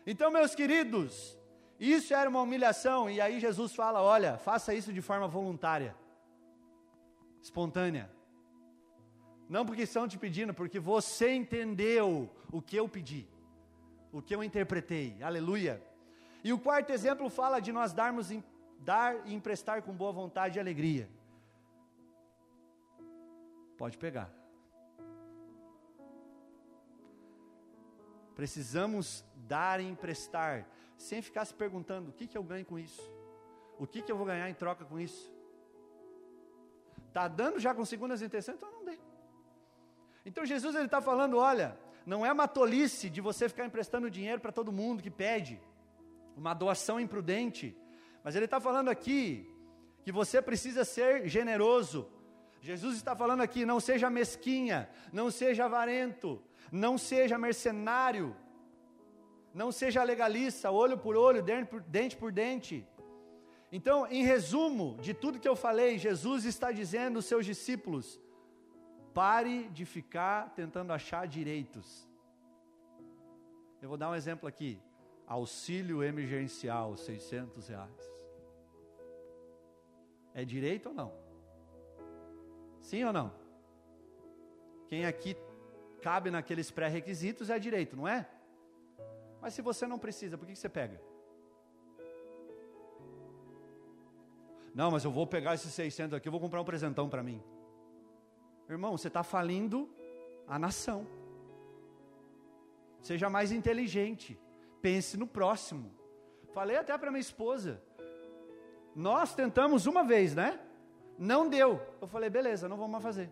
Então, 0.07 0.31
meus 0.31 0.55
queridos, 0.55 1.37
isso 1.79 2.13
era 2.13 2.29
uma 2.29 2.41
humilhação, 2.41 3.09
e 3.09 3.19
aí 3.19 3.39
Jesus 3.39 3.75
fala: 3.75 4.01
olha, 4.01 4.37
faça 4.37 4.73
isso 4.73 4.93
de 4.93 5.01
forma 5.01 5.27
voluntária, 5.27 5.95
espontânea. 7.41 8.14
Não 9.47 9.65
porque 9.65 9.83
estão 9.83 10.07
te 10.07 10.17
pedindo, 10.17 10.53
porque 10.53 10.79
você 10.79 11.33
entendeu 11.33 12.29
o 12.51 12.61
que 12.61 12.75
eu 12.75 12.89
pedi, 12.89 13.27
o 14.11 14.21
que 14.21 14.33
eu 14.35 14.43
interpretei. 14.43 15.21
Aleluia. 15.21 15.81
E 16.43 16.51
o 16.51 16.59
quarto 16.59 16.91
exemplo 16.91 17.29
fala 17.29 17.59
de 17.59 17.71
nós 17.71 17.93
darmos 17.93 18.31
dar 18.79 19.27
e 19.27 19.33
emprestar 19.33 19.81
com 19.81 19.93
boa 19.93 20.11
vontade 20.11 20.57
e 20.57 20.59
alegria. 20.59 21.09
Pode 23.77 23.97
pegar. 23.97 24.31
Precisamos 28.35 29.23
dar 29.35 29.79
e 29.79 29.85
emprestar, 29.85 30.67
sem 30.97 31.21
ficar 31.21 31.45
se 31.45 31.53
perguntando: 31.53 32.09
o 32.09 32.13
que, 32.13 32.27
que 32.27 32.37
eu 32.37 32.43
ganho 32.43 32.65
com 32.65 32.77
isso? 32.77 33.01
O 33.77 33.85
que, 33.85 34.01
que 34.01 34.11
eu 34.11 34.17
vou 34.17 34.25
ganhar 34.25 34.49
em 34.49 34.53
troca 34.53 34.85
com 34.85 34.99
isso? 34.99 35.33
Está 37.07 37.27
dando 37.27 37.59
já 37.59 37.73
com 37.73 37.85
segundas 37.85 38.21
intenções? 38.21 38.57
Então 38.57 38.71
não 38.71 38.83
dê. 38.83 38.97
Então 40.25 40.45
Jesus 40.45 40.75
ele 40.75 40.85
está 40.85 41.01
falando, 41.01 41.37
olha, 41.37 41.77
não 42.05 42.25
é 42.25 42.31
uma 42.31 42.47
tolice 42.47 43.09
de 43.09 43.21
você 43.21 43.47
ficar 43.47 43.65
emprestando 43.65 44.09
dinheiro 44.09 44.41
para 44.41 44.51
todo 44.51 44.71
mundo 44.71 45.03
que 45.03 45.11
pede, 45.11 45.61
uma 46.35 46.53
doação 46.53 46.99
imprudente, 46.99 47.77
mas 48.23 48.35
ele 48.35 48.45
está 48.45 48.59
falando 48.59 48.89
aqui 48.89 49.49
que 50.03 50.11
você 50.11 50.41
precisa 50.41 50.83
ser 50.83 51.27
generoso. 51.27 52.09
Jesus 52.61 52.95
está 52.95 53.15
falando 53.15 53.41
aqui, 53.41 53.65
não 53.65 53.79
seja 53.79 54.09
mesquinha, 54.09 54.89
não 55.13 55.29
seja 55.29 55.65
avarento, 55.65 56.41
não 56.71 56.97
seja 56.97 57.37
mercenário, 57.37 58.35
não 59.53 59.71
seja 59.71 60.03
legalista, 60.03 60.71
olho 60.71 60.97
por 60.97 61.15
olho, 61.15 61.41
dente 61.43 61.67
por 61.69 61.81
dente. 61.81 62.17
Por 62.17 62.31
dente. 62.31 62.87
Então, 63.71 64.07
em 64.07 64.23
resumo 64.23 64.97
de 65.01 65.13
tudo 65.13 65.39
que 65.39 65.47
eu 65.47 65.55
falei, 65.55 65.97
Jesus 65.97 66.45
está 66.45 66.71
dizendo 66.71 67.17
aos 67.17 67.25
seus 67.25 67.45
discípulos: 67.45 68.19
Pare 69.15 69.69
de 69.69 69.85
ficar 69.85 70.53
tentando 70.53 70.91
achar 70.91 71.25
direitos. 71.25 72.05
Eu 73.81 73.87
vou 73.87 73.97
dar 73.97 74.09
um 74.09 74.15
exemplo 74.15 74.45
aqui. 74.45 74.77
Auxílio 75.25 76.03
emergencial, 76.03 76.97
600 76.97 77.69
reais. 77.69 78.13
É 80.33 80.43
direito 80.43 80.89
ou 80.89 80.93
não? 80.93 81.13
Sim 82.81 83.05
ou 83.05 83.13
não? 83.13 83.33
Quem 84.89 85.05
aqui 85.05 85.37
cabe 86.01 86.29
naqueles 86.29 86.69
pré-requisitos 86.69 87.49
é 87.49 87.57
direito, 87.57 87.95
não 87.95 88.05
é? 88.05 88.29
Mas 89.41 89.53
se 89.53 89.61
você 89.61 89.87
não 89.87 89.97
precisa, 89.97 90.37
por 90.37 90.45
que 90.45 90.57
você 90.57 90.67
pega? 90.67 91.01
Não, 94.73 94.91
mas 94.91 95.05
eu 95.05 95.11
vou 95.11 95.25
pegar 95.25 95.55
esses 95.55 95.73
600 95.73 96.15
aqui, 96.15 96.27
eu 96.27 96.33
vou 96.33 96.41
comprar 96.41 96.59
um 96.59 96.65
presentão 96.65 97.07
para 97.07 97.23
mim. 97.23 97.41
Irmão, 98.69 98.97
você 98.97 99.07
está 99.07 99.23
falindo 99.23 99.89
a 100.47 100.57
nação. 100.57 101.07
Seja 103.01 103.29
mais 103.29 103.51
inteligente. 103.51 104.39
Pense 104.81 105.17
no 105.17 105.27
próximo. 105.27 105.93
Falei 106.53 106.77
até 106.77 106.97
para 106.97 107.11
minha 107.11 107.21
esposa. 107.21 107.81
Nós 108.95 109.35
tentamos 109.35 109.85
uma 109.85 110.03
vez, 110.03 110.33
né? 110.33 110.59
Não 111.17 111.47
deu. 111.47 111.81
Eu 112.01 112.07
falei, 112.07 112.29
beleza, 112.29 112.67
não 112.67 112.77
vamos 112.77 112.93
mais 112.93 113.03
fazer. 113.03 113.31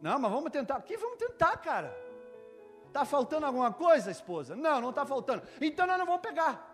Não, 0.00 0.18
mas 0.18 0.32
vamos 0.32 0.50
tentar. 0.50 0.80
Que 0.82 0.96
vamos 0.96 1.18
tentar, 1.18 1.56
cara? 1.58 1.94
Tá 2.92 3.04
faltando 3.04 3.46
alguma 3.46 3.72
coisa, 3.72 4.10
esposa? 4.10 4.56
Não, 4.56 4.80
não 4.80 4.90
está 4.90 5.06
faltando. 5.06 5.42
Então 5.60 5.86
nós 5.86 5.98
não 5.98 6.06
vamos 6.06 6.22
pegar. 6.22 6.66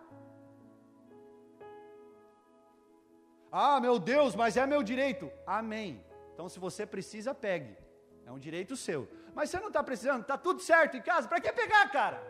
Ah, 3.51 3.79
meu 3.79 3.99
Deus, 3.99 4.35
mas 4.35 4.57
é 4.57 4.65
meu 4.65 4.81
direito. 4.81 5.31
Amém. 5.45 6.03
Então, 6.37 6.47
se 6.47 6.59
você 6.59 6.85
precisa, 6.85 7.33
pegue. 7.33 7.75
É 8.23 8.31
um 8.31 8.37
direito 8.37 8.75
seu. 8.75 9.09
Mas 9.33 9.49
você 9.49 9.59
não 9.59 9.69
está 9.69 9.83
precisando, 9.83 10.21
está 10.21 10.37
tudo 10.37 10.59
certo 10.61 10.95
em 10.95 11.01
casa, 11.01 11.27
para 11.27 11.41
que 11.41 11.51
pegar, 11.51 11.89
cara? 11.91 12.21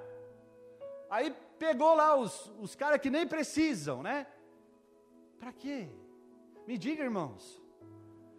Aí 1.10 1.36
pegou 1.60 1.94
lá 1.94 2.16
os, 2.16 2.50
os 2.58 2.74
caras 2.74 3.02
que 3.02 3.10
nem 3.10 3.28
precisam, 3.28 4.02
né? 4.02 4.26
Para 5.38 5.52
quê? 5.52 5.90
Me 6.66 6.78
diga, 6.78 7.04
irmãos. 7.04 7.62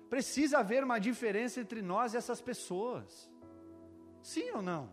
Precisa 0.08 0.60
haver 0.60 0.82
uma 0.82 0.98
diferença 0.98 1.60
entre 1.60 1.82
nós 1.82 2.14
e 2.14 2.16
essas 2.16 2.40
pessoas. 2.40 3.30
Sim 4.22 4.50
ou 4.52 4.62
não? 4.62 4.88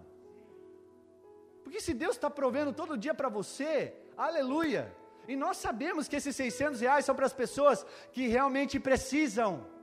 Porque 1.63 1.79
se 1.79 1.93
Deus 1.93 2.17
está 2.17 2.29
provendo 2.29 2.73
todo 2.73 2.97
dia 2.97 3.13
para 3.13 3.29
você, 3.29 3.95
aleluia, 4.17 4.93
e 5.25 5.37
nós 5.37 5.55
sabemos 5.55 6.09
que 6.09 6.17
esses 6.17 6.35
600 6.35 6.81
reais 6.81 7.05
são 7.05 7.15
para 7.15 7.27
as 7.27 7.33
pessoas 7.33 7.85
que 8.11 8.27
realmente 8.27 8.77
precisam. 8.77 9.73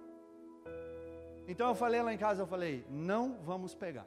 Então 1.46 1.68
eu 1.68 1.74
falei 1.74 2.02
lá 2.02 2.12
em 2.12 2.18
casa, 2.18 2.42
eu 2.42 2.46
falei, 2.46 2.84
não 2.88 3.38
vamos 3.42 3.74
pegar. 3.74 4.06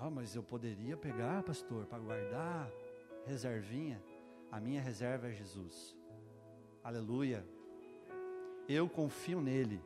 Ah, 0.00 0.10
mas 0.10 0.34
eu 0.34 0.42
poderia 0.42 0.96
pegar, 0.96 1.42
pastor, 1.42 1.86
para 1.86 1.98
guardar 1.98 2.70
reservinha. 3.26 4.02
A 4.50 4.60
minha 4.60 4.80
reserva 4.80 5.28
é 5.28 5.32
Jesus. 5.32 5.96
Aleluia. 6.84 7.44
Eu 8.68 8.88
confio 8.88 9.40
nele. 9.40 9.82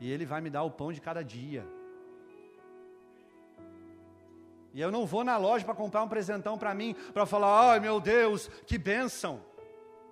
E 0.00 0.10
ele 0.10 0.26
vai 0.26 0.40
me 0.40 0.50
dar 0.50 0.62
o 0.62 0.70
pão 0.70 0.92
de 0.92 1.00
cada 1.00 1.22
dia. 1.22 1.64
E 4.72 4.80
eu 4.80 4.90
não 4.90 5.06
vou 5.06 5.22
na 5.22 5.36
loja 5.36 5.64
para 5.64 5.74
comprar 5.74 6.02
um 6.02 6.08
presentão 6.08 6.58
para 6.58 6.74
mim, 6.74 6.94
para 7.12 7.24
falar, 7.24 7.70
ai 7.70 7.80
meu 7.80 8.00
Deus, 8.00 8.48
que 8.66 8.76
bênção. 8.76 9.40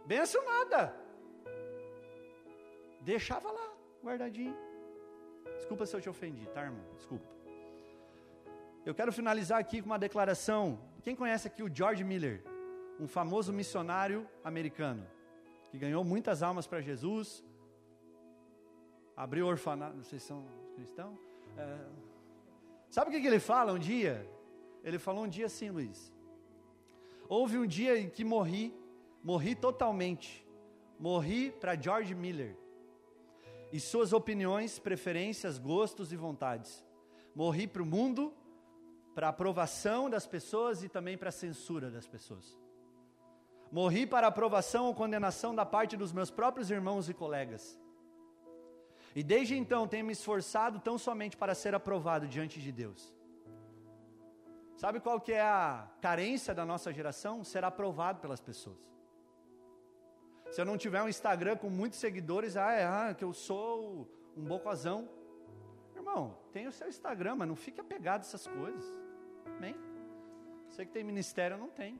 Bênção 0.06 0.44
nada. 0.44 0.94
Deixava 3.00 3.50
lá, 3.50 3.71
guardadinho. 4.02 4.56
Desculpa 5.56 5.86
se 5.86 5.94
eu 5.94 6.00
te 6.00 6.08
ofendi, 6.08 6.46
tá, 6.48 6.62
irmão? 6.62 6.84
Desculpa. 6.96 7.26
Eu 8.84 8.94
quero 8.94 9.12
finalizar 9.12 9.58
aqui 9.60 9.80
com 9.80 9.86
uma 9.86 9.98
declaração. 9.98 10.78
Quem 11.02 11.14
conhece 11.14 11.46
aqui 11.46 11.62
o 11.62 11.72
George 11.72 12.02
Miller, 12.02 12.42
um 12.98 13.06
famoso 13.06 13.52
missionário 13.52 14.28
americano, 14.42 15.06
que 15.70 15.78
ganhou 15.78 16.04
muitas 16.04 16.42
almas 16.42 16.66
para 16.66 16.80
Jesus, 16.80 17.44
abriu 19.16 19.46
orfanato, 19.46 20.02
se 20.02 20.18
são 20.18 20.44
cristãos. 20.74 21.18
É, 21.56 21.78
sabe 22.90 23.10
o 23.10 23.12
que, 23.12 23.20
que 23.20 23.26
ele 23.26 23.40
fala 23.40 23.72
um 23.72 23.78
dia? 23.78 24.28
Ele 24.82 24.98
falou 24.98 25.24
um 25.24 25.28
dia 25.28 25.46
assim, 25.46 25.70
Luiz. 25.70 26.12
Houve 27.28 27.58
um 27.58 27.66
dia 27.66 27.98
em 27.98 28.10
que 28.10 28.24
morri, 28.24 28.74
morri 29.22 29.54
totalmente. 29.54 30.44
Morri 30.98 31.52
para 31.52 31.80
George 31.80 32.14
Miller 32.14 32.56
e 33.72 33.80
suas 33.80 34.12
opiniões, 34.12 34.78
preferências, 34.78 35.58
gostos 35.58 36.12
e 36.12 36.16
vontades. 36.16 36.84
Morri 37.34 37.66
para 37.66 37.82
o 37.82 37.86
mundo, 37.86 38.32
para 39.14 39.28
a 39.28 39.30
aprovação 39.30 40.10
das 40.10 40.26
pessoas 40.26 40.82
e 40.82 40.88
também 40.88 41.16
para 41.16 41.30
a 41.30 41.32
censura 41.32 41.90
das 41.90 42.06
pessoas. 42.06 42.60
Morri 43.70 44.06
para 44.06 44.26
a 44.26 44.28
aprovação 44.28 44.84
ou 44.86 44.94
condenação 44.94 45.54
da 45.54 45.64
parte 45.64 45.96
dos 45.96 46.12
meus 46.12 46.30
próprios 46.30 46.70
irmãos 46.70 47.08
e 47.08 47.14
colegas. 47.14 47.80
E 49.16 49.22
desde 49.22 49.56
então 49.56 49.88
tenho 49.88 50.04
me 50.04 50.12
esforçado 50.12 50.78
tão 50.78 50.98
somente 50.98 51.36
para 51.36 51.54
ser 51.54 51.74
aprovado 51.74 52.28
diante 52.28 52.60
de 52.60 52.70
Deus. 52.70 53.14
Sabe 54.76 55.00
qual 55.00 55.18
que 55.20 55.32
é 55.32 55.40
a 55.40 55.88
carência 56.00 56.54
da 56.54 56.66
nossa 56.66 56.92
geração? 56.92 57.42
Ser 57.44 57.64
aprovado 57.64 58.20
pelas 58.20 58.40
pessoas. 58.40 58.92
Se 60.52 60.60
eu 60.60 60.66
não 60.66 60.76
tiver 60.76 61.02
um 61.02 61.08
Instagram 61.08 61.56
com 61.56 61.70
muitos 61.70 61.98
seguidores, 61.98 62.58
ah, 62.58 62.72
é, 62.72 62.84
ah, 62.84 63.14
que 63.16 63.24
eu 63.24 63.32
sou 63.32 64.06
um 64.36 64.44
bocozão. 64.44 65.08
Irmão, 65.96 66.36
tem 66.52 66.66
o 66.66 66.72
seu 66.72 66.86
Instagram, 66.86 67.36
mas 67.36 67.48
não 67.48 67.56
fique 67.56 67.80
apegado 67.80 68.20
a 68.20 68.26
essas 68.26 68.46
coisas. 68.46 68.84
Amém? 69.56 69.74
Você 70.68 70.84
que 70.84 70.92
tem 70.92 71.02
ministério, 71.02 71.56
não 71.56 71.68
tem. 71.68 71.98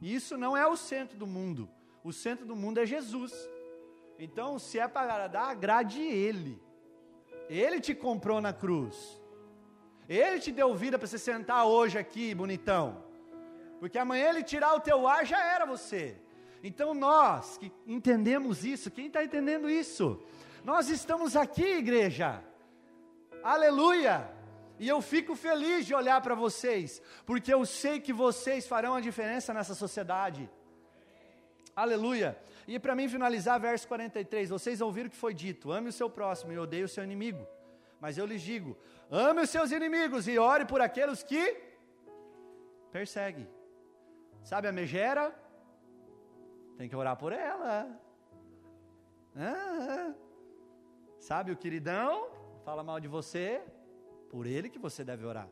E 0.00 0.12
isso 0.12 0.36
não 0.36 0.56
é 0.56 0.66
o 0.66 0.74
centro 0.74 1.16
do 1.16 1.28
mundo. 1.28 1.70
O 2.02 2.12
centro 2.12 2.44
do 2.44 2.56
mundo 2.56 2.80
é 2.80 2.86
Jesus. 2.86 3.32
Então, 4.18 4.58
se 4.58 4.80
é 4.80 4.88
para 4.88 5.02
agradar, 5.02 5.48
agrade 5.48 6.02
Ele. 6.02 6.60
Ele 7.48 7.80
te 7.80 7.94
comprou 7.94 8.40
na 8.40 8.52
cruz. 8.52 9.22
Ele 10.08 10.40
te 10.40 10.50
deu 10.50 10.74
vida 10.74 10.98
para 10.98 11.06
você 11.06 11.18
sentar 11.18 11.64
hoje 11.66 12.00
aqui, 12.00 12.34
bonitão. 12.34 13.04
Porque 13.78 13.96
amanhã 13.96 14.30
ele 14.30 14.42
tirar 14.42 14.74
o 14.74 14.80
teu 14.80 15.06
ar, 15.06 15.24
já 15.24 15.40
era 15.40 15.64
você. 15.64 16.20
Então 16.62 16.94
nós 16.94 17.56
que 17.56 17.72
entendemos 17.86 18.64
isso, 18.64 18.90
quem 18.90 19.06
está 19.06 19.22
entendendo 19.24 19.70
isso? 19.70 20.20
Nós 20.64 20.88
estamos 20.88 21.36
aqui, 21.36 21.64
igreja. 21.64 22.42
Aleluia! 23.42 24.28
E 24.78 24.88
eu 24.88 25.00
fico 25.00 25.34
feliz 25.34 25.86
de 25.86 25.94
olhar 25.94 26.20
para 26.20 26.34
vocês, 26.34 27.02
porque 27.26 27.52
eu 27.52 27.64
sei 27.66 28.00
que 28.00 28.12
vocês 28.12 28.66
farão 28.66 28.94
a 28.94 29.00
diferença 29.00 29.52
nessa 29.52 29.74
sociedade. 29.74 30.48
Aleluia! 31.74 32.38
E 32.66 32.78
para 32.78 32.94
mim 32.94 33.08
finalizar, 33.08 33.58
verso 33.58 33.88
43, 33.88 34.50
vocês 34.50 34.80
ouviram 34.80 35.08
o 35.08 35.10
que 35.10 35.16
foi 35.16 35.32
dito: 35.32 35.72
ame 35.72 35.88
o 35.88 35.92
seu 35.92 36.10
próximo 36.10 36.52
e 36.52 36.58
odeie 36.58 36.84
o 36.84 36.88
seu 36.88 37.02
inimigo. 37.02 37.46
Mas 38.00 38.18
eu 38.18 38.26
lhes 38.26 38.42
digo: 38.42 38.76
ame 39.10 39.42
os 39.42 39.50
seus 39.50 39.72
inimigos 39.72 40.28
e 40.28 40.38
ore 40.38 40.64
por 40.64 40.80
aqueles 40.80 41.22
que 41.22 41.56
perseguem. 42.92 43.48
Sabe 44.42 44.68
a 44.68 44.72
megera? 44.72 45.34
Tem 46.78 46.88
que 46.88 46.94
orar 46.94 47.16
por 47.16 47.32
ela. 47.32 47.90
Ah, 49.36 50.14
sabe 51.18 51.50
o 51.50 51.56
queridão? 51.56 52.30
Fala 52.64 52.84
mal 52.84 53.00
de 53.00 53.08
você, 53.08 53.60
por 54.30 54.46
ele 54.46 54.70
que 54.70 54.78
você 54.78 55.02
deve 55.02 55.26
orar. 55.26 55.48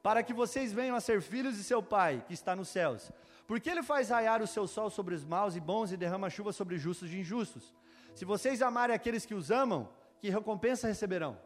Para 0.00 0.22
que 0.22 0.32
vocês 0.32 0.72
venham 0.72 0.94
a 0.94 1.00
ser 1.00 1.20
filhos 1.20 1.56
de 1.56 1.64
seu 1.64 1.82
Pai, 1.82 2.22
que 2.24 2.34
está 2.34 2.54
nos 2.54 2.68
céus. 2.68 3.10
Porque 3.48 3.68
ele 3.68 3.82
faz 3.82 4.10
raiar 4.10 4.40
o 4.40 4.46
seu 4.46 4.68
sol 4.68 4.88
sobre 4.90 5.16
os 5.16 5.24
maus 5.24 5.56
e 5.56 5.60
bons 5.60 5.90
e 5.90 5.96
derrama 5.96 6.30
chuva 6.30 6.52
sobre 6.52 6.78
justos 6.78 7.10
e 7.12 7.18
injustos. 7.18 7.74
Se 8.14 8.24
vocês 8.24 8.62
amarem 8.62 8.94
aqueles 8.94 9.26
que 9.26 9.34
os 9.34 9.50
amam, 9.50 9.88
que 10.20 10.30
recompensa 10.30 10.86
receberão? 10.86 11.36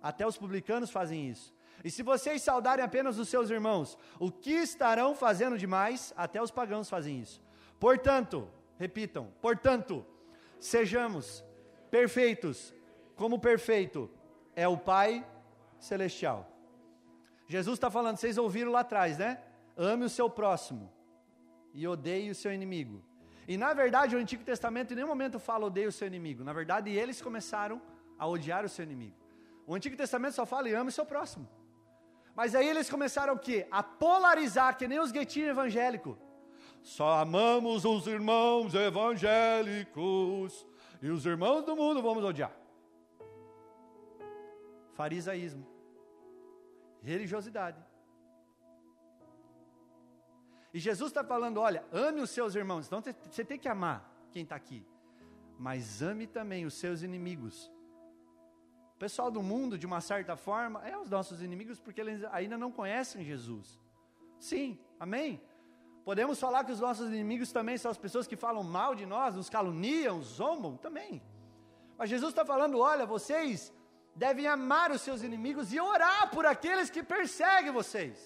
Até 0.00 0.24
os 0.24 0.38
publicanos 0.38 0.90
fazem 0.90 1.28
isso. 1.28 1.52
E 1.82 1.90
se 1.90 2.02
vocês 2.04 2.42
saudarem 2.42 2.84
apenas 2.84 3.18
os 3.18 3.28
seus 3.28 3.50
irmãos, 3.50 3.98
o 4.20 4.30
que 4.30 4.52
estarão 4.52 5.16
fazendo 5.16 5.58
demais? 5.58 6.14
Até 6.16 6.40
os 6.40 6.52
pagãos 6.52 6.88
fazem 6.88 7.20
isso. 7.20 7.45
Portanto, 7.78 8.48
repitam, 8.78 9.32
portanto, 9.40 10.04
sejamos 10.58 11.44
perfeitos, 11.90 12.74
como 13.14 13.38
perfeito 13.38 14.10
é 14.54 14.66
o 14.66 14.76
Pai 14.76 15.24
Celestial. 15.78 16.50
Jesus 17.46 17.76
está 17.76 17.90
falando, 17.90 18.16
vocês 18.16 18.38
ouviram 18.38 18.72
lá 18.72 18.80
atrás, 18.80 19.18
né? 19.18 19.40
Ame 19.76 20.04
o 20.04 20.08
seu 20.08 20.28
próximo 20.28 20.92
e 21.72 21.86
odeie 21.86 22.30
o 22.30 22.34
seu 22.34 22.52
inimigo. 22.52 23.04
E 23.46 23.56
na 23.56 23.72
verdade, 23.72 24.16
o 24.16 24.18
Antigo 24.18 24.42
Testamento 24.42 24.92
em 24.92 24.96
nenhum 24.96 25.08
momento 25.08 25.38
fala 25.38 25.66
odeie 25.66 25.86
o 25.86 25.92
seu 25.92 26.06
inimigo. 26.06 26.42
Na 26.42 26.52
verdade, 26.52 26.90
eles 26.90 27.22
começaram 27.22 27.80
a 28.18 28.26
odiar 28.26 28.64
o 28.64 28.68
seu 28.68 28.82
inimigo. 28.84 29.14
O 29.66 29.74
Antigo 29.74 29.96
Testamento 29.96 30.34
só 30.34 30.46
fala 30.46 30.68
e 30.68 30.74
ame 30.74 30.88
o 30.88 30.92
seu 30.92 31.04
próximo. 31.04 31.48
Mas 32.34 32.54
aí 32.54 32.68
eles 32.68 32.90
começaram 32.90 33.34
o 33.34 33.38
quê? 33.38 33.66
A 33.70 33.82
polarizar, 33.82 34.76
que 34.76 34.88
nem 34.88 34.98
os 34.98 35.12
guetinhos 35.12 35.50
evangélicos. 35.50 36.16
Só 36.86 37.14
amamos 37.18 37.84
os 37.84 38.06
irmãos 38.06 38.72
evangélicos 38.72 40.64
e 41.02 41.10
os 41.10 41.26
irmãos 41.26 41.64
do 41.64 41.74
mundo 41.74 42.00
vamos 42.00 42.22
odiar. 42.22 42.56
Farisaísmo. 44.94 45.66
Religiosidade. 47.02 47.84
E 50.72 50.78
Jesus 50.78 51.10
está 51.10 51.24
falando: 51.24 51.58
olha, 51.58 51.84
ame 51.90 52.20
os 52.20 52.30
seus 52.30 52.54
irmãos. 52.54 52.86
Então 52.86 53.02
você 53.02 53.44
tem 53.44 53.58
que 53.58 53.68
amar. 53.68 54.08
quem 54.30 54.44
está 54.44 54.54
aqui. 54.54 54.86
Mas 55.58 56.02
ame 56.02 56.28
também 56.28 56.64
os 56.64 56.74
seus 56.74 57.02
inimigos. 57.02 57.68
O 58.94 58.98
pessoal 58.98 59.28
do 59.28 59.42
mundo, 59.42 59.76
de 59.76 59.86
uma 59.86 60.00
certa 60.00 60.36
forma, 60.36 60.86
é 60.86 60.96
os 60.96 61.10
nossos 61.10 61.42
inimigos 61.42 61.80
porque 61.80 62.00
eles 62.00 62.22
ainda 62.30 62.56
não 62.56 62.70
conhecem 62.70 63.24
Jesus. 63.24 63.76
Sim, 64.38 64.78
amém? 65.00 65.42
Podemos 66.08 66.38
falar 66.38 66.62
que 66.64 66.70
os 66.70 66.78
nossos 66.78 67.08
inimigos 67.08 67.50
também 67.50 67.76
são 67.76 67.90
as 67.90 67.98
pessoas 67.98 68.28
que 68.28 68.36
falam 68.36 68.62
mal 68.62 68.94
de 68.94 69.04
nós, 69.04 69.34
nos 69.34 69.50
caluniam, 69.50 70.22
zombam, 70.22 70.76
também. 70.76 71.20
Mas 71.98 72.08
Jesus 72.08 72.30
está 72.30 72.44
falando: 72.44 72.78
olha, 72.78 73.04
vocês 73.04 73.72
devem 74.14 74.46
amar 74.46 74.92
os 74.92 75.00
seus 75.00 75.24
inimigos 75.28 75.72
e 75.72 75.80
orar 75.80 76.30
por 76.30 76.46
aqueles 76.46 76.90
que 76.90 77.02
perseguem 77.02 77.72
vocês. 77.72 78.16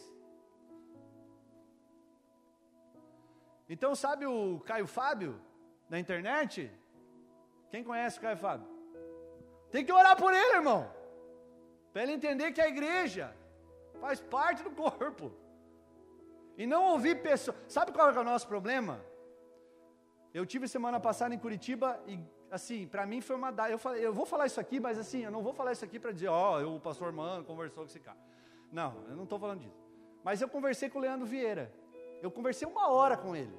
Então, 3.66 3.95
sabe 3.95 4.26
o 4.26 4.61
Caio 4.61 4.87
Fábio, 4.87 5.41
na 5.89 5.99
internet? 5.99 6.70
Quem 7.70 7.83
conhece 7.83 8.18
o 8.18 8.20
Caio 8.20 8.37
Fábio? 8.37 8.68
Tem 9.70 9.87
que 9.87 9.93
orar 10.01 10.18
por 10.18 10.35
ele, 10.35 10.57
irmão. 10.57 10.83
Para 11.95 12.03
ele 12.03 12.12
entender 12.12 12.53
que 12.53 12.61
a 12.61 12.68
igreja 12.68 13.35
faz 14.03 14.20
parte 14.20 14.62
do 14.62 14.70
corpo. 14.70 15.33
E 16.57 16.67
não 16.67 16.93
ouvir 16.93 17.23
pessoas. 17.23 17.57
Sabe 17.69 17.93
qual 17.93 18.11
é 18.11 18.19
o 18.19 18.25
nosso 18.25 18.47
problema? 18.47 19.01
Eu 20.33 20.47
tive 20.47 20.69
semana 20.69 21.01
passada 21.01 21.35
em 21.35 21.39
Curitiba 21.39 22.01
e, 22.07 22.19
assim, 22.51 22.87
para 22.87 23.05
mim 23.07 23.21
foi 23.21 23.37
uma. 23.37 23.53
Eu, 23.69 23.79
falei, 23.79 24.05
eu 24.05 24.13
vou 24.13 24.25
falar 24.25 24.47
isso 24.47 24.61
aqui, 24.61 24.79
mas 24.79 24.99
assim, 24.99 25.25
eu 25.25 25.31
não 25.31 25.43
vou 25.43 25.53
falar 25.53 25.73
isso 25.73 25.85
aqui 25.85 25.99
para 25.99 26.13
dizer, 26.13 26.29
ó, 26.29 26.61
oh, 26.61 26.77
o 26.77 26.81
pastor 26.81 27.13
Mano 27.13 27.45
conversou 27.45 27.85
com 27.85 27.91
esse 27.91 28.01
cara. 28.01 28.19
Não, 28.71 29.05
eu 29.09 29.17
não 29.17 29.25
estou 29.25 29.39
falando 29.39 29.61
disso. 29.61 29.81
Mas 30.23 30.41
eu 30.41 30.49
conversei 30.49 30.89
com 30.89 30.99
o 30.99 31.03
Leandro 31.03 31.27
Vieira. 31.27 31.73
Eu 32.23 32.31
conversei 32.31 32.69
uma 32.69 32.89
hora 32.89 33.17
com 33.17 33.35
ele. 33.35 33.59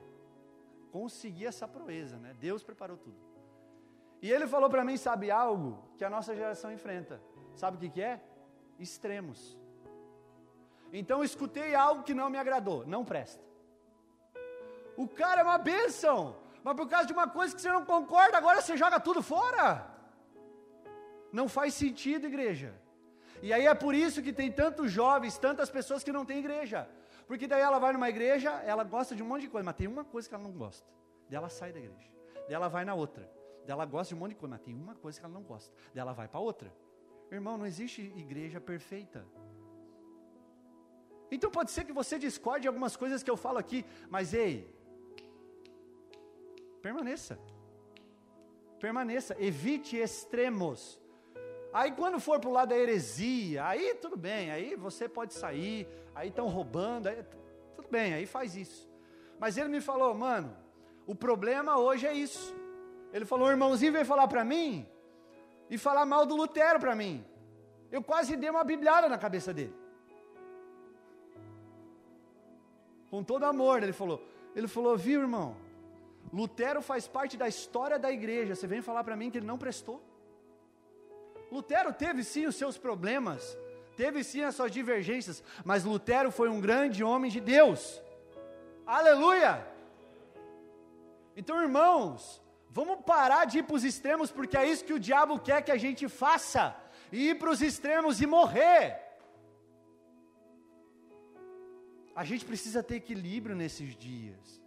Consegui 0.92 1.46
essa 1.46 1.68
proeza, 1.68 2.18
né? 2.18 2.36
Deus 2.40 2.64
preparou 2.64 2.98
tudo. 2.98 3.18
E 4.22 4.32
ele 4.32 4.46
falou 4.46 4.70
para 4.70 4.86
mim, 4.86 4.96
sabe 4.98 5.32
algo 5.32 5.84
que 5.98 6.06
a 6.06 6.10
nossa 6.10 6.36
geração 6.36 6.72
enfrenta? 6.72 7.20
Sabe 7.56 7.78
o 7.78 7.80
que, 7.80 7.90
que 7.90 8.02
é? 8.02 8.22
Extremos. 8.78 9.58
Então 10.92 11.24
escutei 11.24 11.74
algo 11.74 12.04
que 12.04 12.14
não 12.14 12.30
me 12.30 12.38
agradou, 12.38 12.86
não 12.86 13.06
presta. 13.06 13.44
O 14.98 15.08
cara 15.08 15.42
é 15.42 15.44
uma 15.44 15.58
bênção, 15.58 16.36
mas 16.64 16.76
por 16.76 16.88
causa 16.88 17.08
de 17.08 17.14
uma 17.14 17.28
coisa 17.28 17.56
que 17.56 17.62
você 17.62 17.72
não 17.72 17.86
concorda, 17.86 18.38
agora 18.38 18.62
você 18.62 18.76
joga 18.76 19.00
tudo 19.00 19.22
fora. 19.24 19.88
Não 21.32 21.48
faz 21.48 21.74
sentido, 21.74 22.28
igreja. 22.28 22.74
E 23.42 23.52
aí 23.54 23.66
é 23.66 23.74
por 23.74 23.96
isso 23.96 24.22
que 24.22 24.34
tem 24.34 24.52
tantos 24.52 24.92
jovens, 24.92 25.38
tantas 25.38 25.70
pessoas 25.70 26.04
que 26.04 26.12
não 26.12 26.26
têm 26.26 26.40
igreja. 26.40 26.88
Porque 27.26 27.48
daí 27.48 27.62
ela 27.62 27.80
vai 27.80 27.94
numa 27.94 28.10
igreja, 28.10 28.52
ela 28.66 28.84
gosta 28.84 29.16
de 29.16 29.24
um 29.24 29.26
monte 29.26 29.44
de 29.44 29.48
coisa, 29.48 29.64
mas 29.64 29.76
tem 29.76 29.88
uma 29.88 30.04
coisa 30.04 30.28
que 30.28 30.36
ela 30.36 30.44
não 30.44 30.52
gosta. 30.52 30.86
Daí 31.30 31.38
ela 31.38 31.50
sai 31.50 31.72
da 31.72 31.80
igreja. 31.80 32.12
Daí 32.46 32.54
ela 32.54 32.68
vai 32.68 32.84
na 32.84 32.94
outra. 32.94 33.24
Daí 33.66 33.72
ela 33.72 33.86
gosta 33.86 34.14
de 34.14 34.16
um 34.16 34.20
monte 34.20 34.32
de 34.32 34.36
coisa, 34.36 34.56
mas 34.56 34.62
tem 34.62 34.76
uma 34.76 34.96
coisa 34.96 35.20
que 35.20 35.26
ela 35.26 35.34
não 35.34 35.44
gosta. 35.44 35.74
Daí 35.94 36.02
ela 36.02 36.14
vai 36.14 36.28
para 36.28 36.40
outra. 36.40 36.72
Irmão, 37.32 37.58
não 37.58 37.66
existe 37.66 38.02
igreja 38.02 38.60
perfeita. 38.60 39.26
Então 41.32 41.50
pode 41.50 41.72
ser 41.72 41.86
que 41.86 41.94
você 41.94 42.20
discorde 42.20 42.64
de 42.64 42.68
algumas 42.68 42.98
coisas 42.98 43.24
que 43.24 43.32
eu 43.32 43.38
falo 43.38 43.58
aqui, 43.58 43.86
mas 44.10 44.34
ei, 44.34 44.70
permaneça. 46.82 47.40
Permaneça, 48.80 49.36
evite 49.40 49.96
extremos. 49.96 51.00
Aí 51.72 51.92
quando 51.94 52.20
for 52.20 52.40
para 52.40 52.50
o 52.50 52.54
lado 52.54 52.70
da 52.70 52.78
heresia, 52.78 53.66
aí 53.66 53.96
tudo 53.96 54.18
bem, 54.18 54.52
aí 54.52 54.76
você 54.76 55.08
pode 55.08 55.34
sair, 55.34 55.88
aí 56.14 56.28
estão 56.28 56.48
roubando, 56.48 57.08
aí, 57.08 57.24
tudo 57.76 57.88
bem, 57.90 58.14
aí 58.14 58.26
faz 58.26 58.58
isso. 58.58 58.90
Mas 59.40 59.58
ele 59.58 59.70
me 59.70 59.80
falou, 59.80 60.14
mano, 60.14 60.54
o 61.08 61.16
problema 61.16 61.78
hoje 61.78 62.06
é 62.06 62.14
isso. 62.14 62.54
Ele 63.14 63.26
falou, 63.26 63.48
o 63.48 63.52
irmãozinho 63.52 63.94
veio 63.94 64.06
falar 64.06 64.28
para 64.28 64.44
mim 64.44 64.88
e 65.70 65.78
falar 65.78 66.06
mal 66.06 66.26
do 66.26 66.36
Lutero 66.36 66.80
para 66.80 66.94
mim. 66.94 67.26
Eu 67.90 68.04
quase 68.04 68.36
dei 68.36 68.50
uma 68.50 68.64
bibliada 68.64 69.08
na 69.08 69.18
cabeça 69.18 69.54
dele. 69.54 69.81
Com 73.12 73.22
todo 73.22 73.44
amor, 73.44 73.84
ele 73.84 73.92
falou. 73.92 74.26
Ele 74.56 74.68
falou: 74.68 74.98
Viu, 74.98 75.20
irmão? 75.22 75.58
Lutero 76.32 76.82
faz 76.82 77.08
parte 77.08 77.36
da 77.36 77.48
história 77.48 78.00
da 78.00 78.10
igreja. 78.10 78.56
Você 78.56 78.66
vem 78.66 78.82
falar 78.82 79.04
para 79.04 79.18
mim 79.18 79.30
que 79.30 79.38
ele 79.38 79.46
não 79.46 79.58
prestou? 79.58 80.02
Lutero 81.52 81.92
teve 81.92 82.24
sim 82.24 82.46
os 82.46 82.56
seus 82.56 82.78
problemas, 82.78 83.58
teve 83.98 84.24
sim 84.24 84.42
as 84.42 84.56
suas 84.56 84.72
divergências, 84.72 85.44
mas 85.66 85.84
Lutero 85.84 86.32
foi 86.32 86.48
um 86.48 86.62
grande 86.62 87.04
homem 87.04 87.30
de 87.30 87.42
Deus. 87.42 88.02
Aleluia! 88.86 89.68
Então, 91.36 91.62
irmãos, 91.62 92.42
vamos 92.70 93.04
parar 93.06 93.44
de 93.44 93.58
ir 93.60 93.64
para 93.64 93.76
os 93.76 93.84
extremos, 93.84 94.32
porque 94.32 94.56
é 94.56 94.66
isso 94.66 94.86
que 94.86 94.94
o 94.94 95.00
diabo 95.00 95.38
quer 95.38 95.62
que 95.62 95.72
a 95.72 95.78
gente 95.78 96.08
faça: 96.08 96.74
ir 97.12 97.38
para 97.38 97.50
os 97.50 97.62
extremos 97.62 98.22
e 98.22 98.26
morrer. 98.26 99.01
A 102.22 102.24
gente 102.24 102.46
precisa 102.46 102.84
ter 102.84 102.98
equilíbrio 102.98 103.56
nesses 103.56 103.96
dias. 103.96 104.62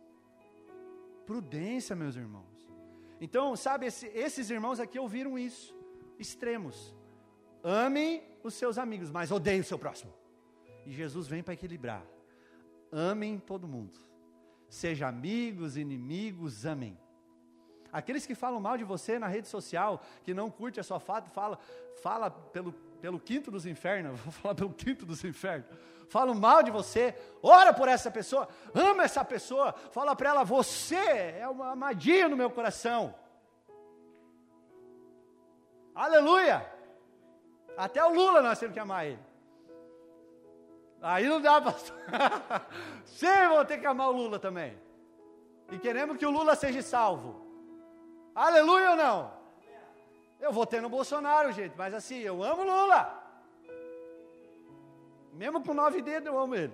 Prudência, 1.24 1.94
meus 1.94 2.16
irmãos. 2.16 2.68
Então, 3.20 3.54
sabe, 3.54 3.86
esse, 3.86 4.06
esses 4.08 4.50
irmãos 4.50 4.80
aqui 4.80 4.98
ouviram 4.98 5.38
isso. 5.38 5.72
Extremos. 6.18 6.92
Amem 7.62 8.24
os 8.42 8.54
seus 8.54 8.76
amigos, 8.76 9.12
mas 9.12 9.30
odeiem 9.30 9.60
o 9.60 9.64
seu 9.64 9.78
próximo. 9.78 10.12
E 10.84 10.90
Jesus 10.90 11.28
vem 11.28 11.44
para 11.44 11.54
equilibrar. 11.54 12.04
Amem 12.90 13.38
todo 13.38 13.68
mundo. 13.68 14.00
Seja 14.68 15.06
amigos, 15.06 15.76
inimigos, 15.76 16.66
amem. 16.66 16.98
Aqueles 17.92 18.26
que 18.26 18.34
falam 18.34 18.58
mal 18.58 18.76
de 18.76 18.82
você 18.82 19.16
na 19.16 19.28
rede 19.28 19.46
social, 19.46 20.02
que 20.24 20.34
não 20.34 20.50
curte 20.50 20.80
a 20.80 20.82
sua 20.82 20.98
fala, 20.98 21.56
fala 22.02 22.32
pelo, 22.32 22.74
pelo 23.04 23.20
quinto 23.20 23.50
dos 23.50 23.66
infernos, 23.66 24.18
vou 24.24 24.32
falar 24.32 24.54
pelo 24.54 24.72
quinto 24.72 25.04
dos 25.04 25.22
infernos 25.22 25.66
falam 26.08 26.34
mal 26.34 26.62
de 26.62 26.70
você, 26.70 27.14
ora 27.42 27.72
por 27.72 27.88
essa 27.88 28.10
pessoa, 28.10 28.48
ama 28.72 29.02
essa 29.02 29.24
pessoa, 29.24 29.74
fala 29.90 30.14
para 30.14 30.30
ela: 30.30 30.44
você 30.44 31.34
é 31.40 31.48
uma 31.48 31.72
amadinha 31.72 32.28
no 32.28 32.36
meu 32.36 32.50
coração. 32.50 33.14
Aleluia! 35.94 36.64
Até 37.76 38.04
o 38.04 38.14
Lula 38.14 38.40
nós 38.40 38.58
temos 38.58 38.74
que 38.74 38.80
amar 38.80 39.06
ele. 39.06 39.18
Aí 41.02 41.26
não 41.26 41.40
dá, 41.40 41.60
pastor. 41.60 41.96
Sim, 43.04 43.48
vou 43.48 43.64
ter 43.64 43.78
que 43.78 43.86
amar 43.86 44.10
o 44.10 44.12
Lula 44.12 44.38
também. 44.38 44.78
E 45.72 45.78
queremos 45.78 46.16
que 46.16 46.26
o 46.26 46.30
Lula 46.30 46.54
seja 46.54 46.80
salvo. 46.80 47.44
Aleluia 48.34 48.90
ou 48.90 48.96
não? 48.96 49.33
Eu 50.40 50.52
votei 50.52 50.80
no 50.80 50.88
Bolsonaro, 50.88 51.52
gente, 51.52 51.74
mas 51.76 51.94
assim, 51.94 52.18
eu 52.18 52.42
amo 52.42 52.62
Lula. 52.62 53.22
Mesmo 55.32 55.62
com 55.62 55.74
nove 55.74 56.00
dedos, 56.00 56.26
eu 56.26 56.38
amo 56.38 56.54
ele. 56.54 56.72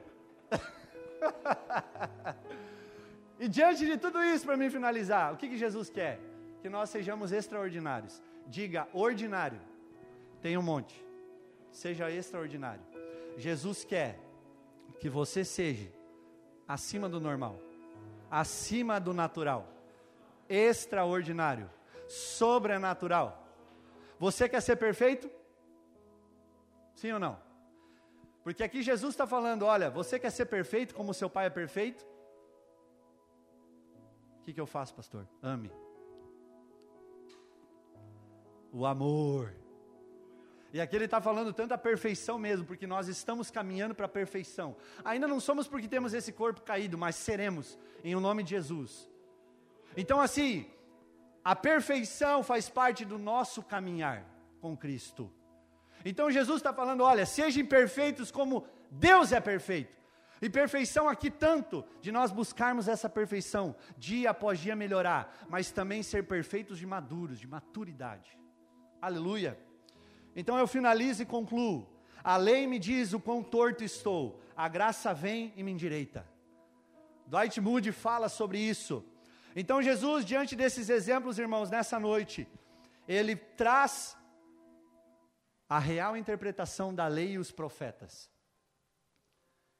e 3.38 3.48
diante 3.48 3.86
de 3.86 3.96
tudo 3.96 4.22
isso, 4.22 4.44
para 4.44 4.56
mim 4.56 4.68
finalizar, 4.68 5.32
o 5.32 5.36
que, 5.36 5.48
que 5.48 5.56
Jesus 5.56 5.88
quer? 5.88 6.20
Que 6.60 6.68
nós 6.68 6.90
sejamos 6.90 7.32
extraordinários. 7.32 8.22
Diga 8.46 8.86
ordinário. 8.92 9.60
Tem 10.42 10.58
um 10.58 10.62
monte. 10.62 11.02
Seja 11.70 12.10
extraordinário. 12.10 12.82
Jesus 13.36 13.84
quer 13.84 14.18
que 14.98 15.08
você 15.08 15.44
seja 15.44 15.90
acima 16.68 17.08
do 17.08 17.20
normal, 17.20 17.58
acima 18.30 19.00
do 19.00 19.14
natural, 19.14 19.66
extraordinário, 20.48 21.70
sobrenatural. 22.06 23.46
Você 24.20 24.46
quer 24.50 24.60
ser 24.60 24.76
perfeito? 24.76 25.30
Sim 26.94 27.12
ou 27.12 27.18
não? 27.18 27.40
Porque 28.44 28.62
aqui 28.62 28.82
Jesus 28.82 29.14
está 29.14 29.26
falando: 29.26 29.64
olha, 29.64 29.88
você 29.88 30.18
quer 30.18 30.30
ser 30.30 30.44
perfeito 30.44 30.94
como 30.94 31.14
seu 31.14 31.30
pai 31.30 31.46
é 31.46 31.50
perfeito? 31.50 32.06
O 34.38 34.42
que, 34.42 34.52
que 34.52 34.60
eu 34.60 34.66
faço, 34.66 34.94
pastor? 34.94 35.26
Ame. 35.42 35.72
O 38.70 38.84
amor. 38.84 39.54
E 40.70 40.80
aqui 40.82 40.94
ele 40.94 41.06
está 41.06 41.20
falando 41.20 41.52
tanto 41.54 41.72
a 41.72 41.78
perfeição 41.78 42.38
mesmo, 42.38 42.66
porque 42.66 42.86
nós 42.86 43.08
estamos 43.08 43.50
caminhando 43.50 43.94
para 43.94 44.04
a 44.04 44.08
perfeição. 44.08 44.76
Ainda 45.02 45.26
não 45.26 45.40
somos 45.40 45.66
porque 45.66 45.88
temos 45.88 46.12
esse 46.12 46.30
corpo 46.30 46.60
caído, 46.60 46.98
mas 46.98 47.16
seremos, 47.16 47.78
em 48.04 48.14
o 48.14 48.20
nome 48.20 48.42
de 48.42 48.50
Jesus. 48.50 49.10
Então, 49.96 50.20
assim, 50.20 50.70
a 51.44 51.56
perfeição 51.56 52.42
faz 52.42 52.68
parte 52.68 53.04
do 53.04 53.18
nosso 53.18 53.62
caminhar 53.62 54.24
com 54.60 54.76
Cristo. 54.76 55.32
Então 56.04 56.30
Jesus 56.30 56.58
está 56.58 56.72
falando: 56.72 57.02
olha, 57.02 57.24
sejam 57.26 57.64
perfeitos 57.66 58.30
como 58.30 58.66
Deus 58.90 59.32
é 59.32 59.40
perfeito. 59.40 59.98
E 60.42 60.48
perfeição 60.48 61.06
aqui 61.06 61.30
tanto 61.30 61.84
de 62.00 62.10
nós 62.10 62.30
buscarmos 62.30 62.88
essa 62.88 63.10
perfeição, 63.10 63.76
dia 63.98 64.30
após 64.30 64.58
dia 64.58 64.74
melhorar, 64.74 65.36
mas 65.50 65.70
também 65.70 66.02
ser 66.02 66.26
perfeitos 66.26 66.78
de 66.78 66.86
maduros, 66.86 67.38
de 67.38 67.46
maturidade. 67.46 68.38
Aleluia. 69.02 69.58
Então 70.34 70.58
eu 70.58 70.66
finalizo 70.66 71.22
e 71.22 71.26
concluo. 71.26 71.86
A 72.24 72.36
lei 72.36 72.66
me 72.66 72.78
diz 72.78 73.12
o 73.12 73.20
quão 73.20 73.42
torto 73.42 73.84
estou, 73.84 74.40
a 74.56 74.68
graça 74.68 75.12
vem 75.12 75.52
e 75.56 75.62
me 75.62 75.72
endireita. 75.72 76.26
Dwight 77.26 77.60
Moody 77.60 77.92
fala 77.92 78.28
sobre 78.28 78.58
isso. 78.58 79.04
Então, 79.54 79.82
Jesus, 79.82 80.24
diante 80.24 80.54
desses 80.54 80.88
exemplos, 80.88 81.38
irmãos, 81.38 81.70
nessa 81.70 81.98
noite, 81.98 82.48
ele 83.08 83.34
traz 83.34 84.16
a 85.68 85.78
real 85.78 86.16
interpretação 86.16 86.94
da 86.94 87.06
lei 87.06 87.32
e 87.32 87.38
os 87.38 87.50
profetas. 87.50 88.30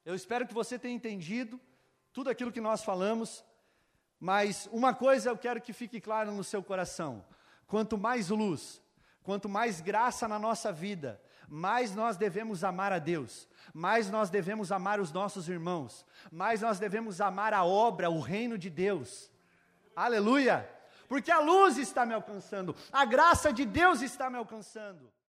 Eu 0.04 0.14
espero 0.14 0.46
que 0.46 0.54
você 0.54 0.78
tenha 0.78 0.94
entendido 0.94 1.60
tudo 2.12 2.30
aquilo 2.30 2.52
que 2.52 2.60
nós 2.60 2.82
falamos, 2.82 3.44
mas 4.18 4.68
uma 4.72 4.92
coisa 4.92 5.30
eu 5.30 5.38
quero 5.38 5.60
que 5.60 5.72
fique 5.72 6.00
claro 6.00 6.32
no 6.32 6.42
seu 6.42 6.62
coração: 6.62 7.24
quanto 7.66 7.96
mais 7.96 8.28
luz, 8.28 8.82
quanto 9.22 9.48
mais 9.48 9.80
graça 9.80 10.26
na 10.26 10.38
nossa 10.38 10.72
vida, 10.72 11.20
mais 11.48 11.94
nós 11.94 12.16
devemos 12.16 12.64
amar 12.64 12.92
a 12.92 12.98
Deus, 12.98 13.48
mais 13.72 14.10
nós 14.10 14.30
devemos 14.30 14.72
amar 14.72 15.00
os 15.00 15.12
nossos 15.12 15.48
irmãos, 15.48 16.04
mais 16.30 16.60
nós 16.60 16.78
devemos 16.78 17.20
amar 17.20 17.54
a 17.54 17.64
obra, 17.64 18.10
o 18.10 18.20
reino 18.20 18.58
de 18.58 18.70
Deus. 18.70 19.30
Aleluia! 19.94 20.68
Porque 21.08 21.32
a 21.32 21.40
luz 21.40 21.76
está 21.76 22.06
me 22.06 22.14
alcançando, 22.14 22.74
a 22.92 23.04
graça 23.04 23.52
de 23.52 23.64
Deus 23.64 24.00
está 24.00 24.30
me 24.30 24.36
alcançando. 24.36 25.12